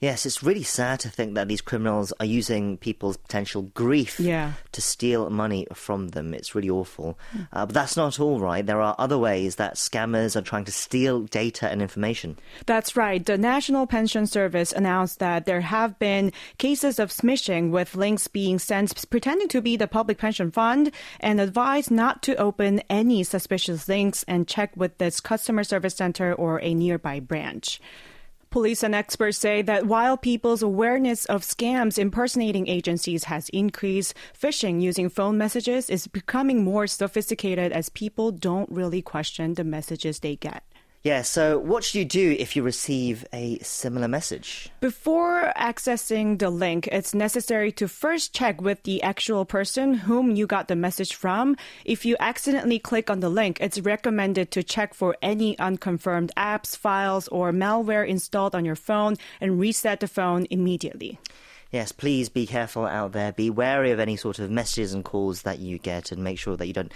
Yes, 0.00 0.26
it's 0.26 0.42
really 0.42 0.64
sad 0.64 1.00
to 1.00 1.08
think 1.08 1.34
that 1.34 1.48
these 1.48 1.62
criminals 1.62 2.12
are 2.20 2.26
using 2.26 2.76
people's 2.76 3.16
potential 3.16 3.62
grief 3.62 4.20
Yeah. 4.20 4.52
to 4.72 4.82
steal 4.82 5.30
money 5.30 5.66
from 5.72 6.08
them. 6.08 6.34
It's 6.34 6.54
really 6.54 6.68
awful. 6.68 7.18
Uh, 7.52 7.64
but 7.64 7.72
that's 7.74 7.96
not 7.96 8.20
all 8.20 8.38
right. 8.38 8.66
There 8.66 8.82
are 8.82 8.94
other 8.98 9.16
ways 9.16 9.56
that 9.56 9.76
scammers 9.76 10.36
are 10.36 10.42
trying 10.42 10.64
to 10.66 10.72
steal 10.72 11.22
data 11.22 11.70
and 11.70 11.80
information. 11.80 12.36
That's 12.66 12.96
right. 12.96 13.24
The 13.24 13.38
National 13.38 13.86
Pension 13.86 14.26
Service 14.26 14.72
announced 14.72 15.20
that 15.20 15.46
there 15.46 15.62
have 15.62 15.98
been 15.98 16.32
cases 16.58 16.98
of 16.98 17.10
smishing 17.10 17.70
with 17.70 17.94
links 17.94 18.28
being 18.28 18.58
sent 18.58 19.08
pretending 19.08 19.48
to 19.48 19.62
be 19.62 19.76
the 19.76 19.88
public 19.88 20.18
pension 20.18 20.50
fund 20.50 20.90
and 21.20 21.40
advised 21.40 21.90
not 21.90 22.20
to 22.24 22.36
open 22.36 22.82
any 22.90 23.22
suspicious 23.22 23.88
links 23.88 24.22
and 24.28 24.48
check 24.48 24.76
with 24.76 24.98
this 24.98 25.20
customer 25.20 25.64
service 25.64 25.94
center 25.94 26.34
or 26.34 26.60
a 26.62 26.74
nearby 26.74 27.20
branch. 27.20 27.80
Police 28.54 28.84
and 28.84 28.94
experts 28.94 29.36
say 29.36 29.62
that 29.62 29.86
while 29.86 30.16
people's 30.16 30.62
awareness 30.62 31.24
of 31.24 31.42
scams 31.42 31.98
impersonating 31.98 32.68
agencies 32.68 33.24
has 33.24 33.48
increased, 33.48 34.14
phishing 34.40 34.80
using 34.80 35.08
phone 35.08 35.36
messages 35.36 35.90
is 35.90 36.06
becoming 36.06 36.62
more 36.62 36.86
sophisticated 36.86 37.72
as 37.72 37.88
people 37.88 38.30
don't 38.30 38.70
really 38.70 39.02
question 39.02 39.54
the 39.54 39.64
messages 39.64 40.20
they 40.20 40.36
get. 40.36 40.62
Yeah, 41.04 41.20
so 41.20 41.58
what 41.58 41.84
should 41.84 41.98
you 41.98 42.06
do 42.06 42.34
if 42.38 42.56
you 42.56 42.62
receive 42.62 43.26
a 43.30 43.58
similar 43.58 44.08
message? 44.08 44.70
Before 44.80 45.52
accessing 45.54 46.38
the 46.38 46.48
link, 46.48 46.88
it's 46.90 47.12
necessary 47.14 47.72
to 47.72 47.88
first 47.88 48.32
check 48.34 48.62
with 48.62 48.84
the 48.84 49.02
actual 49.02 49.44
person 49.44 49.92
whom 49.92 50.34
you 50.34 50.46
got 50.46 50.68
the 50.68 50.76
message 50.76 51.14
from. 51.14 51.58
If 51.84 52.06
you 52.06 52.16
accidentally 52.20 52.78
click 52.78 53.10
on 53.10 53.20
the 53.20 53.28
link, 53.28 53.58
it's 53.60 53.78
recommended 53.80 54.50
to 54.52 54.62
check 54.62 54.94
for 54.94 55.14
any 55.20 55.58
unconfirmed 55.58 56.32
apps, 56.38 56.74
files, 56.74 57.28
or 57.28 57.52
malware 57.52 58.08
installed 58.08 58.54
on 58.54 58.64
your 58.64 58.74
phone 58.74 59.16
and 59.42 59.60
reset 59.60 60.00
the 60.00 60.08
phone 60.08 60.46
immediately. 60.48 61.18
Yes, 61.70 61.92
please 61.92 62.30
be 62.30 62.46
careful 62.46 62.86
out 62.86 63.12
there. 63.12 63.30
Be 63.30 63.50
wary 63.50 63.90
of 63.90 64.00
any 64.00 64.16
sort 64.16 64.38
of 64.38 64.50
messages 64.50 64.94
and 64.94 65.04
calls 65.04 65.42
that 65.42 65.58
you 65.58 65.76
get 65.76 66.12
and 66.12 66.24
make 66.24 66.38
sure 66.38 66.56
that 66.56 66.66
you 66.66 66.72
don't 66.72 66.92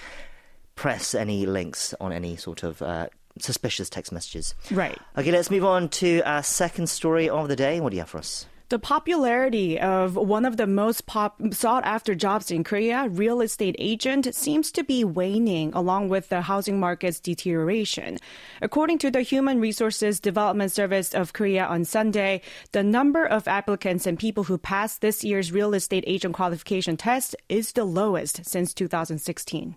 press 0.76 1.14
any 1.14 1.44
links 1.44 1.92
on 2.00 2.10
any 2.10 2.36
sort 2.36 2.62
of 2.62 2.80
uh, 2.80 3.08
suspicious 3.42 3.88
text 3.90 4.12
messages. 4.12 4.54
Right. 4.70 4.98
Okay, 5.16 5.32
let's 5.32 5.50
move 5.50 5.64
on 5.64 5.88
to 5.90 6.20
our 6.22 6.42
second 6.42 6.88
story 6.88 7.28
of 7.28 7.48
the 7.48 7.56
day. 7.56 7.80
What 7.80 7.90
do 7.90 7.96
you 7.96 8.02
have 8.02 8.10
for 8.10 8.18
us? 8.18 8.46
The 8.70 8.78
popularity 8.78 9.80
of 9.80 10.14
one 10.14 10.44
of 10.44 10.58
the 10.58 10.66
most 10.66 11.06
pop- 11.06 11.40
sought 11.52 11.86
after 11.86 12.14
jobs 12.14 12.50
in 12.50 12.64
Korea, 12.64 13.08
real 13.08 13.40
estate 13.40 13.76
agent, 13.78 14.34
seems 14.34 14.70
to 14.72 14.84
be 14.84 15.04
waning 15.04 15.72
along 15.72 16.10
with 16.10 16.28
the 16.28 16.42
housing 16.42 16.78
market's 16.78 17.18
deterioration. 17.18 18.18
According 18.60 18.98
to 18.98 19.10
the 19.10 19.22
Human 19.22 19.58
Resources 19.58 20.20
Development 20.20 20.70
Service 20.70 21.14
of 21.14 21.32
Korea 21.32 21.64
on 21.64 21.86
Sunday, 21.86 22.42
the 22.72 22.82
number 22.82 23.24
of 23.24 23.48
applicants 23.48 24.06
and 24.06 24.18
people 24.18 24.44
who 24.44 24.58
passed 24.58 25.00
this 25.00 25.24
year's 25.24 25.50
real 25.50 25.72
estate 25.72 26.04
agent 26.06 26.34
qualification 26.34 26.98
test 26.98 27.34
is 27.48 27.72
the 27.72 27.86
lowest 27.86 28.44
since 28.44 28.74
2016. 28.74 29.76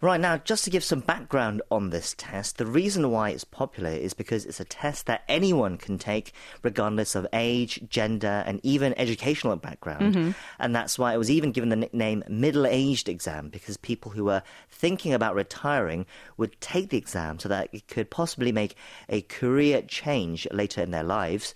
Right 0.00 0.20
now, 0.20 0.36
just 0.36 0.62
to 0.62 0.70
give 0.70 0.84
some 0.84 1.00
background 1.00 1.60
on 1.72 1.90
this 1.90 2.14
test, 2.16 2.58
the 2.58 2.66
reason 2.66 3.10
why 3.10 3.30
it's 3.30 3.42
popular 3.42 3.90
is 3.90 4.14
because 4.14 4.46
it's 4.46 4.60
a 4.60 4.64
test 4.64 5.06
that 5.06 5.24
anyone 5.28 5.76
can 5.76 5.98
take, 5.98 6.32
regardless 6.62 7.16
of 7.16 7.26
age, 7.32 7.82
gender, 7.88 8.44
and 8.46 8.60
even 8.62 8.94
educational 8.96 9.56
background. 9.56 10.14
Mm-hmm. 10.14 10.30
And 10.60 10.76
that's 10.76 11.00
why 11.00 11.12
it 11.12 11.18
was 11.18 11.32
even 11.32 11.50
given 11.50 11.68
the 11.68 11.74
nickname 11.74 12.22
middle 12.28 12.64
aged 12.64 13.08
exam, 13.08 13.48
because 13.48 13.76
people 13.76 14.12
who 14.12 14.26
were 14.26 14.44
thinking 14.70 15.14
about 15.14 15.34
retiring 15.34 16.06
would 16.36 16.60
take 16.60 16.90
the 16.90 16.96
exam 16.96 17.40
so 17.40 17.48
that 17.48 17.68
it 17.72 17.88
could 17.88 18.08
possibly 18.08 18.52
make 18.52 18.76
a 19.08 19.22
career 19.22 19.82
change 19.82 20.46
later 20.52 20.80
in 20.80 20.92
their 20.92 21.02
lives. 21.02 21.54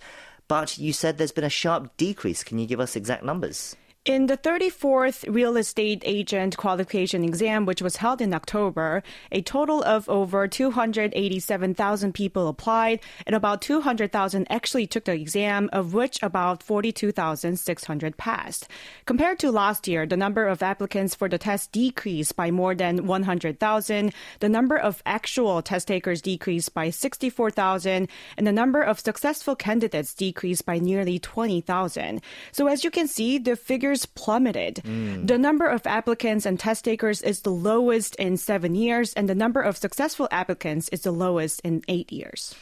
But 0.49 0.77
you 0.77 0.91
said 0.91 1.17
there's 1.17 1.31
been 1.31 1.45
a 1.45 1.49
sharp 1.49 1.95
decrease. 1.95 2.43
Can 2.43 2.59
you 2.59 2.67
give 2.67 2.81
us 2.81 2.97
exact 2.97 3.23
numbers? 3.23 3.77
In 4.05 4.25
the 4.25 4.35
34th 4.35 5.33
real 5.33 5.55
estate 5.55 6.03
agent 6.05 6.57
qualification 6.57 7.23
exam, 7.23 7.65
which 7.65 7.81
was 7.81 7.95
held 7.95 8.19
in 8.19 8.33
October, 8.33 9.01
a 9.31 9.41
total 9.41 9.81
of 9.81 10.09
over 10.09 10.45
287,000 10.45 12.13
people 12.13 12.49
applied, 12.49 12.99
and 13.25 13.33
about 13.33 13.61
200,000 13.61 14.45
actually 14.49 14.87
took 14.87 15.05
the 15.05 15.13
exam, 15.13 15.69
of 15.71 15.93
which 15.93 16.21
about 16.21 16.61
42,600 16.61 18.17
passed. 18.17 18.67
Compared 19.05 19.39
to 19.39 19.51
last 19.51 19.87
year, 19.87 20.05
the 20.05 20.17
number 20.17 20.47
of 20.47 20.61
applicants 20.61 21.15
for 21.15 21.29
the 21.29 21.37
test 21.37 21.71
decreased 21.71 22.35
by 22.35 22.51
more 22.51 22.75
than 22.75 23.07
100,000. 23.07 24.13
The 24.41 24.49
number 24.49 24.77
of 24.77 25.01
actual 25.05 25.61
test 25.61 25.87
takers 25.87 26.21
decreased 26.21 26.73
by 26.73 26.89
64,000, 26.89 28.09
and 28.35 28.45
the 28.45 28.51
number 28.51 28.81
of 28.81 28.99
successful 28.99 29.55
candidates 29.55 30.13
decreased 30.13 30.65
by 30.65 30.79
nearly 30.79 31.19
20,000. 31.19 32.21
So 32.51 32.67
as 32.67 32.83
you 32.83 32.91
can 32.91 33.07
see, 33.07 33.37
the 33.37 33.55
figure 33.55 33.92
plummeted. 34.05 34.81
Mm. 34.83 35.27
The 35.27 35.37
number 35.37 35.67
of 35.67 35.85
applicants 35.85 36.45
and 36.45 36.59
test 36.59 36.85
takers 36.85 37.21
is 37.21 37.41
the 37.41 37.51
lowest 37.51 38.15
in 38.15 38.37
seven 38.37 38.75
years, 38.75 39.13
and 39.13 39.29
the 39.29 39.35
number 39.35 39.61
of 39.61 39.77
successful 39.77 40.27
applicants 40.31 40.89
is 40.89 41.01
the 41.01 41.11
lowest 41.11 41.61
in 41.63 41.81
eight 41.87 42.11
years. 42.11 42.55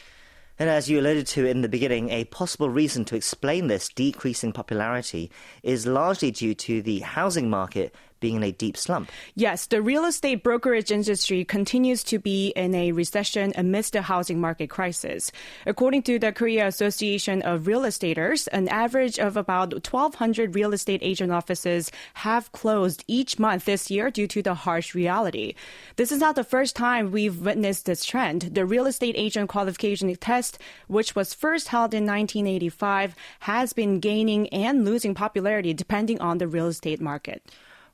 And 0.59 0.69
as 0.69 0.89
you 0.89 0.99
alluded 0.99 1.25
to 1.27 1.47
in 1.47 1.61
the 1.61 1.69
beginning, 1.69 2.09
a 2.11 2.25
possible 2.25 2.69
reason 2.69 3.03
to 3.05 3.15
explain 3.15 3.67
this 3.67 3.89
decreasing 3.89 4.51
popularity 4.51 5.31
is 5.63 5.87
largely 5.87 6.29
due 6.29 6.53
to 6.53 6.81
the 6.83 6.99
housing 6.99 7.49
market 7.49 7.95
being 8.21 8.37
in 8.37 8.43
a 8.43 8.53
deep 8.53 8.77
slump. 8.77 9.11
Yes, 9.35 9.65
the 9.65 9.81
real 9.81 10.05
estate 10.05 10.43
brokerage 10.43 10.91
industry 10.91 11.43
continues 11.43 12.03
to 12.05 12.19
be 12.19 12.53
in 12.55 12.73
a 12.73 12.93
recession 12.93 13.51
amidst 13.57 13.93
the 13.93 14.03
housing 14.03 14.39
market 14.39 14.69
crisis. 14.69 15.31
According 15.65 16.03
to 16.03 16.17
the 16.17 16.31
Korea 16.31 16.67
Association 16.67 17.41
of 17.41 17.67
Real 17.67 17.83
Estaters, 17.83 18.47
an 18.47 18.69
average 18.69 19.19
of 19.19 19.35
about 19.35 19.73
1,200 19.73 20.55
real 20.55 20.71
estate 20.71 21.01
agent 21.03 21.33
offices 21.33 21.91
have 22.13 22.51
closed 22.53 23.03
each 23.07 23.37
month 23.37 23.65
this 23.65 23.91
year 23.91 24.09
due 24.09 24.27
to 24.27 24.41
the 24.41 24.53
harsh 24.53 24.95
reality. 24.95 25.55
This 25.97 26.11
is 26.11 26.19
not 26.19 26.35
the 26.35 26.43
first 26.45 26.75
time 26.75 27.11
we've 27.11 27.41
witnessed 27.41 27.85
this 27.85 28.05
trend. 28.05 28.41
The 28.53 28.65
real 28.65 28.85
estate 28.85 29.15
agent 29.17 29.49
qualification 29.49 30.15
test, 30.15 30.59
which 30.87 31.15
was 31.15 31.33
first 31.33 31.69
held 31.69 31.93
in 31.93 32.05
1985, 32.05 33.15
has 33.41 33.73
been 33.73 33.99
gaining 33.99 34.47
and 34.49 34.85
losing 34.85 35.15
popularity 35.15 35.73
depending 35.73 36.21
on 36.21 36.37
the 36.37 36.47
real 36.47 36.67
estate 36.67 37.01
market. 37.01 37.43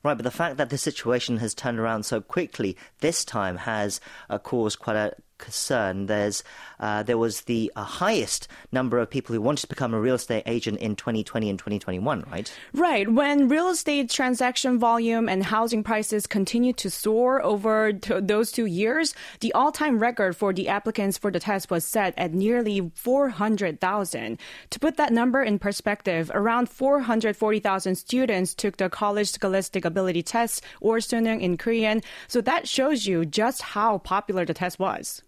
Right, 0.02 0.14
but 0.14 0.22
the 0.24 0.30
fact 0.30 0.56
that 0.58 0.70
the 0.70 0.78
situation 0.78 1.38
has 1.38 1.54
turned 1.54 1.78
around 1.78 2.04
so 2.04 2.20
quickly 2.20 2.76
this 3.00 3.24
time 3.24 3.56
has 3.58 4.00
uh, 4.30 4.38
caused 4.38 4.78
quite 4.78 4.96
a 4.96 5.14
concern. 5.38 6.06
There's 6.06 6.42
uh, 6.80 7.02
there 7.02 7.18
was 7.18 7.42
the 7.42 7.72
uh, 7.74 7.82
highest 7.82 8.48
number 8.70 8.98
of 8.98 9.10
people 9.10 9.34
who 9.34 9.40
wanted 9.40 9.62
to 9.62 9.68
become 9.68 9.94
a 9.94 10.00
real 10.00 10.14
estate 10.14 10.44
agent 10.46 10.78
in 10.78 10.94
2020 10.96 11.50
and 11.50 11.58
2021, 11.58 12.24
right? 12.30 12.52
Right. 12.72 13.10
When 13.10 13.48
real 13.48 13.68
estate 13.68 14.10
transaction 14.10 14.78
volume 14.78 15.28
and 15.28 15.42
housing 15.44 15.82
prices 15.82 16.26
continued 16.26 16.76
to 16.78 16.90
soar 16.90 17.42
over 17.42 17.92
t- 17.92 18.20
those 18.20 18.52
two 18.52 18.66
years, 18.66 19.14
the 19.40 19.52
all-time 19.54 19.98
record 19.98 20.36
for 20.36 20.52
the 20.52 20.68
applicants 20.68 21.18
for 21.18 21.30
the 21.30 21.40
test 21.40 21.70
was 21.70 21.84
set 21.84 22.14
at 22.16 22.34
nearly 22.34 22.90
400,000. 22.94 24.38
To 24.70 24.78
put 24.78 24.96
that 24.96 25.12
number 25.12 25.42
in 25.42 25.58
perspective, 25.58 26.30
around 26.34 26.68
440,000 26.68 27.96
students 27.96 28.54
took 28.54 28.76
the 28.76 28.88
College 28.88 29.30
Scholastic 29.30 29.84
Ability 29.84 30.22
Test 30.22 30.62
or 30.80 30.98
Suneung 30.98 31.40
in 31.40 31.56
Korean. 31.56 32.02
So 32.26 32.40
that 32.42 32.68
shows 32.68 33.06
you 33.06 33.24
just 33.24 33.62
how 33.62 33.98
popular 33.98 34.44
the 34.44 34.54
test 34.54 34.78
was. 34.78 35.22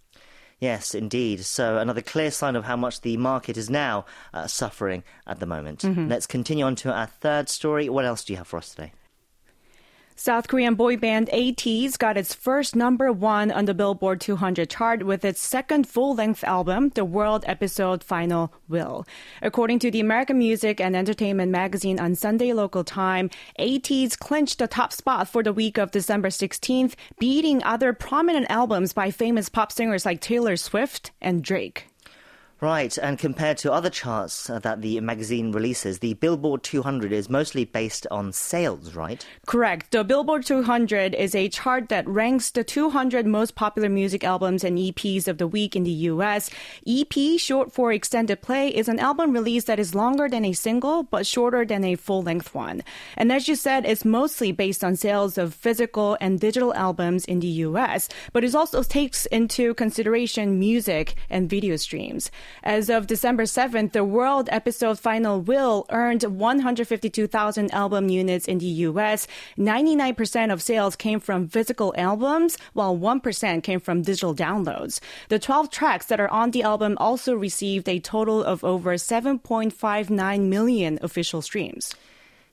Yes, 0.60 0.94
indeed. 0.94 1.44
So 1.46 1.78
another 1.78 2.02
clear 2.02 2.30
sign 2.30 2.54
of 2.54 2.64
how 2.64 2.76
much 2.76 3.00
the 3.00 3.16
market 3.16 3.56
is 3.56 3.70
now 3.70 4.04
uh, 4.34 4.46
suffering 4.46 5.02
at 5.26 5.40
the 5.40 5.46
moment. 5.46 5.80
Mm-hmm. 5.80 6.08
Let's 6.08 6.26
continue 6.26 6.66
on 6.66 6.76
to 6.76 6.92
our 6.92 7.06
third 7.06 7.48
story. 7.48 7.88
What 7.88 8.04
else 8.04 8.24
do 8.24 8.34
you 8.34 8.36
have 8.36 8.46
for 8.46 8.58
us 8.58 8.74
today? 8.74 8.92
South 10.20 10.48
Korean 10.48 10.74
boy 10.74 10.98
band 10.98 11.30
ATEEZ 11.32 11.96
got 11.96 12.18
its 12.18 12.34
first 12.34 12.76
number 12.76 13.10
one 13.10 13.50
on 13.50 13.64
the 13.64 13.72
Billboard 13.72 14.20
200 14.20 14.68
chart 14.68 15.02
with 15.02 15.24
its 15.24 15.40
second 15.40 15.88
full 15.88 16.14
length 16.14 16.44
album, 16.44 16.90
The 16.90 17.06
World 17.06 17.42
Episode 17.46 18.04
Final 18.04 18.52
Will. 18.68 19.06
According 19.40 19.78
to 19.78 19.90
the 19.90 20.00
American 20.00 20.36
Music 20.36 20.78
and 20.78 20.94
Entertainment 20.94 21.50
magazine 21.50 21.98
on 21.98 22.14
Sunday 22.14 22.52
local 22.52 22.84
time, 22.84 23.30
ATEEZ 23.58 24.18
clinched 24.18 24.58
the 24.58 24.68
top 24.68 24.92
spot 24.92 25.26
for 25.26 25.42
the 25.42 25.54
week 25.54 25.78
of 25.78 25.90
December 25.90 26.28
16th, 26.28 26.96
beating 27.18 27.64
other 27.64 27.94
prominent 27.94 28.44
albums 28.50 28.92
by 28.92 29.10
famous 29.10 29.48
pop 29.48 29.72
singers 29.72 30.04
like 30.04 30.20
Taylor 30.20 30.58
Swift 30.58 31.12
and 31.22 31.42
Drake. 31.42 31.89
Right, 32.60 32.98
and 32.98 33.18
compared 33.18 33.56
to 33.58 33.72
other 33.72 33.88
charts 33.88 34.48
that 34.48 34.82
the 34.82 35.00
magazine 35.00 35.50
releases, 35.50 36.00
the 36.00 36.12
Billboard 36.12 36.62
200 36.62 37.10
is 37.10 37.30
mostly 37.30 37.64
based 37.64 38.06
on 38.10 38.32
sales, 38.32 38.94
right? 38.94 39.24
Correct. 39.46 39.92
The 39.92 40.04
Billboard 40.04 40.44
200 40.44 41.14
is 41.14 41.34
a 41.34 41.48
chart 41.48 41.88
that 41.88 42.06
ranks 42.06 42.50
the 42.50 42.62
200 42.62 43.24
most 43.24 43.54
popular 43.54 43.88
music 43.88 44.24
albums 44.24 44.62
and 44.62 44.76
EPs 44.76 45.26
of 45.26 45.38
the 45.38 45.46
week 45.46 45.74
in 45.74 45.84
the 45.84 45.90
US. 46.10 46.50
EP, 46.86 47.40
short 47.40 47.72
for 47.72 47.94
extended 47.94 48.42
play, 48.42 48.68
is 48.68 48.88
an 48.88 48.98
album 48.98 49.32
release 49.32 49.64
that 49.64 49.78
is 49.78 49.94
longer 49.94 50.28
than 50.28 50.44
a 50.44 50.52
single 50.52 51.02
but 51.02 51.26
shorter 51.26 51.64
than 51.64 51.82
a 51.82 51.94
full 51.94 52.22
length 52.22 52.54
one. 52.54 52.82
And 53.16 53.32
as 53.32 53.48
you 53.48 53.54
said, 53.54 53.86
it's 53.86 54.04
mostly 54.04 54.52
based 54.52 54.84
on 54.84 54.96
sales 54.96 55.38
of 55.38 55.54
physical 55.54 56.18
and 56.20 56.38
digital 56.38 56.74
albums 56.74 57.24
in 57.24 57.40
the 57.40 57.64
US, 57.68 58.10
but 58.34 58.44
it 58.44 58.54
also 58.54 58.82
takes 58.82 59.24
into 59.26 59.72
consideration 59.72 60.58
music 60.58 61.14
and 61.30 61.48
video 61.48 61.76
streams. 61.76 62.30
As 62.62 62.90
of 62.90 63.06
December 63.06 63.44
7th, 63.44 63.92
the 63.92 64.04
world 64.04 64.48
episode 64.52 64.98
Final 64.98 65.40
Will 65.40 65.86
earned 65.90 66.22
152,000 66.22 67.70
album 67.72 68.08
units 68.08 68.46
in 68.46 68.58
the 68.58 68.66
US. 68.66 69.26
99% 69.58 70.52
of 70.52 70.62
sales 70.62 70.96
came 70.96 71.20
from 71.20 71.48
physical 71.48 71.94
albums, 71.96 72.58
while 72.72 72.96
1% 72.96 73.62
came 73.62 73.80
from 73.80 74.02
digital 74.02 74.34
downloads. 74.34 75.00
The 75.28 75.38
12 75.38 75.70
tracks 75.70 76.06
that 76.06 76.20
are 76.20 76.30
on 76.30 76.50
the 76.50 76.62
album 76.62 76.96
also 76.98 77.34
received 77.34 77.88
a 77.88 78.00
total 78.00 78.42
of 78.42 78.64
over 78.64 78.94
7.59 78.94 80.48
million 80.48 80.98
official 81.02 81.42
streams. 81.42 81.94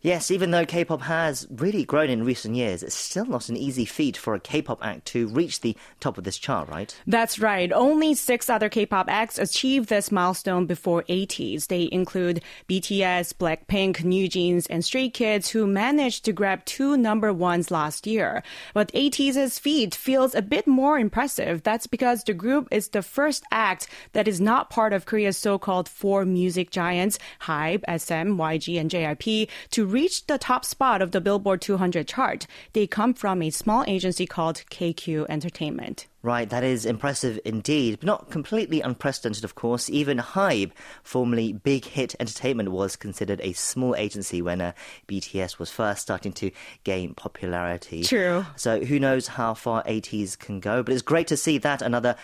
Yes, 0.02 0.30
even 0.30 0.52
though 0.52 0.66
K-pop 0.66 1.02
has 1.02 1.48
really 1.50 1.84
grown 1.84 2.12
in 2.12 2.24
recent 2.24 2.56
years, 2.56 2.84
it's 2.84 2.94
still 2.94 3.26
not 3.26 3.50
an 3.50 3.58
easy 3.58 3.84
feat 3.84 4.16
for 4.16 4.36
a 4.36 4.40
K-pop 4.40 4.86
act 4.86 5.06
to 5.08 5.28
reach 5.28 5.62
the 5.62 5.76
top 6.00 6.20
of 6.20 6.24
this 6.24 6.38
chart, 6.38 6.70
right? 6.70 6.96
That's 7.08 7.40
right. 7.40 7.72
Only 7.74 8.14
six 8.14 8.48
other 8.48 8.70
K-pop 8.70 9.08
acts 9.10 9.40
achieved 9.40 9.90
this 9.90 10.12
milestone 10.12 10.68
before 10.68 11.04
ATEEZ. 11.10 11.68
They 11.68 11.90
include 11.92 12.44
BTS, 12.70 13.34
Blackpink, 13.34 13.98
NewJeans, 13.98 14.68
and 14.70 14.86
Stray 14.86 15.10
Kids, 15.10 15.50
who 15.50 15.66
managed 15.66 16.26
to 16.26 16.32
grab 16.32 16.64
two 16.66 16.96
number 16.96 17.34
ones 17.34 17.72
last 17.72 18.06
year. 18.06 18.44
But 18.76 18.92
ATEEZ's 18.94 19.58
feat 19.58 19.96
feels 19.96 20.36
a 20.36 20.44
bit 20.44 20.68
more 20.68 21.00
impressive. 21.00 21.64
That's 21.64 21.88
because 21.88 22.24
the 22.24 22.36
group 22.36 22.68
is 22.70 22.90
the 22.90 23.02
first 23.02 23.44
act 23.52 23.88
that 24.14 24.28
is 24.28 24.40
not 24.40 24.70
part 24.70 24.94
of 24.94 25.08
Korea's 25.08 25.38
so-called 25.38 25.90
four 25.90 26.24
music 26.24 26.70
giants, 26.70 27.18
HYBE, 27.42 27.84
SM, 28.00 28.38
YG, 28.40 28.80
and 28.80 28.92
JYP, 28.92 29.50
to 29.72 29.87
reached 29.92 30.28
the 30.28 30.38
top 30.38 30.66
spot 30.66 31.02
of 31.02 31.12
the 31.12 31.22
Billboard 31.22 31.62
200 31.62 32.08
chart. 32.08 32.48
They 32.74 32.88
come 32.88 33.14
from 33.14 33.42
a 33.42 33.50
small 33.50 33.84
agency 33.88 34.26
called 34.26 34.64
KQ 34.70 35.26
Entertainment. 35.30 36.08
Right, 36.24 36.50
that 36.50 36.64
is 36.64 36.86
impressive 36.86 37.40
indeed, 37.46 38.00
but 38.00 38.06
not 38.06 38.30
completely 38.30 38.82
unprecedented, 38.82 39.44
of 39.46 39.56
course. 39.56 39.90
Even 39.90 40.18
HYBE, 40.18 40.72
formerly 41.02 41.54
Big 41.54 41.86
Hit 41.86 42.16
Entertainment, 42.20 42.70
was 42.70 42.96
considered 42.96 43.40
a 43.42 43.54
small 43.54 43.96
agency 43.96 44.42
when 44.42 44.60
uh, 44.60 44.74
BTS 45.08 45.58
was 45.58 45.72
first 45.72 46.02
starting 46.02 46.34
to 46.34 46.52
gain 46.84 47.14
popularity. 47.14 48.04
True. 48.04 48.46
So 48.58 48.84
who 48.84 49.00
knows 49.00 49.28
how 49.28 49.54
far 49.54 49.84
ATEEZ 49.84 50.38
can 50.38 50.60
go, 50.60 50.84
but 50.84 50.94
it's 50.94 51.02
great 51.02 51.28
to 51.28 51.38
see 51.38 51.60
that 51.60 51.82
another 51.82 52.16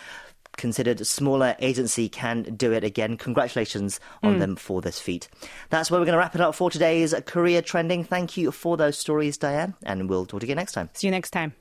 considered 0.56 1.06
smaller 1.06 1.56
agency 1.58 2.08
can 2.08 2.42
do 2.42 2.72
it 2.72 2.84
again. 2.84 3.16
Congratulations 3.16 4.00
on 4.22 4.36
mm. 4.36 4.38
them 4.38 4.56
for 4.56 4.80
this 4.80 5.00
feat. 5.00 5.28
That's 5.70 5.90
where 5.90 6.00
we're 6.00 6.06
going 6.06 6.14
to 6.14 6.18
wrap 6.18 6.34
it 6.34 6.40
up 6.40 6.54
for 6.54 6.70
today's 6.70 7.14
Korea 7.26 7.62
Trending. 7.62 8.04
Thank 8.04 8.36
you 8.36 8.50
for 8.50 8.76
those 8.76 8.98
stories, 8.98 9.36
Diane, 9.36 9.74
and 9.82 10.08
we'll 10.08 10.26
talk 10.26 10.40
to 10.40 10.46
you 10.46 10.52
again 10.52 10.56
next 10.56 10.72
time. 10.72 10.90
See 10.94 11.06
you 11.06 11.10
next 11.10 11.30
time. 11.30 11.54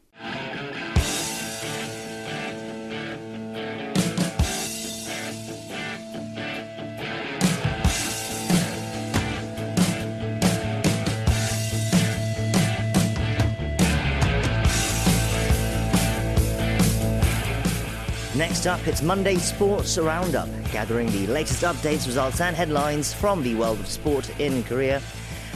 Next 18.36 18.66
up, 18.66 18.88
it's 18.88 19.04
Monday 19.04 19.36
Sports 19.36 19.96
Roundup, 20.00 20.50
gathering 20.72 21.06
the 21.12 21.28
latest 21.28 21.62
updates, 21.62 22.08
results, 22.08 22.42
and 22.42 22.56
headlines 22.56 23.14
from 23.14 23.44
the 23.44 23.54
world 23.54 23.80
of 23.80 23.86
sport 23.88 24.28
in 24.40 24.64
Korea. 24.64 25.04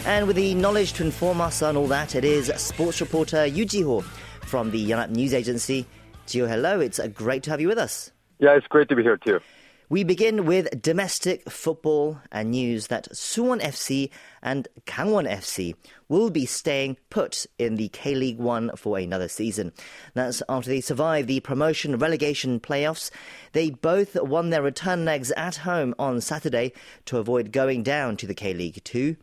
And 0.05 0.27
with 0.27 0.35
the 0.35 0.53
knowledge 0.53 0.93
to 0.93 1.03
inform 1.03 1.41
us 1.41 1.63
on 1.63 1.75
all 1.75 1.87
that, 1.87 2.13
it 2.13 2.23
is 2.23 2.53
sports 2.57 3.01
reporter 3.01 3.47
Yu 3.47 3.65
Ji-ho 3.65 4.01
from 4.41 4.69
the 4.69 4.89
Yonhap 4.89 5.09
News 5.09 5.33
Agency. 5.33 5.87
Jiho, 6.27 6.47
hello. 6.47 6.79
It's 6.79 6.99
uh, 6.99 7.07
great 7.07 7.41
to 7.43 7.49
have 7.49 7.59
you 7.59 7.67
with 7.67 7.79
us. 7.79 8.11
Yeah, 8.37 8.55
it's 8.55 8.67
great 8.67 8.89
to 8.89 8.95
be 8.95 9.01
here 9.01 9.17
too. 9.17 9.39
We 9.89 10.03
begin 10.03 10.43
with 10.43 10.81
domestic 10.81 11.49
football 11.49 12.19
and 12.29 12.51
news 12.51 12.87
that 12.87 13.07
Suwon 13.13 13.61
FC 13.61 14.09
and 14.43 14.67
Gangwon 14.85 15.31
FC 15.31 15.75
will 16.09 16.29
be 16.29 16.45
staying 16.45 16.97
put 17.09 17.45
in 17.57 17.77
the 17.77 17.87
K 17.87 18.13
League 18.13 18.37
One 18.37 18.69
for 18.75 18.97
another 18.97 19.29
season. 19.29 19.71
That's 20.13 20.43
after 20.49 20.69
they 20.69 20.81
survived 20.81 21.29
the 21.29 21.39
promotion 21.39 21.97
relegation 21.97 22.59
playoffs. 22.59 23.11
They 23.53 23.69
both 23.69 24.21
won 24.21 24.49
their 24.49 24.61
return 24.61 25.05
legs 25.05 25.31
at 25.37 25.55
home 25.55 25.95
on 25.97 26.19
Saturday 26.19 26.73
to 27.05 27.17
avoid 27.17 27.53
going 27.53 27.83
down 27.83 28.17
to 28.17 28.27
the 28.27 28.35
K 28.35 28.53
League 28.53 28.83
Two. 28.83 29.15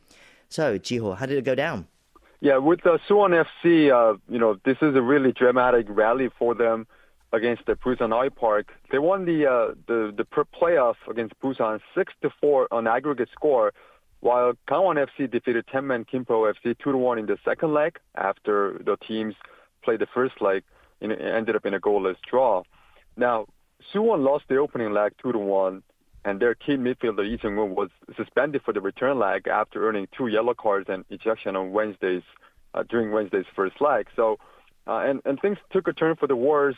So, 0.49 0.79
Jiho, 0.79 1.19
how 1.19 1.27
did 1.27 1.37
it 1.37 1.45
go 1.45 1.55
down? 1.55 1.89
Yeah, 2.41 2.57
with 2.57 2.81
the 2.85 2.99
Suwon 3.07 3.45
FC, 3.63 3.93
uh, 3.93 4.17
you 4.31 4.39
know, 4.39 4.59
this 4.65 4.79
is 4.81 4.97
a 4.97 5.03
really 5.03 5.33
dramatic 5.33 5.85
rally 5.91 6.31
for 6.39 6.55
them 6.55 6.87
against 7.35 7.67
the 7.67 7.75
Busan 7.75 8.11
IPark. 8.11 8.67
They 8.91 8.99
won 8.99 9.25
the 9.25 9.47
uh, 9.47 9.75
the 9.89 10.15
the 10.17 10.25
playoff 10.25 10.95
against 11.11 11.35
Busan 11.41 11.81
six 11.95 12.13
to 12.23 12.31
four 12.41 12.69
on 12.71 12.87
aggregate 12.87 13.29
score, 13.33 13.73
while 14.21 14.53
Gangwon 14.69 15.05
FC 15.07 15.31
defeated 15.31 15.67
Tenman 15.67 16.07
Gimpo 16.09 16.53
FC 16.53 16.77
two 16.79 16.93
to 16.93 16.99
one 16.99 17.19
in 17.19 17.27
the 17.27 17.37
second 17.45 17.75
leg 17.75 17.99
after 18.15 18.81
the 18.85 18.97
teams 18.97 19.35
played 19.83 20.01
the 20.01 20.07
first 20.15 20.41
leg 20.41 20.63
and 21.01 21.13
ended 21.13 21.57
up 21.57 21.67
in 21.67 21.75
a 21.75 21.81
goalless 21.81 22.17
draw. 22.31 22.63
Now 23.17 23.47
Suwon 23.93 24.25
lost 24.25 24.45
the 24.49 24.57
opening 24.57 24.93
leg 24.93 25.13
two 25.21 25.33
to 25.33 25.39
one, 25.39 25.83
and 26.25 26.41
their 26.41 26.55
key 26.55 26.77
midfielder 26.77 27.19
Lee 27.19 27.39
Seung 27.39 27.75
was 27.75 27.91
suspended 28.17 28.63
for 28.65 28.73
the 28.73 28.81
return 28.81 29.19
leg 29.19 29.49
after 29.49 29.89
earning 29.89 30.07
two 30.17 30.29
yellow 30.29 30.55
cards 30.55 30.87
and 30.89 31.05
ejection 31.11 31.57
on 31.57 31.73
Wednesday's 31.73 32.23
uh, 32.75 32.85
during 32.89 33.11
Wednesday's 33.11 33.47
first 33.57 33.81
leg. 33.81 34.07
So. 34.15 34.39
Uh, 34.87 34.99
and, 34.99 35.23
and 35.25 35.41
things 35.41 35.57
took 35.73 35.89
a 35.89 35.95
turn 35.95 36.15
for 36.15 36.27
the 36.27 36.37
worse 36.37 36.77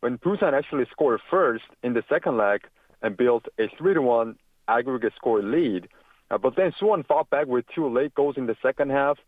when 0.00 0.18
Busan 0.18 0.52
actually 0.52 0.86
scored 0.90 1.20
first 1.30 1.64
in 1.82 1.94
the 1.94 2.02
second 2.08 2.36
leg 2.36 2.62
and 3.02 3.16
built 3.16 3.46
a 3.58 3.68
3 3.76 3.94
to 3.94 4.02
1 4.02 4.36
aggregate 4.68 5.12
score 5.16 5.42
lead. 5.42 5.88
Uh, 6.30 6.38
but 6.38 6.56
then 6.56 6.72
Suwon 6.80 7.06
fought 7.06 7.30
back 7.30 7.46
with 7.46 7.64
two 7.74 7.88
late 7.88 8.14
goals 8.14 8.36
in 8.36 8.46
the 8.46 8.56
second 8.62 8.90
half, 8.90 9.18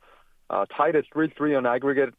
uh, 0.50 0.66
tied 0.76 0.96
at 0.96 1.04
3 1.12 1.32
3 1.36 1.54
on 1.54 1.66
aggregate 1.66 2.14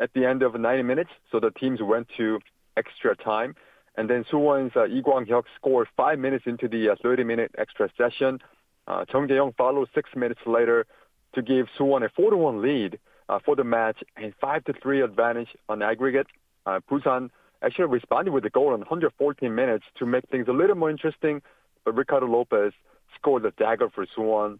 at 0.00 0.10
the 0.14 0.24
end 0.24 0.42
of 0.42 0.58
90 0.58 0.82
minutes. 0.82 1.10
So 1.30 1.40
the 1.40 1.50
teams 1.50 1.80
went 1.82 2.08
to 2.16 2.38
extra 2.76 3.16
time. 3.16 3.54
And 3.96 4.08
then 4.08 4.24
Suwon's 4.24 4.74
uh, 4.74 4.84
Lee 4.84 5.02
Kwang-hyuk 5.02 5.44
scored 5.56 5.88
five 5.96 6.18
minutes 6.18 6.44
into 6.46 6.68
the 6.68 6.90
uh, 6.90 6.96
30 7.02 7.24
minute 7.24 7.50
extra 7.58 7.90
session. 7.98 8.38
Uh, 8.86 9.04
Chung 9.04 9.28
Jae-young 9.28 9.52
followed 9.58 9.88
six 9.94 10.10
minutes 10.16 10.40
later 10.46 10.86
to 11.34 11.42
give 11.42 11.66
Suwon 11.78 12.04
a 12.04 12.08
4 12.08 12.30
to 12.30 12.36
1 12.36 12.62
lead 12.62 12.98
uh, 13.28 13.38
for 13.44 13.54
the 13.56 13.64
match 13.64 14.02
and 14.16 14.32
5 14.40 14.64
to 14.64 14.72
3 14.72 15.02
advantage 15.02 15.48
on 15.68 15.82
aggregate. 15.82 16.26
Uh, 16.64 16.80
Busan 16.90 17.30
actually 17.62 17.86
responded 17.86 18.32
with 18.32 18.44
a 18.44 18.50
goal 18.50 18.74
in 18.74 18.80
114 18.80 19.54
minutes 19.54 19.84
to 19.98 20.06
make 20.06 20.28
things 20.30 20.46
a 20.48 20.52
little 20.52 20.76
more 20.76 20.90
interesting. 20.90 21.42
But 21.84 21.96
Ricardo 21.96 22.26
Lopez 22.26 22.72
scored 23.14 23.42
the 23.42 23.52
dagger 23.52 23.88
for 23.90 24.06
Suwon 24.16 24.58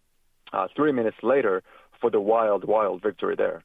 uh, 0.53 0.69
three 0.75 0.93
minutes 0.93 1.17
later 1.23 1.63
for 2.01 2.11
the 2.11 2.21
wild, 2.21 2.65
wild 2.65 3.03
victory 3.03 3.37
there. 3.37 3.65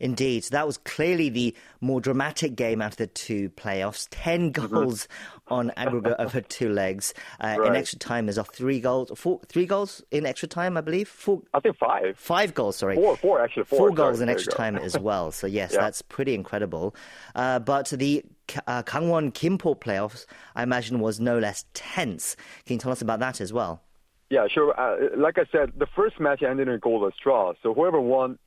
Indeed. 0.00 0.44
So 0.44 0.50
that 0.52 0.66
was 0.66 0.78
clearly 0.78 1.28
the 1.28 1.54
more 1.80 2.00
dramatic 2.00 2.54
game 2.54 2.80
out 2.80 2.92
of 2.92 2.96
the 2.98 3.06
two 3.08 3.50
playoffs. 3.50 4.06
10 4.10 4.52
mm-hmm. 4.52 4.74
goals 4.74 5.04
mm-hmm. 5.04 5.54
on 5.54 5.70
aggregate 5.76 6.16
over 6.18 6.40
two 6.40 6.70
legs. 6.70 7.14
Uh, 7.40 7.56
right. 7.58 7.68
In 7.68 7.76
extra 7.76 7.98
time, 7.98 8.28
is 8.28 8.36
a 8.36 8.42
three 8.42 8.80
goals, 8.80 9.12
four, 9.14 9.40
three 9.46 9.64
goals 9.66 10.02
in 10.10 10.26
extra 10.26 10.48
time, 10.48 10.76
I 10.76 10.80
believe. 10.80 11.08
Four, 11.08 11.42
I 11.54 11.60
think 11.60 11.76
five. 11.76 12.18
Five 12.18 12.52
goals, 12.52 12.76
sorry. 12.76 12.96
Four, 12.96 13.16
four 13.16 13.40
actually. 13.40 13.64
Four, 13.64 13.78
four 13.78 13.90
goals 13.90 14.20
in 14.20 14.28
extra 14.28 14.52
time 14.52 14.76
as 14.76 14.98
well. 14.98 15.30
So, 15.30 15.46
yes, 15.60 15.72
yeah. 15.72 15.80
that's 15.80 16.02
pretty 16.02 16.34
incredible. 16.34 16.96
Uh, 17.36 17.60
but 17.60 17.90
the 17.90 18.24
uh, 18.66 18.82
Gangwon 18.82 19.32
Gimpo 19.32 19.78
playoffs, 19.78 20.26
I 20.56 20.64
imagine, 20.64 20.98
was 20.98 21.20
no 21.20 21.38
less 21.38 21.64
tense. 21.74 22.34
Can 22.66 22.74
you 22.74 22.80
tell 22.80 22.92
us 22.92 23.02
about 23.02 23.20
that 23.20 23.40
as 23.40 23.52
well? 23.52 23.82
Yeah, 24.30 24.46
sure. 24.48 24.78
Uh, 24.78 25.16
like 25.16 25.38
I 25.38 25.44
said, 25.50 25.72
the 25.76 25.86
first 25.86 26.18
match 26.20 26.42
ended 26.42 26.68
in 26.68 26.74
a 26.74 26.78
goalless 26.78 27.12
draw. 27.22 27.52
So 27.62 27.72
whoever 27.72 28.00
won 28.00 28.38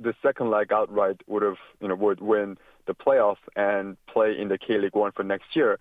the 0.00 0.14
second 0.22 0.50
leg 0.50 0.72
outright 0.72 1.20
would 1.26 1.42
have, 1.42 1.56
you 1.80 1.88
know, 1.88 1.94
would 1.94 2.20
win 2.20 2.56
the 2.86 2.94
playoff 2.94 3.36
and 3.56 3.96
play 4.06 4.34
in 4.38 4.48
the 4.48 4.58
K 4.58 4.78
League 4.78 4.94
One 4.94 5.12
for 5.12 5.22
next 5.22 5.54
year. 5.54 5.78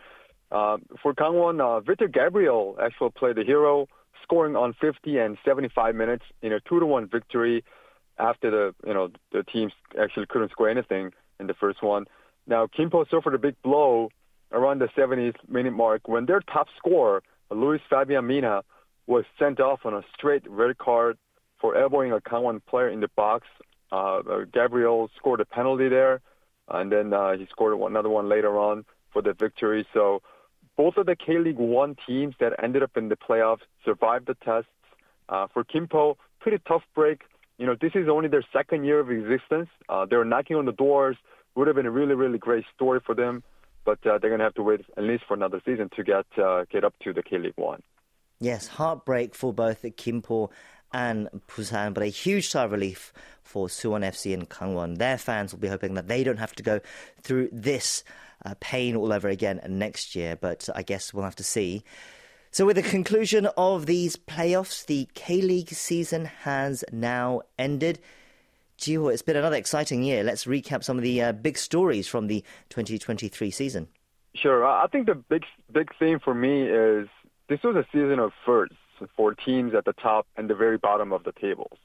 Uh, 0.51 0.77
for 1.01 1.13
Gangwon, 1.13 1.61
uh, 1.61 1.79
Victor 1.79 2.07
Gabriel 2.07 2.75
actually 2.81 3.11
played 3.11 3.35
the 3.35 3.43
hero, 3.43 3.87
scoring 4.23 4.55
on 4.55 4.73
50 4.81 5.17
and 5.17 5.37
75 5.45 5.95
minutes 5.95 6.23
in 6.41 6.53
a 6.53 6.59
two 6.61 6.79
to 6.79 6.85
one 6.85 7.07
victory. 7.07 7.63
After 8.17 8.51
the, 8.51 8.75
you 8.85 8.93
know, 8.93 9.09
the 9.31 9.43
teams 9.43 9.71
actually 9.99 10.25
couldn't 10.27 10.51
score 10.51 10.69
anything 10.69 11.13
in 11.39 11.47
the 11.47 11.53
first 11.53 11.81
one. 11.81 12.05
Now, 12.47 12.67
Gimpo 12.67 13.09
suffered 13.09 13.33
a 13.33 13.37
big 13.37 13.55
blow 13.63 14.09
around 14.51 14.79
the 14.79 14.87
70th 14.87 15.37
minute 15.47 15.71
mark 15.71 16.07
when 16.07 16.25
their 16.25 16.41
top 16.41 16.67
scorer, 16.77 17.23
Luis 17.49 17.79
Fabian 17.89 18.27
Mina, 18.27 18.63
was 19.07 19.23
sent 19.37 19.59
off 19.59 19.85
on 19.85 19.93
a 19.93 20.03
straight 20.13 20.43
red 20.49 20.77
card 20.77 21.17
for 21.61 21.77
elbowing 21.77 22.11
a 22.11 22.19
Gangwon 22.19 22.61
player 22.65 22.89
in 22.89 22.99
the 22.99 23.09
box 23.15 23.47
uh, 23.91 24.21
Gabriel 24.51 25.09
scored 25.17 25.41
a 25.41 25.45
penalty 25.45 25.89
there, 25.89 26.21
and 26.69 26.91
then 26.91 27.13
uh, 27.13 27.37
he 27.37 27.47
scored 27.49 27.79
another 27.79 28.09
one 28.09 28.29
later 28.29 28.57
on 28.57 28.85
for 29.11 29.21
the 29.21 29.33
victory. 29.33 29.87
So 29.93 30.21
both 30.77 30.97
of 30.97 31.05
the 31.07 31.15
K 31.15 31.37
League 31.39 31.57
One 31.57 31.95
teams 32.07 32.35
that 32.39 32.53
ended 32.63 32.83
up 32.83 32.95
in 32.95 33.09
the 33.09 33.15
playoffs 33.17 33.61
survived 33.83 34.27
the 34.27 34.35
tests. 34.35 34.69
Uh, 35.27 35.45
for 35.53 35.63
Gimpo, 35.63 36.15
pretty 36.39 36.57
tough 36.67 36.81
break. 36.95 37.21
You 37.57 37.67
know, 37.67 37.75
this 37.79 37.91
is 37.93 38.07
only 38.07 38.29
their 38.29 38.43
second 38.53 38.83
year 38.85 38.99
of 38.99 39.11
existence. 39.11 39.69
Uh, 39.87 40.05
they're 40.09 40.25
knocking 40.25 40.55
on 40.55 40.65
the 40.65 40.71
doors. 40.71 41.17
Would 41.55 41.67
have 41.67 41.75
been 41.75 41.85
a 41.85 41.91
really, 41.91 42.15
really 42.15 42.37
great 42.37 42.63
story 42.73 42.99
for 43.05 43.13
them, 43.13 43.43
but 43.85 43.99
uh, 44.07 44.17
they're 44.17 44.29
going 44.29 44.39
to 44.39 44.45
have 44.45 44.53
to 44.55 44.63
wait 44.63 44.85
at 44.95 45.03
least 45.03 45.25
for 45.27 45.33
another 45.33 45.61
season 45.65 45.89
to 45.95 46.03
get 46.03 46.25
uh, 46.41 46.65
get 46.71 46.83
up 46.83 46.93
to 47.03 47.13
the 47.13 47.21
K 47.21 47.37
League 47.37 47.53
One. 47.57 47.83
Yes, 48.39 48.67
heartbreak 48.67 49.35
for 49.35 49.53
both 49.53 49.81
Gimpo 49.81 50.49
and 50.93 51.29
Busan, 51.47 51.93
but 51.93 52.03
a 52.03 52.07
huge 52.07 52.49
sigh 52.49 52.63
of 52.63 52.71
relief 52.71 53.13
for 53.43 53.67
Suwon 53.67 54.05
FC 54.05 54.33
and 54.33 54.49
Gangwon. 54.49 54.97
Their 54.97 55.17
fans 55.17 55.51
will 55.51 55.59
be 55.59 55.67
hoping 55.67 55.95
that 55.95 56.07
they 56.07 56.23
don't 56.23 56.37
have 56.37 56.53
to 56.55 56.63
go 56.63 56.79
through 57.21 57.49
this 57.51 58.03
uh, 58.45 58.53
pain 58.59 58.95
all 58.95 59.11
over 59.11 59.27
again 59.27 59.59
next 59.67 60.15
year, 60.15 60.35
but 60.35 60.69
I 60.75 60.83
guess 60.83 61.13
we'll 61.13 61.23
have 61.23 61.35
to 61.37 61.43
see. 61.43 61.83
So, 62.51 62.65
with 62.65 62.77
the 62.77 62.83
conclusion 62.83 63.47
of 63.57 63.85
these 63.85 64.15
playoffs, 64.15 64.85
the 64.85 65.07
K 65.13 65.41
League 65.41 65.69
season 65.69 66.25
has 66.25 66.83
now 66.91 67.41
ended. 67.59 67.99
Jiho, 68.79 69.11
it's 69.11 69.21
been 69.21 69.35
another 69.35 69.57
exciting 69.57 70.03
year. 70.03 70.23
Let's 70.23 70.45
recap 70.45 70.83
some 70.83 70.97
of 70.97 71.03
the 71.03 71.21
uh, 71.21 71.31
big 71.33 71.57
stories 71.57 72.07
from 72.07 72.27
the 72.27 72.43
2023 72.69 73.51
season. 73.51 73.87
Sure. 74.35 74.65
I 74.65 74.87
think 74.87 75.05
the 75.05 75.15
big 75.15 75.43
big 75.71 75.89
thing 75.97 76.19
for 76.19 76.33
me 76.33 76.63
is 76.63 77.07
this 77.49 77.61
was 77.63 77.75
a 77.75 77.85
season 77.91 78.19
of 78.19 78.31
firsts 78.45 78.75
for 79.15 79.33
teams 79.33 79.73
at 79.73 79.85
the 79.85 79.93
top 79.93 80.27
and 80.37 80.49
the 80.49 80.55
very 80.55 80.77
bottom 80.77 81.11
of 81.11 81.23
the 81.23 81.31
tables. 81.31 81.77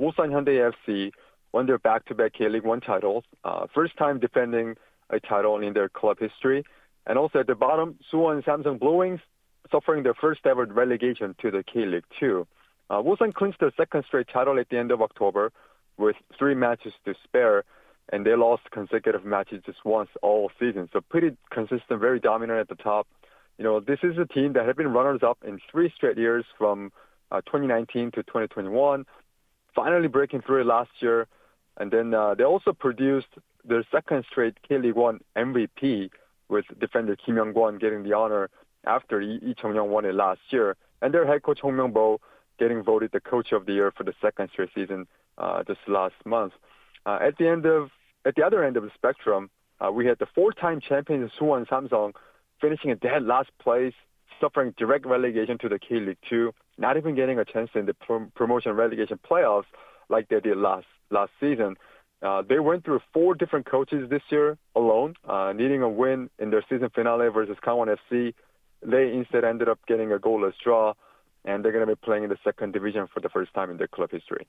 Ulsan 0.00 0.30
Hyundai 0.30 0.72
FC 0.72 1.12
won 1.52 1.66
their 1.66 1.78
back-to-back 1.78 2.34
K-League 2.34 2.64
One 2.64 2.80
titles, 2.80 3.24
uh, 3.44 3.66
first 3.74 3.96
time 3.96 4.18
defending 4.18 4.76
a 5.10 5.20
title 5.20 5.58
in 5.60 5.72
their 5.72 5.88
club 5.88 6.18
history. 6.18 6.64
And 7.06 7.18
also 7.18 7.40
at 7.40 7.46
the 7.46 7.54
bottom, 7.54 7.98
Suwon 8.12 8.44
Samsung 8.44 8.78
Blue 8.78 8.96
Wings 8.96 9.20
suffering 9.70 10.02
their 10.02 10.14
first 10.14 10.40
ever 10.44 10.64
relegation 10.66 11.34
to 11.40 11.50
the 11.50 11.62
K-League 11.62 12.04
Two. 12.18 12.46
Uh, 12.90 13.02
clinched 13.34 13.60
their 13.60 13.72
second 13.76 14.04
straight 14.06 14.28
title 14.32 14.58
at 14.58 14.68
the 14.68 14.78
end 14.78 14.90
of 14.90 15.02
October 15.02 15.52
with 15.96 16.16
three 16.38 16.54
matches 16.54 16.92
to 17.04 17.14
spare, 17.24 17.64
and 18.12 18.24
they 18.24 18.36
lost 18.36 18.62
consecutive 18.70 19.24
matches 19.24 19.62
just 19.66 19.84
once 19.84 20.10
all 20.22 20.50
season. 20.58 20.88
So 20.92 21.00
pretty 21.00 21.36
consistent, 21.50 22.00
very 22.00 22.20
dominant 22.20 22.60
at 22.60 22.68
the 22.68 22.76
top 22.76 23.06
you 23.58 23.64
know, 23.64 23.80
this 23.80 23.98
is 24.02 24.18
a 24.18 24.26
team 24.26 24.52
that 24.54 24.66
had 24.66 24.76
been 24.76 24.88
runners-up 24.88 25.38
in 25.46 25.58
three 25.70 25.92
straight 25.94 26.18
years 26.18 26.44
from 26.58 26.92
uh, 27.30 27.40
2019 27.42 28.12
to 28.12 28.22
2021, 28.22 29.06
finally 29.74 30.08
breaking 30.08 30.42
through 30.42 30.64
last 30.64 30.90
year. 31.00 31.26
And 31.78 31.90
then 31.90 32.14
uh, 32.14 32.34
they 32.34 32.44
also 32.44 32.72
produced 32.72 33.28
their 33.64 33.84
second 33.90 34.24
straight 34.30 34.56
K-League 34.66 34.94
One 34.94 35.20
MVP 35.36 36.10
with 36.48 36.64
defender 36.78 37.16
Kim 37.16 37.36
Young-kwon 37.36 37.80
getting 37.80 38.02
the 38.02 38.12
honor 38.12 38.48
after 38.86 39.22
Lee 39.22 39.54
Chung-yong 39.60 39.90
won 39.90 40.04
it 40.04 40.14
last 40.14 40.40
year, 40.50 40.76
and 41.02 41.12
their 41.12 41.26
head 41.26 41.42
coach 41.42 41.58
Hong 41.60 41.72
Myung-bo 41.72 42.20
getting 42.58 42.82
voted 42.82 43.10
the 43.12 43.20
coach 43.20 43.52
of 43.52 43.66
the 43.66 43.72
year 43.72 43.92
for 43.96 44.04
the 44.04 44.14
second 44.22 44.48
straight 44.52 44.70
season 44.74 45.06
uh, 45.38 45.62
just 45.64 45.80
last 45.88 46.14
month. 46.24 46.52
Uh, 47.04 47.18
at 47.20 47.36
the 47.38 47.48
end 47.48 47.66
of 47.66 47.90
at 48.24 48.34
the 48.34 48.42
other 48.42 48.64
end 48.64 48.76
of 48.76 48.82
the 48.82 48.90
spectrum, 48.94 49.50
uh, 49.80 49.90
we 49.90 50.06
had 50.06 50.18
the 50.18 50.26
four-time 50.34 50.80
champions 50.80 51.30
Suwon 51.38 51.66
Samsung 51.68 52.12
finishing 52.60 52.90
in 52.90 52.98
dead 52.98 53.22
last 53.22 53.50
place, 53.60 53.94
suffering 54.40 54.74
direct 54.76 55.06
relegation 55.06 55.58
to 55.58 55.68
the 55.68 55.78
K-League 55.78 56.18
2, 56.28 56.52
not 56.78 56.96
even 56.96 57.14
getting 57.14 57.38
a 57.38 57.44
chance 57.44 57.70
in 57.74 57.86
the 57.86 57.94
prom- 57.94 58.32
promotion 58.34 58.72
relegation 58.72 59.18
playoffs 59.28 59.64
like 60.08 60.28
they 60.28 60.40
did 60.40 60.56
last 60.56 60.86
last 61.10 61.30
season. 61.40 61.76
Uh, 62.22 62.42
they 62.48 62.58
went 62.58 62.84
through 62.84 63.00
four 63.12 63.34
different 63.34 63.66
coaches 63.66 64.08
this 64.08 64.22
year 64.30 64.56
alone, 64.74 65.14
uh, 65.28 65.52
needing 65.54 65.82
a 65.82 65.88
win 65.88 66.30
in 66.38 66.50
their 66.50 66.64
season 66.68 66.88
finale 66.94 67.28
versus 67.28 67.56
Gangwon 67.64 67.96
FC. 68.10 68.34
They 68.82 69.12
instead 69.12 69.44
ended 69.44 69.68
up 69.68 69.78
getting 69.86 70.12
a 70.12 70.18
goalless 70.18 70.54
draw, 70.62 70.94
and 71.44 71.64
they're 71.64 71.72
going 71.72 71.86
to 71.86 71.94
be 71.94 72.00
playing 72.02 72.24
in 72.24 72.30
the 72.30 72.38
second 72.42 72.72
division 72.72 73.06
for 73.12 73.20
the 73.20 73.28
first 73.28 73.52
time 73.54 73.70
in 73.70 73.76
their 73.76 73.88
club 73.88 74.10
history. 74.10 74.46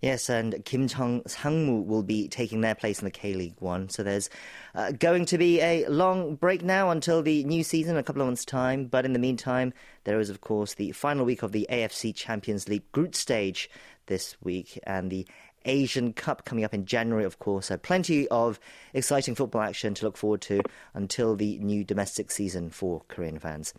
Yes, 0.00 0.30
and 0.30 0.54
Gimcheon 0.64 1.24
Sangmu 1.24 1.84
will 1.84 2.02
be 2.02 2.26
taking 2.26 2.62
their 2.62 2.74
place 2.74 3.00
in 3.00 3.04
the 3.04 3.10
K 3.10 3.34
League 3.34 3.56
One. 3.58 3.90
So 3.90 4.02
there's 4.02 4.30
uh, 4.74 4.92
going 4.92 5.26
to 5.26 5.36
be 5.36 5.60
a 5.60 5.86
long 5.88 6.36
break 6.36 6.62
now 6.62 6.90
until 6.90 7.22
the 7.22 7.44
new 7.44 7.62
season, 7.62 7.98
a 7.98 8.02
couple 8.02 8.22
of 8.22 8.28
months' 8.28 8.46
time. 8.46 8.86
But 8.86 9.04
in 9.04 9.12
the 9.12 9.18
meantime, 9.18 9.74
there 10.04 10.18
is, 10.18 10.30
of 10.30 10.40
course, 10.40 10.74
the 10.74 10.92
final 10.92 11.26
week 11.26 11.42
of 11.42 11.52
the 11.52 11.66
AFC 11.70 12.14
Champions 12.14 12.66
League 12.66 12.90
group 12.92 13.14
stage 13.14 13.68
this 14.06 14.36
week, 14.42 14.78
and 14.84 15.10
the 15.10 15.26
Asian 15.66 16.14
Cup 16.14 16.46
coming 16.46 16.64
up 16.64 16.72
in 16.72 16.86
January, 16.86 17.24
of 17.24 17.38
course. 17.38 17.66
So 17.66 17.76
plenty 17.76 18.26
of 18.28 18.58
exciting 18.94 19.34
football 19.34 19.60
action 19.60 19.92
to 19.94 20.06
look 20.06 20.16
forward 20.16 20.40
to 20.42 20.62
until 20.94 21.36
the 21.36 21.58
new 21.58 21.84
domestic 21.84 22.30
season 22.30 22.70
for 22.70 23.02
Korean 23.08 23.38
fans. 23.38 23.74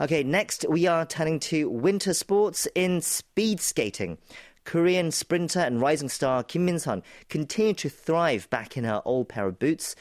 Okay, 0.00 0.22
next 0.22 0.64
we 0.66 0.86
are 0.86 1.04
turning 1.04 1.38
to 1.40 1.68
winter 1.68 2.14
sports 2.14 2.66
in 2.74 3.02
speed 3.02 3.60
skating. 3.60 4.16
Korean 4.70 5.10
sprinter 5.10 5.58
and 5.58 5.80
rising 5.80 6.08
star 6.08 6.44
Kim 6.44 6.64
Min-sun 6.64 7.02
continued 7.28 7.76
to 7.78 7.88
thrive 7.88 8.48
back 8.50 8.76
in 8.76 8.84
her 8.84 9.02
old 9.04 9.28
pair 9.28 9.48
of 9.48 9.58
boots. 9.58 9.96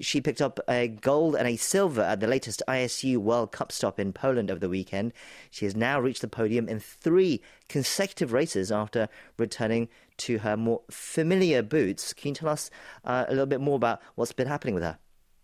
She 0.00 0.22
picked 0.22 0.40
up 0.40 0.58
a 0.66 0.88
gold 0.88 1.36
and 1.36 1.46
a 1.46 1.56
silver 1.56 2.00
at 2.00 2.20
the 2.20 2.26
latest 2.26 2.62
ISU 2.66 3.18
World 3.18 3.52
Cup 3.52 3.70
stop 3.70 4.00
in 4.00 4.14
Poland 4.14 4.50
over 4.50 4.58
the 4.58 4.70
weekend. 4.70 5.12
She 5.50 5.66
has 5.66 5.76
now 5.76 6.00
reached 6.00 6.22
the 6.22 6.28
podium 6.28 6.70
in 6.70 6.80
three 6.80 7.42
consecutive 7.68 8.32
races 8.32 8.72
after 8.72 9.10
returning 9.36 9.90
to 10.16 10.38
her 10.38 10.56
more 10.56 10.80
familiar 10.90 11.62
boots. 11.62 12.14
Can 12.14 12.30
you 12.30 12.34
tell 12.34 12.48
us 12.48 12.70
uh, 13.04 13.26
a 13.28 13.30
little 13.30 13.44
bit 13.44 13.60
more 13.60 13.76
about 13.76 14.00
what's 14.14 14.32
been 14.32 14.48
happening 14.48 14.72
with 14.72 14.84
her? 14.84 14.96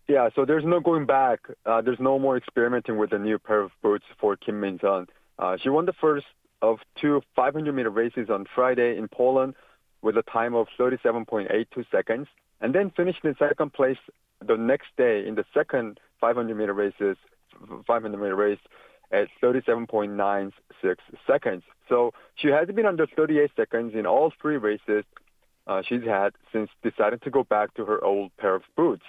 Yeah, 0.07 0.29
so 0.33 0.43
there's 0.43 0.65
no 0.65 0.79
going 0.79 1.05
back. 1.05 1.41
Uh, 1.67 1.81
there's 1.81 1.99
no 1.99 2.17
more 2.17 2.35
experimenting 2.35 2.97
with 2.97 3.13
a 3.13 3.19
new 3.19 3.37
pair 3.37 3.61
of 3.61 3.69
boots 3.83 4.05
for 4.19 4.35
Kim 4.37 4.59
Min-sun. 4.59 5.05
Uh, 5.37 5.57
she 5.61 5.69
won 5.69 5.85
the 5.85 5.93
first 5.93 6.25
of 6.61 6.79
two 6.99 7.21
500 7.35 7.73
meter 7.73 7.89
races 7.89 8.29
on 8.29 8.45
Friday 8.53 8.97
in 8.97 9.07
Poland 9.07 9.55
with 10.01 10.17
a 10.17 10.23
time 10.23 10.55
of 10.55 10.67
37.82 10.79 11.65
seconds, 11.91 12.27
and 12.59 12.73
then 12.73 12.91
finished 12.91 13.23
in 13.23 13.35
second 13.37 13.73
place 13.73 13.97
the 14.45 14.57
next 14.57 14.87
day 14.97 15.25
in 15.27 15.35
the 15.35 15.45
second 15.53 15.99
500 16.19 16.55
meter 16.55 16.73
races, 16.73 17.17
500 17.85 18.17
meter 18.17 18.35
race 18.35 18.59
at 19.11 19.27
37.96 19.43 20.51
seconds. 21.27 21.63
So 21.89 22.13
she 22.35 22.47
has 22.47 22.67
been 22.67 22.85
under 22.85 23.05
38 23.05 23.51
seconds 23.55 23.93
in 23.95 24.05
all 24.05 24.31
three 24.41 24.57
races 24.57 25.03
uh, 25.67 25.81
she's 25.87 26.03
had 26.03 26.31
since 26.51 26.69
deciding 26.83 27.19
to 27.19 27.29
go 27.29 27.43
back 27.43 27.73
to 27.75 27.85
her 27.85 28.03
old 28.03 28.35
pair 28.37 28.55
of 28.55 28.63
boots. 28.75 29.05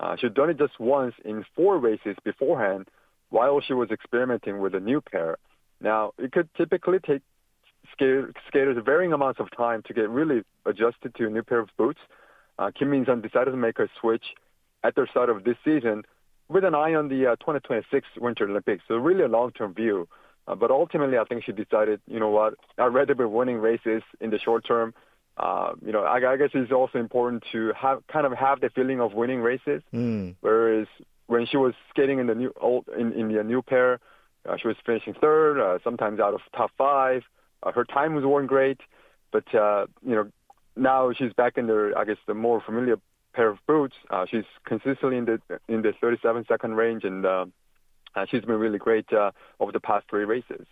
Uh, 0.00 0.16
she'd 0.16 0.34
done 0.34 0.50
it 0.50 0.58
just 0.58 0.78
once 0.78 1.14
in 1.24 1.44
four 1.56 1.78
races 1.78 2.16
beforehand 2.24 2.88
while 3.30 3.60
she 3.60 3.74
was 3.74 3.90
experimenting 3.90 4.60
with 4.60 4.74
a 4.74 4.80
new 4.80 5.00
pair. 5.00 5.36
Now, 5.80 6.12
it 6.18 6.32
could 6.32 6.48
typically 6.56 6.98
take 6.98 7.22
skaters 7.96 8.76
varying 8.84 9.12
amounts 9.12 9.40
of 9.40 9.48
time 9.56 9.82
to 9.86 9.94
get 9.94 10.08
really 10.08 10.42
adjusted 10.66 11.14
to 11.16 11.26
a 11.26 11.30
new 11.30 11.42
pair 11.42 11.58
of 11.58 11.68
boots. 11.76 12.00
Uh, 12.58 12.70
Kim 12.76 12.90
Min-sun 12.90 13.20
decided 13.20 13.52
to 13.52 13.56
make 13.56 13.78
a 13.78 13.88
switch 14.00 14.24
at 14.82 14.94
the 14.94 15.06
start 15.10 15.30
of 15.30 15.44
this 15.44 15.56
season 15.64 16.02
with 16.48 16.64
an 16.64 16.74
eye 16.74 16.94
on 16.94 17.08
the 17.08 17.26
uh, 17.26 17.36
2026 17.36 18.06
Winter 18.20 18.48
Olympics. 18.48 18.82
So 18.88 18.96
really 18.96 19.22
a 19.22 19.28
long-term 19.28 19.74
view. 19.74 20.08
Uh, 20.46 20.54
but 20.54 20.70
ultimately, 20.70 21.18
I 21.18 21.24
think 21.24 21.44
she 21.44 21.52
decided, 21.52 22.00
you 22.06 22.18
know 22.18 22.30
what, 22.30 22.54
I'd 22.78 22.86
rather 22.86 23.14
be 23.14 23.24
winning 23.24 23.58
races 23.58 24.02
in 24.20 24.30
the 24.30 24.38
short 24.38 24.66
term. 24.66 24.94
Uh, 25.36 25.72
you 25.84 25.92
know, 25.92 26.02
I, 26.02 26.32
I 26.32 26.36
guess 26.36 26.50
it's 26.54 26.72
also 26.72 26.98
important 26.98 27.44
to 27.52 27.72
have 27.76 28.04
kind 28.08 28.26
of 28.26 28.32
have 28.32 28.60
the 28.60 28.70
feeling 28.70 29.00
of 29.00 29.12
winning 29.12 29.40
races. 29.40 29.82
Mm. 29.94 30.34
Whereas 30.40 30.86
when 31.26 31.46
she 31.46 31.58
was 31.58 31.74
skating 31.90 32.18
in 32.18 32.26
the 32.26 32.34
new 32.34 32.52
old 32.60 32.86
in, 32.98 33.12
in 33.12 33.32
the 33.32 33.44
new 33.44 33.62
pair, 33.62 34.00
uh, 34.48 34.56
she 34.56 34.68
was 34.68 34.76
finishing 34.84 35.14
third, 35.14 35.60
uh, 35.60 35.78
sometimes 35.84 36.20
out 36.20 36.34
of 36.34 36.40
top 36.56 36.70
five. 36.78 37.22
Uh, 37.62 37.72
her 37.72 37.84
time 37.84 38.14
was 38.14 38.24
weren't 38.24 38.48
great, 38.48 38.80
but 39.32 39.52
uh, 39.54 39.86
you 40.04 40.14
know 40.14 40.30
now 40.76 41.12
she's 41.12 41.32
back 41.32 41.58
in 41.58 41.66
the 41.66 41.92
I 41.96 42.04
guess 42.04 42.16
the 42.26 42.34
more 42.34 42.60
familiar 42.60 42.96
pair 43.34 43.48
of 43.48 43.58
boots. 43.66 43.94
Uh, 44.10 44.26
she's 44.30 44.44
consistently 44.66 45.16
in 45.16 45.24
the 45.24 45.40
in 45.68 45.82
the 45.82 45.92
37 46.00 46.44
second 46.48 46.74
range, 46.74 47.04
and 47.04 47.24
uh, 47.24 47.46
uh, 48.14 48.26
she's 48.30 48.42
been 48.42 48.56
really 48.56 48.78
great 48.78 49.12
uh, 49.12 49.30
over 49.60 49.72
the 49.72 49.80
past 49.80 50.06
three 50.10 50.24
races. 50.24 50.66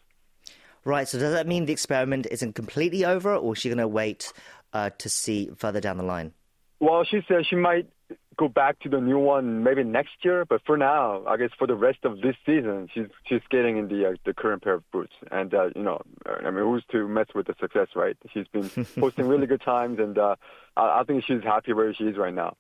Right. 0.84 1.08
So 1.08 1.18
does 1.18 1.32
that 1.32 1.46
mean 1.46 1.66
the 1.66 1.72
experiment 1.72 2.26
isn't 2.30 2.54
completely 2.54 3.04
over, 3.04 3.34
or 3.34 3.54
is 3.54 3.58
she 3.60 3.68
going 3.68 3.78
to 3.78 3.88
wait 3.88 4.32
uh, 4.72 4.90
to 4.98 5.08
see 5.08 5.50
further 5.56 5.80
down 5.80 5.96
the 5.96 6.04
line? 6.04 6.32
Well, 6.78 7.04
she 7.04 7.20
said 7.26 7.46
she 7.48 7.56
might 7.56 7.88
go 8.36 8.48
back 8.48 8.78
to 8.80 8.88
the 8.88 9.00
new 9.00 9.18
one 9.18 9.62
maybe 9.62 9.82
next 9.82 10.12
year. 10.22 10.44
But 10.44 10.62
for 10.66 10.76
now, 10.76 11.24
I 11.26 11.36
guess 11.36 11.50
for 11.58 11.66
the 11.66 11.74
rest 11.74 11.98
of 12.04 12.20
this 12.20 12.36
season, 12.44 12.88
she's 12.92 13.06
she's 13.24 13.40
getting 13.50 13.76
in 13.76 13.88
the 13.88 14.10
uh, 14.10 14.12
the 14.24 14.34
current 14.34 14.62
pair 14.62 14.74
of 14.74 14.90
boots. 14.90 15.14
And 15.30 15.52
uh, 15.54 15.70
you 15.74 15.82
know, 15.82 16.00
I 16.26 16.50
mean, 16.50 16.64
who's 16.64 16.84
to 16.92 17.08
mess 17.08 17.28
with 17.34 17.46
the 17.46 17.54
success, 17.60 17.88
right? 17.94 18.16
She's 18.32 18.46
been 18.48 18.68
posting 18.98 19.26
really 19.26 19.46
good 19.46 19.62
times, 19.62 19.98
and 19.98 20.16
uh, 20.18 20.36
I, 20.76 21.00
I 21.00 21.04
think 21.04 21.24
she's 21.24 21.42
happy 21.42 21.72
where 21.72 21.92
she 21.94 22.04
is 22.04 22.16
right 22.16 22.34
now. 22.34 22.56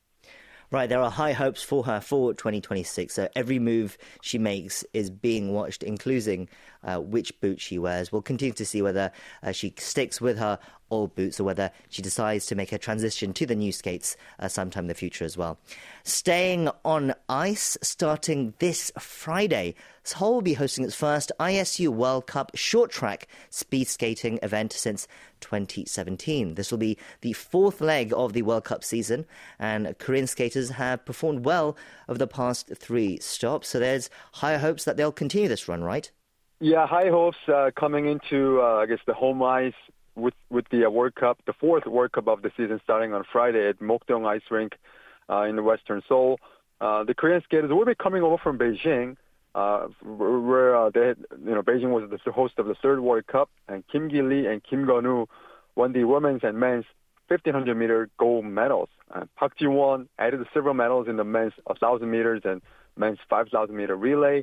Right, 0.72 0.88
there 0.88 1.00
are 1.00 1.12
high 1.12 1.32
hopes 1.32 1.62
for 1.62 1.84
her 1.84 2.00
for 2.00 2.34
2026. 2.34 3.14
So 3.14 3.28
every 3.36 3.60
move 3.60 3.96
she 4.20 4.36
makes 4.36 4.84
is 4.92 5.10
being 5.10 5.52
watched, 5.52 5.84
including 5.84 6.48
uh, 6.86 6.98
which 7.00 7.38
boot 7.40 7.60
she 7.60 7.78
wears. 7.78 8.10
We'll 8.10 8.22
continue 8.22 8.54
to 8.54 8.64
see 8.64 8.80
whether 8.80 9.12
uh, 9.42 9.52
she 9.52 9.74
sticks 9.76 10.20
with 10.20 10.38
her 10.38 10.58
old 10.90 11.14
boots 11.14 11.40
or 11.40 11.44
whether 11.44 11.70
she 11.88 12.00
decides 12.00 12.46
to 12.46 12.54
make 12.54 12.72
a 12.72 12.78
transition 12.78 13.32
to 13.34 13.46
the 13.46 13.54
new 13.54 13.72
skates 13.72 14.16
uh, 14.38 14.48
sometime 14.48 14.84
in 14.84 14.88
the 14.88 14.94
future 14.94 15.24
as 15.24 15.36
well. 15.36 15.58
Staying 16.04 16.68
on 16.84 17.12
ice, 17.28 17.76
starting 17.82 18.54
this 18.60 18.92
Friday, 18.98 19.74
Seoul 20.04 20.34
will 20.34 20.42
be 20.42 20.54
hosting 20.54 20.84
its 20.84 20.94
first 20.94 21.32
ISU 21.40 21.88
World 21.88 22.28
Cup 22.28 22.52
short 22.54 22.92
track 22.92 23.26
speed 23.50 23.88
skating 23.88 24.38
event 24.42 24.72
since 24.72 25.08
2017. 25.40 26.54
This 26.54 26.70
will 26.70 26.78
be 26.78 26.96
the 27.22 27.32
fourth 27.32 27.80
leg 27.80 28.12
of 28.14 28.32
the 28.32 28.42
World 28.42 28.64
Cup 28.64 28.84
season, 28.84 29.26
and 29.58 29.98
Korean 29.98 30.28
skaters 30.28 30.70
have 30.70 31.04
performed 31.04 31.44
well 31.44 31.76
over 32.08 32.18
the 32.18 32.28
past 32.28 32.70
three 32.76 33.18
stops, 33.18 33.68
so 33.68 33.80
there's 33.80 34.08
higher 34.34 34.58
hopes 34.58 34.84
that 34.84 34.96
they'll 34.96 35.10
continue 35.10 35.48
this 35.48 35.66
run, 35.66 35.82
right? 35.82 36.10
Yeah, 36.58 36.86
high 36.86 37.10
hopes 37.10 37.36
uh, 37.48 37.70
coming 37.78 38.06
into, 38.06 38.62
uh, 38.62 38.76
I 38.76 38.86
guess, 38.86 39.00
the 39.06 39.12
home 39.12 39.42
ice 39.42 39.74
with 40.14 40.32
with 40.48 40.64
the 40.70 40.86
uh, 40.86 40.90
World 40.90 41.14
Cup, 41.14 41.38
the 41.46 41.52
fourth 41.52 41.84
World 41.86 42.12
Cup 42.12 42.28
of 42.28 42.40
the 42.40 42.50
season, 42.56 42.80
starting 42.82 43.12
on 43.12 43.24
Friday 43.30 43.68
at 43.68 43.78
Mokdong 43.80 44.26
Ice 44.26 44.40
Rink 44.50 44.72
uh, 45.28 45.42
in 45.42 45.56
the 45.56 45.62
Western 45.62 46.00
Seoul. 46.08 46.38
Uh, 46.80 47.04
the 47.04 47.14
Korean 47.14 47.42
skaters 47.44 47.70
will 47.70 47.84
be 47.84 47.94
coming 47.94 48.22
over 48.22 48.38
from 48.38 48.58
Beijing, 48.58 49.16
uh, 49.54 49.88
where 50.02 50.90
they, 50.90 51.08
had, 51.08 51.18
you 51.44 51.54
know, 51.54 51.62
Beijing 51.62 51.90
was 51.90 52.08
the 52.24 52.32
host 52.32 52.54
of 52.58 52.66
the 52.66 52.74
third 52.82 53.00
World 53.00 53.26
Cup, 53.26 53.50
and 53.68 53.86
Kim 53.88 54.08
Gil-li 54.08 54.46
and 54.46 54.62
Kim 54.64 54.86
Gun-woo 54.86 55.28
won 55.74 55.92
the 55.92 56.04
women's 56.04 56.40
and 56.42 56.58
men's 56.58 56.84
1500 57.28 57.74
meter 57.74 58.08
gold 58.18 58.46
medals. 58.46 58.88
Park 59.36 59.58
Ji-won 59.58 60.08
added 60.18 60.40
several 60.54 60.74
medals 60.74 61.06
in 61.08 61.16
the 61.16 61.24
men's 61.24 61.52
1000 61.64 62.10
meters 62.10 62.42
and 62.44 62.62
men's 62.96 63.18
5000 63.28 63.76
meter 63.76 63.96
relay. 63.96 64.42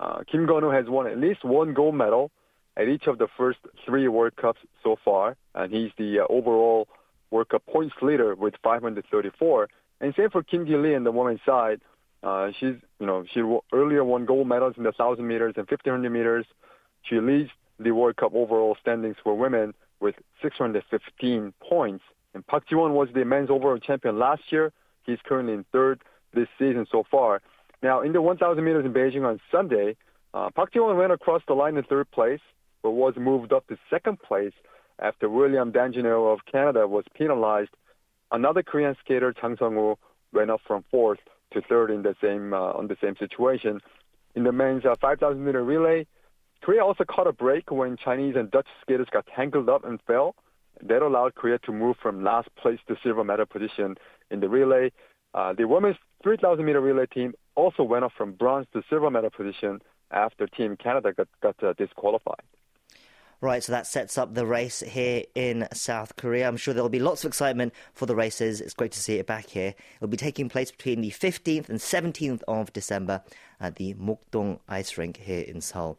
Uh, 0.00 0.22
Kim 0.30 0.46
Gun-woo 0.46 0.70
has 0.70 0.86
won 0.88 1.06
at 1.06 1.18
least 1.18 1.44
one 1.44 1.74
gold 1.74 1.94
medal 1.94 2.30
at 2.76 2.88
each 2.88 3.06
of 3.06 3.18
the 3.18 3.28
first 3.36 3.58
three 3.84 4.08
World 4.08 4.34
Cups 4.36 4.60
so 4.82 4.96
far, 5.04 5.36
and 5.54 5.72
he's 5.72 5.90
the 5.98 6.20
uh, 6.20 6.24
overall 6.30 6.88
World 7.30 7.50
Cup 7.50 7.64
points 7.66 7.94
leader 8.00 8.34
with 8.34 8.54
534. 8.62 9.68
And 10.00 10.14
same 10.16 10.30
for 10.30 10.42
Kim 10.42 10.64
Gil-li 10.64 10.94
on 10.94 11.04
the 11.04 11.12
women's 11.12 11.40
side. 11.44 11.82
Uh, 12.22 12.50
she's, 12.58 12.76
you 12.98 13.06
know, 13.06 13.24
she 13.32 13.42
earlier 13.72 14.02
won 14.02 14.24
gold 14.24 14.48
medals 14.48 14.74
in 14.78 14.84
the 14.84 14.92
1,000 14.96 15.26
meters 15.26 15.54
and 15.56 15.68
1,500 15.68 16.08
meters. 16.10 16.46
She 17.02 17.20
leads 17.20 17.50
the 17.78 17.90
World 17.90 18.16
Cup 18.16 18.34
overall 18.34 18.76
standings 18.80 19.16
for 19.22 19.36
women 19.36 19.74
with 20.00 20.14
615 20.42 21.52
points. 21.60 22.04
And 22.34 22.46
Park 22.46 22.68
Ji-won 22.68 22.94
was 22.94 23.08
the 23.14 23.24
men's 23.24 23.50
overall 23.50 23.78
champion 23.78 24.18
last 24.18 24.42
year. 24.50 24.72
He's 25.04 25.18
currently 25.24 25.54
in 25.54 25.64
third 25.72 26.02
this 26.32 26.48
season 26.58 26.86
so 26.90 27.04
far. 27.10 27.42
Now, 27.82 28.02
in 28.02 28.12
the 28.12 28.20
1,000 28.20 28.62
meters 28.62 28.84
in 28.84 28.92
Beijing 28.92 29.26
on 29.26 29.40
Sunday, 29.50 29.96
uh, 30.34 30.50
Park 30.54 30.72
Ji-won 30.72 30.96
went 30.96 31.12
across 31.12 31.42
the 31.48 31.54
line 31.54 31.76
in 31.76 31.84
third 31.84 32.10
place 32.10 32.40
but 32.82 32.92
was 32.92 33.14
moved 33.16 33.52
up 33.52 33.66
to 33.68 33.76
second 33.90 34.20
place 34.20 34.52
after 35.00 35.28
William 35.28 35.72
Dandjinou 35.72 36.32
of 36.32 36.40
Canada 36.50 36.86
was 36.86 37.04
penalized. 37.14 37.70
Another 38.32 38.62
Korean 38.62 38.96
skater, 39.04 39.32
Chang 39.32 39.56
Sung-woo, 39.58 39.96
went 40.32 40.50
up 40.50 40.60
from 40.66 40.84
fourth 40.90 41.18
to 41.52 41.60
third 41.62 41.90
in 41.90 42.02
the 42.02 42.14
same 42.22 42.54
uh, 42.54 42.72
on 42.72 42.86
the 42.86 42.96
same 43.02 43.16
situation. 43.18 43.80
In 44.36 44.44
the 44.44 44.52
men's 44.52 44.84
uh, 44.84 44.94
5,000 45.00 45.44
meter 45.44 45.64
relay, 45.64 46.06
Korea 46.62 46.84
also 46.84 47.04
caught 47.04 47.26
a 47.26 47.32
break 47.32 47.70
when 47.70 47.96
Chinese 47.96 48.36
and 48.36 48.50
Dutch 48.50 48.68
skaters 48.82 49.08
got 49.10 49.26
tangled 49.34 49.68
up 49.68 49.84
and 49.84 50.00
fell. 50.06 50.36
That 50.82 51.02
allowed 51.02 51.34
Korea 51.34 51.58
to 51.60 51.72
move 51.72 51.96
from 52.00 52.22
last 52.22 52.48
place 52.56 52.78
to 52.86 52.96
silver 53.02 53.24
medal 53.24 53.46
position 53.46 53.96
in 54.30 54.40
the 54.40 54.48
relay. 54.48 54.92
Uh, 55.34 55.52
the 55.52 55.66
women's 55.66 55.96
3,000 56.22 56.64
meter 56.64 56.80
relay 56.80 57.06
team 57.06 57.34
also 57.54 57.82
went 57.82 58.04
up 58.04 58.12
from 58.16 58.32
bronze 58.32 58.66
to 58.72 58.82
silver 58.88 59.10
medal 59.10 59.30
position 59.30 59.80
after 60.10 60.46
Team 60.46 60.76
Canada 60.76 61.12
got, 61.12 61.28
got 61.40 61.62
uh, 61.62 61.72
disqualified. 61.74 62.42
Right, 63.42 63.64
so 63.64 63.72
that 63.72 63.86
sets 63.86 64.18
up 64.18 64.34
the 64.34 64.44
race 64.44 64.80
here 64.80 65.22
in 65.34 65.66
South 65.72 66.16
Korea. 66.16 66.46
I'm 66.46 66.58
sure 66.58 66.74
there'll 66.74 66.90
be 66.90 66.98
lots 66.98 67.24
of 67.24 67.28
excitement 67.28 67.72
for 67.94 68.04
the 68.04 68.14
races. 68.14 68.60
It's 68.60 68.74
great 68.74 68.92
to 68.92 69.00
see 69.00 69.14
it 69.14 69.26
back 69.26 69.48
here. 69.48 69.74
It'll 69.96 70.08
be 70.08 70.18
taking 70.18 70.50
place 70.50 70.70
between 70.70 71.00
the 71.00 71.10
15th 71.10 71.70
and 71.70 71.78
17th 71.78 72.42
of 72.46 72.70
December 72.74 73.22
at 73.58 73.76
the 73.76 73.94
Mokdong 73.94 74.58
Ice 74.68 74.98
Rink 74.98 75.16
here 75.16 75.40
in 75.40 75.62
Seoul. 75.62 75.98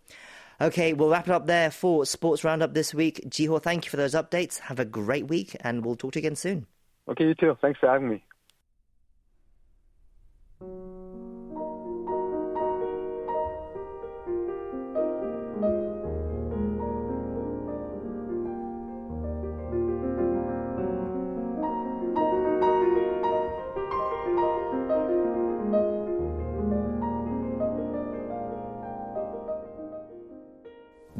Okay, 0.61 0.93
we'll 0.93 1.09
wrap 1.09 1.27
it 1.27 1.33
up 1.33 1.47
there 1.47 1.71
for 1.71 2.05
Sports 2.05 2.43
Roundup 2.43 2.75
this 2.75 2.93
week. 2.93 3.23
Jiho, 3.27 3.59
thank 3.59 3.85
you 3.85 3.89
for 3.89 3.97
those 3.97 4.13
updates. 4.13 4.59
Have 4.59 4.79
a 4.79 4.85
great 4.85 5.27
week, 5.27 5.55
and 5.61 5.83
we'll 5.83 5.95
talk 5.95 6.11
to 6.13 6.19
you 6.19 6.27
again 6.27 6.35
soon. 6.35 6.67
Okay, 7.09 7.23
you 7.23 7.33
too. 7.33 7.57
Thanks 7.59 7.79
for 7.79 7.89
having 7.89 8.07
me. 8.07 8.23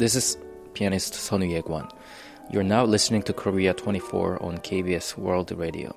This 0.01 0.15
is 0.15 0.35
pianist 0.73 1.13
Sunwoo 1.13 1.61
Yekwon. 1.61 1.87
You're 2.49 2.63
now 2.63 2.85
listening 2.85 3.21
to 3.21 3.33
Korea 3.33 3.71
24 3.71 4.41
on 4.41 4.57
KBS 4.57 5.15
World 5.15 5.51
Radio. 5.51 5.95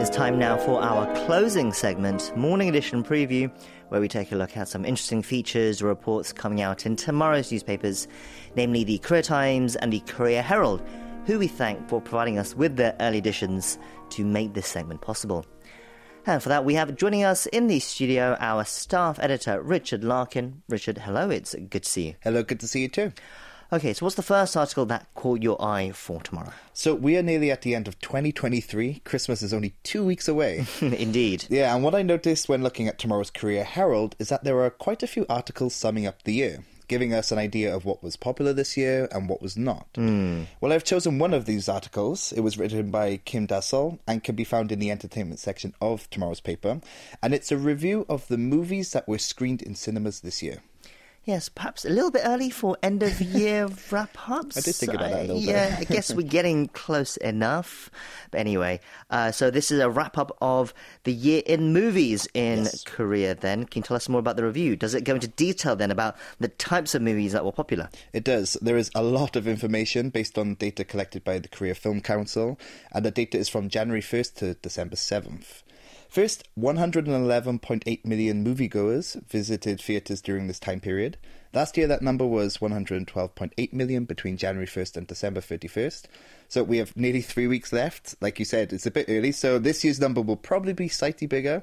It's 0.00 0.08
time 0.08 0.38
now 0.38 0.56
for 0.56 0.80
our 0.80 1.14
closing 1.26 1.74
segment, 1.74 2.34
Morning 2.34 2.70
Edition 2.70 3.04
Preview, 3.04 3.52
where 3.90 4.00
we 4.00 4.08
take 4.08 4.32
a 4.32 4.36
look 4.36 4.56
at 4.56 4.68
some 4.68 4.86
interesting 4.86 5.20
features 5.20 5.82
or 5.82 5.88
reports 5.88 6.32
coming 6.32 6.62
out 6.62 6.86
in 6.86 6.96
tomorrow's 6.96 7.52
newspapers, 7.52 8.08
namely 8.54 8.84
the 8.84 8.96
Korea 9.00 9.22
Times 9.22 9.76
and 9.76 9.92
the 9.92 10.00
Korea 10.00 10.40
Herald, 10.40 10.82
who 11.26 11.38
we 11.40 11.48
thank 11.48 11.88
for 11.88 12.00
providing 12.00 12.38
us 12.38 12.54
with 12.54 12.76
their 12.76 12.96
early 13.00 13.18
editions 13.18 13.78
to 14.10 14.24
make 14.24 14.54
this 14.54 14.66
segment 14.66 15.00
possible. 15.00 15.44
And 16.24 16.42
for 16.42 16.48
that, 16.48 16.64
we 16.64 16.74
have 16.74 16.96
joining 16.96 17.24
us 17.24 17.46
in 17.46 17.66
the 17.66 17.80
studio 17.80 18.36
our 18.40 18.64
staff 18.64 19.18
editor, 19.20 19.60
Richard 19.60 20.02
Larkin. 20.02 20.62
Richard, 20.68 20.98
hello, 20.98 21.30
it's 21.30 21.54
good 21.54 21.82
to 21.82 21.88
see 21.88 22.06
you. 22.06 22.14
Hello, 22.22 22.42
good 22.42 22.60
to 22.60 22.68
see 22.68 22.82
you 22.82 22.88
too. 22.88 23.12
Okay, 23.72 23.92
so 23.92 24.06
what's 24.06 24.14
the 24.14 24.22
first 24.22 24.56
article 24.56 24.86
that 24.86 25.12
caught 25.16 25.42
your 25.42 25.60
eye 25.60 25.90
for 25.90 26.20
tomorrow? 26.20 26.52
So 26.72 26.94
we 26.94 27.16
are 27.16 27.22
nearly 27.22 27.50
at 27.50 27.62
the 27.62 27.74
end 27.74 27.88
of 27.88 27.98
2023. 27.98 29.00
Christmas 29.04 29.42
is 29.42 29.52
only 29.52 29.74
two 29.82 30.04
weeks 30.04 30.28
away. 30.28 30.66
Indeed. 30.80 31.46
Yeah, 31.48 31.74
and 31.74 31.82
what 31.82 31.94
I 31.94 32.02
noticed 32.02 32.48
when 32.48 32.62
looking 32.62 32.86
at 32.86 32.98
tomorrow's 32.98 33.30
Korea 33.30 33.64
Herald 33.64 34.14
is 34.20 34.28
that 34.28 34.44
there 34.44 34.60
are 34.60 34.70
quite 34.70 35.02
a 35.02 35.08
few 35.08 35.26
articles 35.28 35.74
summing 35.74 36.06
up 36.06 36.22
the 36.22 36.34
year, 36.34 36.64
giving 36.88 37.12
us 37.12 37.32
an 37.32 37.38
idea 37.38 37.74
of 37.74 37.84
what 37.84 38.02
was 38.02 38.16
popular 38.16 38.52
this 38.52 38.76
year 38.76 39.08
and 39.10 39.28
what 39.28 39.42
was 39.42 39.56
not. 39.56 39.92
Mm. 39.94 40.46
Well, 40.60 40.72
I've 40.72 40.84
chosen 40.84 41.18
one 41.18 41.34
of 41.34 41.44
these 41.44 41.68
articles. 41.68 42.32
It 42.32 42.40
was 42.40 42.58
written 42.58 42.90
by 42.90 43.18
Kim 43.18 43.46
Da-sol 43.46 43.98
and 44.06 44.22
can 44.22 44.34
be 44.34 44.44
found 44.44 44.72
in 44.72 44.78
the 44.78 44.90
entertainment 44.90 45.40
section 45.40 45.74
of 45.80 46.08
tomorrow's 46.10 46.40
paper. 46.40 46.80
And 47.22 47.34
it's 47.34 47.52
a 47.52 47.56
review 47.56 48.06
of 48.08 48.28
the 48.28 48.38
movies 48.38 48.92
that 48.92 49.08
were 49.08 49.18
screened 49.18 49.62
in 49.62 49.74
cinemas 49.74 50.20
this 50.20 50.42
year. 50.42 50.62
Yes, 51.26 51.48
perhaps 51.48 51.84
a 51.84 51.88
little 51.88 52.12
bit 52.12 52.22
early 52.24 52.50
for 52.50 52.76
end 52.84 53.02
of 53.02 53.20
year 53.20 53.68
wrap 53.90 54.16
ups. 54.30 54.56
I 54.56 54.60
did 54.60 54.76
think 54.76 54.94
about 54.94 55.10
that 55.10 55.18
a 55.18 55.22
little 55.22 55.36
bit. 55.40 55.44
Yeah, 55.44 55.76
I 55.80 55.82
guess 55.82 56.14
we're 56.14 56.22
getting 56.24 56.68
close 56.72 57.16
enough. 57.16 57.90
But 58.30 58.38
anyway, 58.38 58.78
uh, 59.10 59.32
so 59.32 59.50
this 59.50 59.72
is 59.72 59.80
a 59.80 59.90
wrap 59.90 60.18
up 60.18 60.36
of 60.40 60.72
the 61.02 61.12
year 61.12 61.42
in 61.44 61.72
movies 61.72 62.28
in 62.32 62.58
Yes. 62.60 62.84
Korea 62.84 63.34
then. 63.34 63.64
Can 63.64 63.80
you 63.80 63.84
tell 63.84 63.96
us 63.96 64.08
more 64.08 64.20
about 64.20 64.36
the 64.36 64.44
review? 64.44 64.76
Does 64.76 64.94
it 64.94 65.02
go 65.02 65.16
into 65.16 65.26
detail 65.26 65.74
then 65.74 65.90
about 65.90 66.16
the 66.38 66.46
types 66.46 66.94
of 66.94 67.02
movies 67.02 67.32
that 67.32 67.44
were 67.44 67.50
popular? 67.50 67.88
It 68.12 68.22
does. 68.22 68.56
There 68.62 68.76
is 68.76 68.92
a 68.94 69.02
lot 69.02 69.34
of 69.34 69.48
information 69.48 70.10
based 70.10 70.38
on 70.38 70.54
data 70.54 70.84
collected 70.84 71.24
by 71.24 71.40
the 71.40 71.48
Korea 71.48 71.74
Film 71.74 72.02
Council, 72.02 72.56
and 72.92 73.04
the 73.04 73.10
data 73.10 73.36
is 73.36 73.48
from 73.48 73.68
January 73.68 74.00
1st 74.00 74.34
to 74.36 74.54
December 74.54 74.94
7th. 74.94 75.64
First, 76.16 76.48
111.8 76.58 78.04
million 78.06 78.42
moviegoers 78.42 79.22
visited 79.26 79.82
theatres 79.82 80.22
during 80.22 80.46
this 80.46 80.58
time 80.58 80.80
period. 80.80 81.18
Last 81.52 81.76
year, 81.76 81.86
that 81.88 82.00
number 82.00 82.26
was 82.26 82.56
112.8 82.56 83.72
million 83.74 84.06
between 84.06 84.38
January 84.38 84.66
1st 84.66 84.96
and 84.96 85.06
December 85.06 85.42
31st. 85.42 86.04
So 86.48 86.62
we 86.62 86.78
have 86.78 86.96
nearly 86.96 87.20
three 87.20 87.46
weeks 87.46 87.70
left. 87.70 88.14
Like 88.22 88.38
you 88.38 88.46
said, 88.46 88.72
it's 88.72 88.86
a 88.86 88.90
bit 88.90 89.10
early, 89.10 89.30
so 89.30 89.58
this 89.58 89.84
year's 89.84 90.00
number 90.00 90.22
will 90.22 90.38
probably 90.38 90.72
be 90.72 90.88
slightly 90.88 91.26
bigger. 91.26 91.62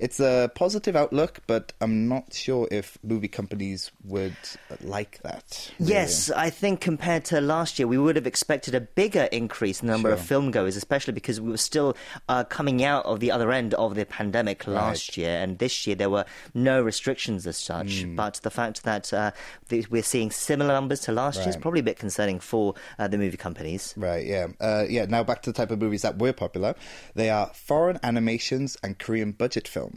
It's 0.00 0.18
a 0.18 0.50
positive 0.54 0.96
outlook, 0.96 1.40
but 1.46 1.74
I'm 1.80 2.08
not 2.08 2.32
sure 2.32 2.66
if 2.70 2.96
movie 3.02 3.28
companies 3.28 3.90
would 4.04 4.34
like 4.80 5.20
that. 5.24 5.70
really. 5.78 5.92
Yes, 5.92 6.30
I 6.30 6.48
think 6.48 6.80
compared 6.80 7.26
to 7.26 7.40
last 7.42 7.78
year, 7.78 7.86
we 7.86 7.98
would 7.98 8.16
have 8.16 8.26
expected 8.26 8.74
a 8.74 8.80
bigger 8.80 9.24
increase 9.30 9.82
in 9.82 9.88
the 9.88 9.92
number 9.92 10.10
of 10.10 10.18
Sure. 10.20 10.26
film 10.26 10.50
goers, 10.52 10.74
especially 10.74 11.12
because 11.12 11.38
we 11.38 11.50
were 11.50 11.58
still 11.58 11.96
uh, 12.30 12.44
coming 12.44 12.82
out 12.82 13.04
of 13.04 13.20
the 13.20 13.30
other 13.30 13.52
end 13.52 13.74
of 13.74 13.94
the 13.94 14.06
pandemic 14.06 14.66
last 14.66 15.18
year, 15.18 15.38
and 15.38 15.58
this 15.58 15.86
year 15.86 15.94
there 15.96 16.08
were 16.08 16.24
no 16.54 16.80
restrictions 16.80 17.46
as 17.46 17.58
such. 17.58 18.02
Hmm. 18.02 18.16
But 18.16 18.40
the 18.42 18.50
fact 18.50 18.84
that 18.84 19.12
uh, 19.12 19.32
th- 19.68 19.90
we're 19.90 20.02
seeing 20.02 20.30
similar 20.30 20.72
numbers 20.72 21.00
to 21.00 21.12
last 21.12 21.40
year 21.40 21.50
is 21.50 21.58
probably 21.58 21.80
a 21.80 21.82
bit 21.82 21.98
concerning 21.98 22.40
for 22.40 22.74
uh, 22.98 23.06
the 23.06 23.18
movie 23.18 23.36
companies. 23.36 23.92
Right, 23.98 24.24
yeah. 24.26 24.46
Uh, 24.58 24.86
yeah, 24.88 25.04
now 25.04 25.22
back 25.24 25.42
to 25.42 25.50
the 25.52 25.56
type 25.56 25.70
of 25.70 25.78
movies 25.78 26.00
that 26.02 26.18
were 26.18 26.32
popular. 26.32 26.74
They 27.14 27.28
are 27.28 27.48
foreign 27.52 27.98
animations 28.02 28.78
and 28.82 28.98
Korean 28.98 29.32
budget 29.32 29.68
films. 29.68 29.89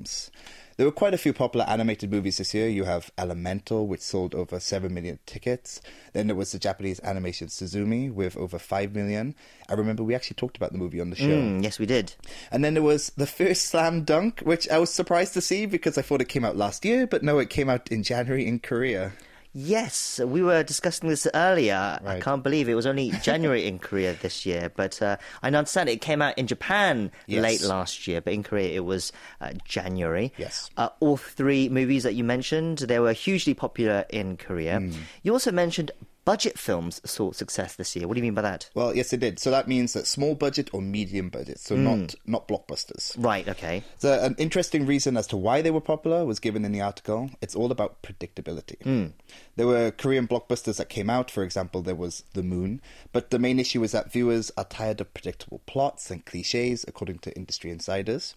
There 0.76 0.88
were 0.88 0.92
quite 0.92 1.14
a 1.14 1.20
few 1.20 1.34
popular 1.34 1.66
animated 1.68 2.12
movies 2.12 2.38
this 2.38 2.54
year. 2.54 2.68
You 2.68 2.86
have 2.86 3.12
Elemental, 3.18 3.88
which 3.88 4.02
sold 4.02 4.34
over 4.34 4.60
7 4.60 4.92
million 4.92 5.20
tickets. 5.26 5.82
Then 6.14 6.28
there 6.28 6.36
was 6.36 6.52
the 6.52 6.58
Japanese 6.60 7.00
animation 7.04 7.48
Suzume 7.48 8.12
with 8.12 8.36
over 8.36 8.58
5 8.58 8.96
million. 8.96 9.36
I 9.70 9.74
remember 9.74 10.04
we 10.04 10.16
actually 10.16 10.36
talked 10.36 10.58
about 10.58 10.72
the 10.72 10.80
movie 10.80 11.00
on 11.00 11.12
the 11.12 11.16
show. 11.16 11.28
Mm, 11.28 11.64
yes, 11.64 11.78
we 11.78 11.86
did. 11.86 12.16
And 12.52 12.64
then 12.64 12.74
there 12.74 12.84
was 12.84 13.12
the 13.18 13.28
first 13.28 13.68
Slam 13.68 14.04
Dunk, 14.04 14.40
which 14.42 14.68
I 14.70 14.80
was 14.80 14.90
surprised 14.90 15.34
to 15.36 15.42
see 15.42 15.68
because 15.68 15.98
I 15.98 16.02
thought 16.02 16.22
it 16.22 16.30
came 16.30 16.46
out 16.46 16.58
last 16.58 16.86
year, 16.86 17.06
but 17.06 17.22
no, 17.22 17.38
it 17.38 17.52
came 17.52 17.70
out 17.70 17.92
in 17.92 18.02
January 18.02 18.48
in 18.48 18.60
Korea. 18.60 19.14
Yes, 19.54 20.20
we 20.20 20.42
were 20.42 20.64
discussing 20.64 21.10
this 21.10 21.28
earlier. 21.34 22.00
I 22.06 22.20
can't 22.20 22.44
believe 22.44 22.68
it 22.68 22.74
was 22.74 22.88
only 22.88 23.12
January 23.22 23.68
in 23.68 23.78
Korea 23.78 24.14
this 24.14 24.46
year, 24.48 24.72
but 24.76 25.00
uh, 25.02 25.18
I 25.44 25.48
understand 25.48 25.90
it 25.90 26.02
came 26.02 26.22
out 26.24 26.38
in 26.38 26.48
Japan 26.48 27.12
Yes. 27.28 27.44
late 27.44 27.62
last 27.62 28.08
year, 28.08 28.20
but 28.20 28.34
in 28.34 28.42
Korea 28.44 28.76
it 28.76 28.84
was 28.86 29.12
uh, 29.42 29.52
January. 29.64 30.34
Yes. 30.38 30.72
Uh, 30.76 30.90
all 31.00 31.18
three 31.18 31.70
movies 31.70 32.02
that 32.04 32.14
you 32.14 32.24
mentioned, 32.24 32.80
they 32.80 33.00
were 33.00 33.14
hugely 33.14 33.54
popular 33.54 34.06
in 34.10 34.38
Korea. 34.38 34.80
Hmm. 34.80 34.92
You 35.22 35.34
also 35.34 35.52
mentioned 35.52 35.92
budget 36.26 36.58
films 36.58 37.02
saw 37.04 37.32
success 37.32 37.76
this 37.76 37.96
year. 37.96 38.08
What 38.08 38.16
do 38.16 38.20
you 38.20 38.24
mean 38.24 38.34
by 38.34 38.42
that? 38.42 38.70
Well, 38.74 38.96
yes, 38.96 39.14
it 39.14 39.20
did. 39.20 39.40
So 39.40 39.52
that 39.52 39.68
means 39.68 39.94
that 39.94 40.08
small 40.08 40.36
budget 40.36 40.70
or 40.74 40.82
medium 40.82 41.30
budget, 41.30 41.60
so 41.60 41.76
not 41.76 42.12
hmm. 42.12 42.32
not 42.32 42.48
blockbusters. 42.48 43.14
Right, 43.18 43.48
okay. 43.48 43.84
So 43.98 44.20
an 44.22 44.36
interesting 44.38 44.86
reason 44.86 45.18
as 45.18 45.28
to 45.28 45.38
why 45.38 45.62
they 45.62 45.72
were 45.72 45.82
popular 45.82 46.26
was 46.26 46.40
given 46.40 46.66
in 46.66 46.72
the 46.72 46.82
article. 46.82 47.30
It's 47.42 47.56
all 47.56 47.72
about 47.72 48.02
predictability. 48.02 48.82
Hmm. 48.84 49.08
There 49.56 49.68
were 49.68 49.92
Korean 49.92 50.28
blockbusters 50.28 50.78
that 50.78 50.90
came 50.90 51.10
out, 51.10 51.30
for 51.30 51.44
example, 51.44 51.82
there 51.82 51.96
was 51.96 52.24
The 52.34 52.44
Moon, 52.44 52.82
but 53.12 53.30
the 53.30 53.40
main 53.40 53.60
issue 53.60 53.84
is 53.84 53.92
that 53.92 54.12
viewers 54.12 54.52
are 54.58 54.66
tired 54.66 55.02
of 55.02 55.14
predictable 55.14 55.62
plots 55.66 56.10
and 56.10 56.26
cliches, 56.26 56.86
according 56.88 57.20
to 57.20 57.36
industry 57.36 57.72
insiders. 57.72 58.36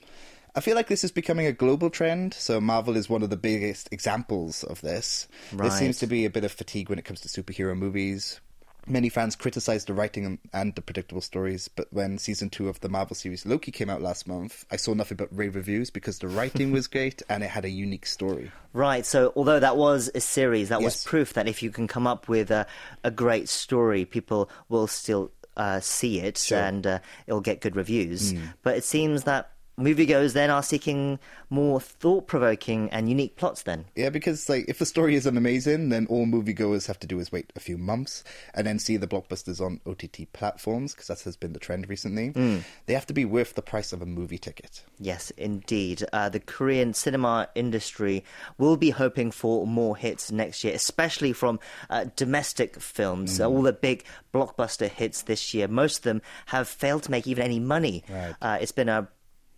I 0.57 0.61
feel 0.61 0.75
like 0.75 0.89
this 0.89 1.05
is 1.05 1.13
becoming 1.13 1.45
a 1.47 1.53
global 1.53 1.91
trend, 1.91 2.33
so 2.33 2.63
Marvel 2.63 2.97
is 2.97 3.11
one 3.11 3.23
of 3.23 3.29
the 3.29 3.37
biggest 3.37 3.91
examples 3.93 4.65
of 4.65 4.81
this. 4.81 5.29
There 5.53 5.71
seems 5.71 5.99
to 5.99 6.07
be 6.07 6.25
a 6.25 6.31
bit 6.31 6.45
of 6.45 6.53
fatigue 6.53 6.89
when 6.89 6.99
it 6.99 7.05
comes 7.05 7.21
to 7.21 7.29
superhero 7.29 7.77
movies. 7.77 8.41
Many 8.89 9.09
fans 9.11 9.37
criticized 9.37 9.89
the 9.89 9.95
writing 9.95 10.39
and 10.55 10.75
the 10.75 10.81
predictable 10.81 11.21
stories, 11.21 11.69
but 11.69 11.93
when 11.93 12.17
season 12.19 12.49
two 12.49 12.69
of 12.69 12.81
the 12.81 12.89
Marvel 12.89 13.17
series 13.17 13.45
Loki 13.45 13.71
came 13.73 13.91
out 13.91 14.01
last 14.01 14.27
month, 14.29 14.65
I 14.71 14.77
saw 14.77 14.95
nothing 14.95 15.17
but 15.17 15.29
rave 15.37 15.57
reviews 15.57 15.91
because 15.91 16.21
the 16.21 16.29
writing 16.29 16.71
was 16.73 16.87
great 16.87 17.21
and 17.29 17.43
it 17.43 17.51
had 17.51 17.65
a 17.65 17.69
unique 17.69 18.07
story. 18.07 18.51
Right, 18.73 19.05
so 19.05 19.33
although 19.37 19.59
that 19.61 19.77
was 19.77 20.09
a 20.15 20.21
series, 20.21 20.69
that 20.71 20.81
was 20.81 21.05
proof 21.05 21.35
that 21.35 21.49
if 21.49 21.63
you 21.65 21.71
can 21.71 21.87
come 21.89 22.07
up 22.07 22.29
with 22.29 22.51
a, 22.51 22.67
a 23.05 23.11
great 23.11 23.49
story, 23.51 24.05
people 24.07 24.49
will 24.69 24.87
still 24.87 25.33
uh, 25.57 25.81
see 25.81 26.21
it 26.21 26.39
Sure. 26.39 26.59
and 26.59 26.87
uh, 26.87 26.99
it'll 27.27 27.41
get 27.41 27.61
good 27.61 27.75
reviews. 27.77 28.35
But 28.63 28.77
it 28.77 28.85
seems 28.85 29.25
that 29.25 29.51
moviegoers 29.79 30.33
then 30.33 30.51
are 30.51 30.63
seeking 30.63 31.19
more 31.51 31.81
thought-provoking 31.81 32.91
and 32.91 33.09
unique 33.09 33.37
plots 33.37 33.63
then. 33.63 33.85
Yeah, 33.95 34.11
because 34.11 34.49
like 34.49 34.65
if 34.69 34.79
the 34.79 34.87
story 34.87 35.15
isn't 35.15 35.37
amazing, 35.37 35.91
then 35.91 36.07
all 36.09 36.27
moviegoers 36.27 36.87
have 36.87 36.99
to 37.01 37.07
do 37.07 37.19
is 37.19 37.31
wait 37.31 37.53
a 37.55 37.61
few 37.61 37.77
months 37.79 38.25
and 38.55 38.67
then 38.67 38.79
see 38.79 38.97
the 38.97 39.07
blockbusters 39.07 39.61
on 39.61 39.81
OTT 39.87 40.33
platforms 40.33 40.93
because 40.93 41.09
that 41.09 41.21
has 41.21 41.37
been 41.37 41.53
the 41.53 41.59
trend 41.59 41.89
recently. 41.89 42.31
Mm. 42.31 42.63
They 42.87 42.95
have 42.95 43.07
to 43.07 43.13
be 43.13 43.25
worth 43.25 43.55
the 43.55 43.63
price 43.63 43.93
of 43.93 44.03
a 44.03 44.07
movie 44.07 44.39
ticket. 44.39 44.83
Yes, 44.99 45.31
indeed. 45.37 46.05
Uh, 46.13 46.29
the 46.29 46.41
Korean 46.41 46.95
cinema 46.95 47.49
industry 47.55 48.25
will 48.59 48.77
be 48.77 48.91
hoping 48.91 49.31
for 49.31 49.67
more 49.67 49.97
hits 49.97 50.33
next 50.33 50.65
year, 50.65 50.75
especially 50.75 51.33
from 51.33 51.61
uh, 51.91 52.07
domestic 52.17 52.81
films. 52.81 53.39
Mm. 53.39 53.51
all 53.51 53.63
the 53.63 53.73
big 53.73 54.05
blockbuster 54.33 54.89
hits 54.89 55.23
this 55.23 55.55
year, 55.55 55.69
most 55.69 55.99
of 55.99 56.03
them 56.03 56.23
have 56.47 56.69
failed 56.69 57.03
to 57.05 57.11
make 57.11 57.27
even 57.27 57.45
any 57.45 57.61
money. 57.61 58.05
Right. 58.09 58.35
Uh, 58.41 58.59
it's 58.61 58.73
been 58.73 58.89
a 58.89 59.09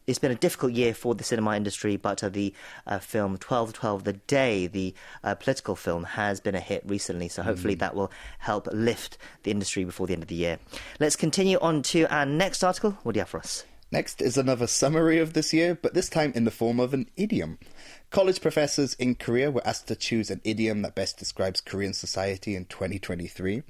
it's 0.08 0.18
been 0.18 0.32
a 0.32 0.36
difficult 0.36 0.72
year 0.72 0.94
for 0.94 1.14
the 1.14 1.22
cinema 1.22 1.54
industry, 1.54 1.96
but 1.96 2.24
uh, 2.24 2.30
the 2.30 2.52
uh, 2.86 2.98
film 2.98 3.36
12 3.36 3.74
12 3.74 4.04
The 4.04 4.14
Day, 4.14 4.66
the 4.66 4.94
uh, 5.22 5.34
political 5.34 5.76
film, 5.76 6.04
has 6.04 6.40
been 6.40 6.54
a 6.54 6.60
hit 6.60 6.82
recently. 6.86 7.28
So 7.28 7.42
hopefully 7.42 7.74
that 7.76 7.94
will 7.94 8.10
help 8.38 8.66
lift 8.72 9.18
the 9.42 9.50
industry 9.50 9.84
before 9.84 10.06
the 10.06 10.14
end 10.14 10.22
of 10.22 10.28
the 10.28 10.34
year. 10.34 10.58
Let's 10.98 11.14
continue 11.14 11.58
on 11.60 11.82
to 11.82 12.12
our 12.12 12.24
next 12.24 12.64
article. 12.64 12.92
What 13.02 13.12
do 13.12 13.18
you 13.18 13.22
have 13.22 13.28
for 13.28 13.38
us? 13.38 13.64
Next 13.90 14.20
is 14.20 14.36
another 14.36 14.66
summary 14.66 15.18
of 15.18 15.34
this 15.34 15.52
year, 15.52 15.74
but 15.74 15.94
this 15.94 16.08
time 16.08 16.32
in 16.34 16.44
the 16.44 16.50
form 16.50 16.80
of 16.80 16.92
an 16.92 17.08
idiom. 17.16 17.58
College 18.10 18.40
professors 18.40 18.94
in 18.94 19.14
Korea 19.16 19.50
were 19.50 19.66
asked 19.66 19.86
to 19.88 19.96
choose 19.96 20.30
an 20.30 20.40
idiom 20.42 20.80
that 20.80 20.94
best 20.94 21.18
describes 21.18 21.60
Korean 21.60 21.92
society 21.92 22.56
in 22.56 22.64
2023. 22.64 23.64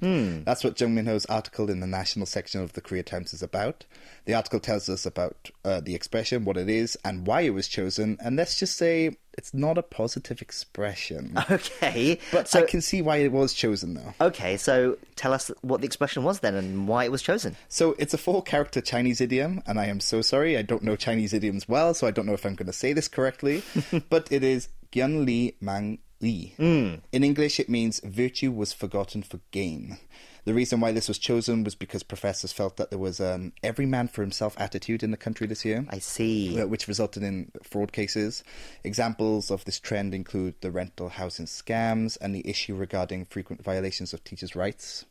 That's 0.45 0.63
what 0.63 0.79
Jung 0.79 0.95
Min 0.95 1.07
Ho's 1.07 1.25
article 1.25 1.69
in 1.69 1.81
the 1.81 1.87
national 1.87 2.25
section 2.25 2.61
of 2.61 2.71
the 2.71 2.79
Korea 2.79 3.03
Times 3.03 3.33
is 3.33 3.43
about. 3.43 3.85
The 4.23 4.33
article 4.33 4.61
tells 4.61 4.87
us 4.87 5.05
about 5.05 5.51
uh, 5.65 5.81
the 5.81 5.93
expression, 5.93 6.45
what 6.45 6.55
it 6.55 6.69
is, 6.69 6.97
and 7.03 7.27
why 7.27 7.41
it 7.41 7.53
was 7.53 7.67
chosen, 7.67 8.17
and 8.23 8.37
let's 8.37 8.57
just 8.57 8.77
say 8.77 9.17
it's 9.39 9.53
not 9.53 9.77
a 9.77 9.81
positive 9.81 10.41
expression. 10.41 11.37
Okay. 11.49 12.19
But 12.31 12.47
so, 12.47 12.59
I 12.59 12.63
can 12.63 12.81
see 12.81 13.01
why 13.01 13.17
it 13.17 13.31
was 13.31 13.53
chosen, 13.53 13.93
though. 13.93 14.13
okay, 14.21 14.57
so 14.57 14.97
tell 15.15 15.33
us 15.33 15.49
what 15.61 15.79
the 15.81 15.87
expression 15.87 16.23
was 16.23 16.41
then 16.41 16.53
and 16.55 16.87
why 16.87 17.05
it 17.05 17.11
was 17.11 17.21
chosen. 17.21 17.55
So 17.69 17.95
it's 17.97 18.13
a 18.13 18.17
four 18.17 18.43
character 18.43 18.81
Chinese 18.81 19.21
idiom, 19.21 19.63
and 19.65 19.79
I 19.79 19.85
am 19.85 19.99
so 19.99 20.21
sorry, 20.21 20.57
I 20.57 20.61
don't 20.61 20.83
know 20.83 20.95
Chinese 20.95 21.33
idioms 21.33 21.67
well, 21.67 21.93
so 21.93 22.05
I 22.05 22.11
don't 22.11 22.25
know 22.25 22.33
if 22.33 22.45
I'm 22.45 22.55
going 22.55 22.67
to 22.67 22.73
say 22.73 22.93
this 22.93 23.07
correctly, 23.07 23.63
but 24.09 24.31
it 24.31 24.43
is 24.43 24.67
Gyun 24.91 25.25
Li 25.25 25.55
Mang 25.61 25.99
Li. 26.21 26.53
Hmm. 26.57 26.95
In 27.11 27.23
English, 27.23 27.59
it 27.59 27.69
means 27.69 28.01
virtue 28.03 28.51
was 28.51 28.73
forgotten 28.73 29.23
for 29.23 29.39
gain. 29.51 29.97
The 30.45 30.53
reason 30.53 30.79
why 30.79 30.91
this 30.91 31.07
was 31.07 31.17
chosen 31.17 31.63
was 31.63 31.75
because 31.75 32.03
professors 32.03 32.51
felt 32.53 32.77
that 32.77 32.89
there 32.89 32.99
was 32.99 33.19
an 33.19 33.53
every 33.61 33.85
man 33.85 34.07
for 34.07 34.21
himself 34.21 34.55
attitude 34.59 35.03
in 35.03 35.11
the 35.11 35.17
country 35.17 35.47
this 35.47 35.65
year. 35.65 35.85
I 35.89 35.99
see. 35.99 36.59
uh, 36.59 36.67
which 36.67 36.87
resulted 36.87 37.23
in 37.23 37.51
fraud 37.63 37.91
cases. 37.91 38.43
Examples 38.83 39.51
of 39.51 39.65
this 39.65 39.79
trend 39.79 40.13
include 40.13 40.55
the 40.61 40.71
rental 40.71 41.09
housing 41.09 41.45
scams 41.45 42.17
and 42.21 42.33
the 42.33 42.47
issue 42.47 42.75
regarding 42.75 43.25
frequent 43.25 43.63
violations 43.63 44.13
of 44.13 44.23
teachers' 44.23 44.55
rights. 44.55 45.05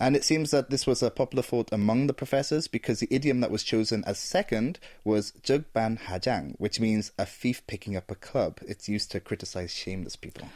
And 0.00 0.16
it 0.16 0.24
seems 0.24 0.50
that 0.50 0.70
this 0.70 0.86
was 0.86 1.02
a 1.02 1.10
popular 1.10 1.42
thought 1.42 1.68
among 1.72 2.06
the 2.06 2.14
professors 2.14 2.66
because 2.68 3.00
the 3.00 3.08
idiom 3.10 3.40
that 3.40 3.50
was 3.50 3.62
chosen 3.62 4.02
as 4.06 4.18
second 4.18 4.78
was 5.04 5.32
jugban 5.42 5.98
hajang, 6.00 6.54
which 6.58 6.80
means 6.80 7.12
a 7.18 7.26
thief 7.26 7.66
picking 7.66 7.96
up 7.96 8.10
a 8.10 8.14
club. 8.14 8.58
It's 8.66 8.88
used 8.88 9.10
to 9.12 9.20
criticize 9.20 9.72
shameless 9.74 10.16
people. 10.16 10.48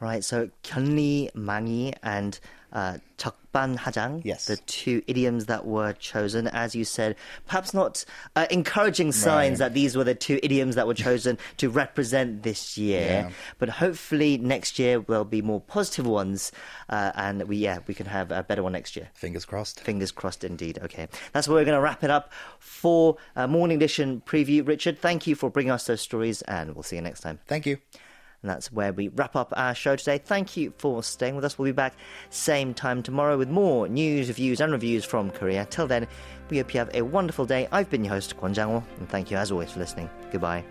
Right, 0.00 0.22
so 0.22 0.48
견리 0.62 1.28
망이 1.34 1.92
and 2.04 2.38
uh, 2.72 2.98
적반 3.16 3.76
하장, 3.76 4.20
Yes. 4.24 4.46
the 4.46 4.54
two 4.58 5.02
idioms 5.08 5.46
that 5.46 5.66
were 5.66 5.92
chosen, 5.94 6.46
as 6.46 6.76
you 6.76 6.84
said, 6.84 7.16
perhaps 7.48 7.74
not 7.74 8.04
uh, 8.36 8.46
encouraging 8.48 9.10
signs 9.10 9.58
Right. 9.58 9.66
that 9.66 9.74
these 9.74 9.96
were 9.96 10.04
the 10.04 10.14
two 10.14 10.38
idioms 10.40 10.76
that 10.76 10.86
were 10.86 10.94
chosen 10.94 11.36
to 11.56 11.68
represent 11.68 12.44
this 12.44 12.78
year. 12.78 13.26
Yeah. 13.26 13.30
But 13.58 13.70
hopefully 13.82 14.38
next 14.38 14.78
year 14.78 15.00
there'll 15.00 15.24
be 15.24 15.42
more 15.42 15.60
positive 15.62 16.06
ones, 16.06 16.52
uh, 16.88 17.10
and 17.16 17.48
we 17.48 17.56
yeah 17.56 17.80
we 17.88 17.94
can 17.94 18.06
have 18.06 18.30
a 18.30 18.44
better 18.44 18.62
one 18.62 18.74
next 18.78 18.94
year. 18.94 19.08
Fingers 19.14 19.44
crossed. 19.44 19.80
Fingers 19.80 20.12
crossed 20.12 20.44
indeed. 20.44 20.78
Okay. 20.84 21.08
That's 21.32 21.48
where 21.48 21.56
we're 21.56 21.64
going 21.64 21.74
to 21.74 21.82
wrap 21.82 22.04
it 22.04 22.10
up 22.10 22.30
for 22.60 23.16
uh, 23.34 23.48
Morning 23.48 23.78
Edition 23.78 24.22
preview. 24.24 24.64
Richard, 24.64 25.00
thank 25.00 25.26
you 25.26 25.34
for 25.34 25.50
bringing 25.50 25.72
us 25.72 25.86
those 25.86 26.02
stories, 26.02 26.42
and 26.42 26.76
we'll 26.76 26.84
see 26.84 26.94
you 26.94 27.02
next 27.02 27.22
time. 27.22 27.40
Thank 27.48 27.66
you. 27.66 27.78
And 28.43 28.49
that's 28.49 28.71
where 28.71 28.91
we 28.91 29.07
wrap 29.07 29.35
up 29.35 29.53
our 29.55 29.73
show 29.73 29.95
today. 29.95 30.17
Thank 30.17 30.57
you 30.57 30.73
for 30.77 31.01
staying 31.01 31.35
with 31.35 31.45
us. 31.45 31.57
We'll 31.57 31.69
be 31.69 31.71
back 31.71 31.95
same 32.29 32.73
time 32.73 33.01
tomorrow 33.01 33.37
with 33.37 33.49
more 33.49 33.87
news, 33.87 34.29
views, 34.29 34.59
and 34.59 34.71
reviews 34.71 35.05
from 35.05 35.31
Korea. 35.31 35.65
Till 35.65 35.87
then, 35.87 36.07
we 36.49 36.57
hope 36.57 36.73
you 36.73 36.79
have 36.79 36.93
a 36.93 37.01
wonderful 37.01 37.45
day. 37.45 37.69
I've 37.71 37.89
been 37.89 38.03
your 38.03 38.13
host, 38.13 38.37
Kwon 38.37 38.53
Jang-woo, 38.53 38.83
and 38.99 39.09
thank 39.09 39.31
you 39.31 39.37
as 39.37 39.51
always 39.51 39.71
for 39.71 39.79
listening. 39.79 40.09
Goodbye. 40.31 40.65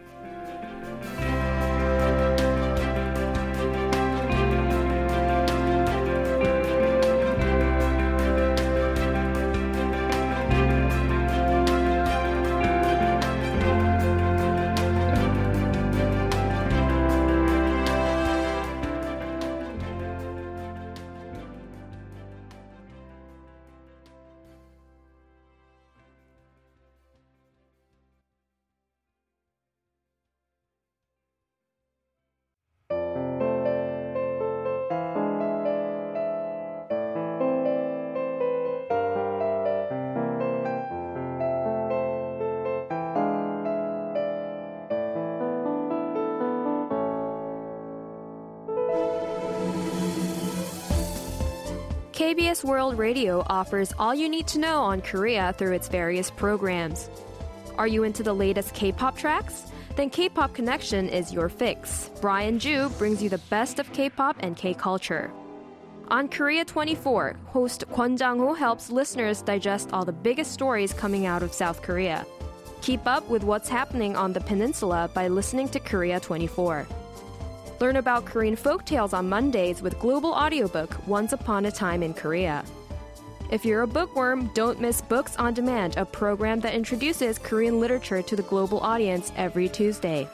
Offers 53.53 53.92
all 53.98 54.14
you 54.14 54.30
need 54.30 54.46
to 54.46 54.59
know 54.59 54.80
on 54.80 55.03
Korea 55.03 55.55
through 55.59 55.74
its 55.74 55.86
various 55.86 56.30
programs. 56.30 57.11
Are 57.76 57.86
you 57.86 58.03
into 58.03 58.22
the 58.22 58.32
latest 58.32 58.72
K 58.72 58.92
pop 58.92 59.14
tracks? 59.14 59.64
Then 59.94 60.09
K 60.09 60.30
pop 60.30 60.55
Connection 60.55 61.07
is 61.11 61.34
your 61.34 61.50
fix. 61.50 62.11
Brian 62.22 62.59
Ju 62.59 62.88
brings 62.96 63.22
you 63.22 63.28
the 63.28 63.44
best 63.50 63.78
of 63.78 63.92
K 63.92 64.09
pop 64.09 64.36
and 64.40 64.57
K 64.57 64.72
culture. 64.72 65.30
On 66.09 66.28
Korea 66.28 66.64
24, 66.64 67.36
host 67.44 67.84
Kwon 67.92 68.16
Jang-woo 68.16 68.55
helps 68.55 68.90
listeners 68.90 69.42
digest 69.42 69.92
all 69.92 70.07
the 70.07 70.12
biggest 70.12 70.53
stories 70.53 70.94
coming 70.94 71.26
out 71.26 71.42
of 71.42 71.53
South 71.53 71.82
Korea. 71.82 72.24
Keep 72.80 73.07
up 73.07 73.28
with 73.28 73.44
what's 73.44 73.68
happening 73.68 74.16
on 74.16 74.32
the 74.32 74.40
peninsula 74.40 75.11
by 75.12 75.28
listening 75.28 75.68
to 75.68 75.78
Korea 75.78 76.20
24. 76.20 76.86
Learn 77.80 77.96
about 77.96 78.24
Korean 78.24 78.57
folktales 78.57 79.12
on 79.12 79.28
Mondays 79.28 79.82
with 79.82 79.98
global 79.98 80.32
audiobook 80.32 81.07
Once 81.07 81.34
Upon 81.34 81.66
a 81.66 81.70
Time 81.70 82.03
in 82.03 82.14
Korea. 82.14 82.64
If 83.53 83.66
you're 83.66 83.82
a 83.82 83.86
bookworm, 83.86 84.46
don't 84.55 84.80
miss 84.80 85.03
Books 85.03 85.36
on 85.36 85.53
Demand, 85.53 85.98
a 85.98 86.07
program 86.07 86.59
that 86.61 86.72
introduces 86.72 87.36
Korean 87.36 87.80
literature 87.80 88.22
to 88.22 88.34
the 88.34 88.44
global 88.44 88.80
audience 88.80 89.30
every 89.36 89.68
Tuesday. 89.68 90.26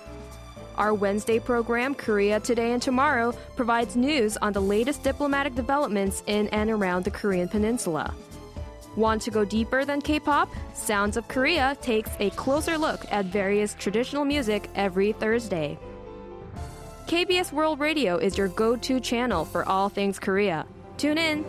Our 0.76 0.94
Wednesday 0.94 1.40
program, 1.40 1.96
Korea 1.96 2.38
Today 2.38 2.70
and 2.70 2.80
Tomorrow, 2.80 3.32
provides 3.56 3.96
news 3.96 4.36
on 4.36 4.52
the 4.52 4.62
latest 4.62 5.02
diplomatic 5.02 5.56
developments 5.56 6.22
in 6.28 6.46
and 6.50 6.70
around 6.70 7.04
the 7.04 7.10
Korean 7.10 7.48
peninsula. 7.48 8.14
Want 8.94 9.20
to 9.22 9.32
go 9.32 9.44
deeper 9.44 9.84
than 9.84 10.00
K 10.00 10.20
pop? 10.20 10.48
Sounds 10.72 11.16
of 11.16 11.26
Korea 11.26 11.76
takes 11.82 12.12
a 12.20 12.30
closer 12.30 12.78
look 12.78 13.04
at 13.10 13.24
various 13.24 13.74
traditional 13.74 14.24
music 14.24 14.70
every 14.76 15.10
Thursday. 15.10 15.76
KBS 17.08 17.50
World 17.50 17.80
Radio 17.80 18.16
is 18.16 18.38
your 18.38 18.46
go 18.46 18.76
to 18.76 19.00
channel 19.00 19.44
for 19.44 19.68
all 19.68 19.88
things 19.88 20.20
Korea. 20.20 20.64
Tune 20.98 21.18
in. 21.18 21.44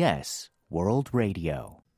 KBS 0.00 0.48
World 0.70 1.10
Radio. 1.12 1.79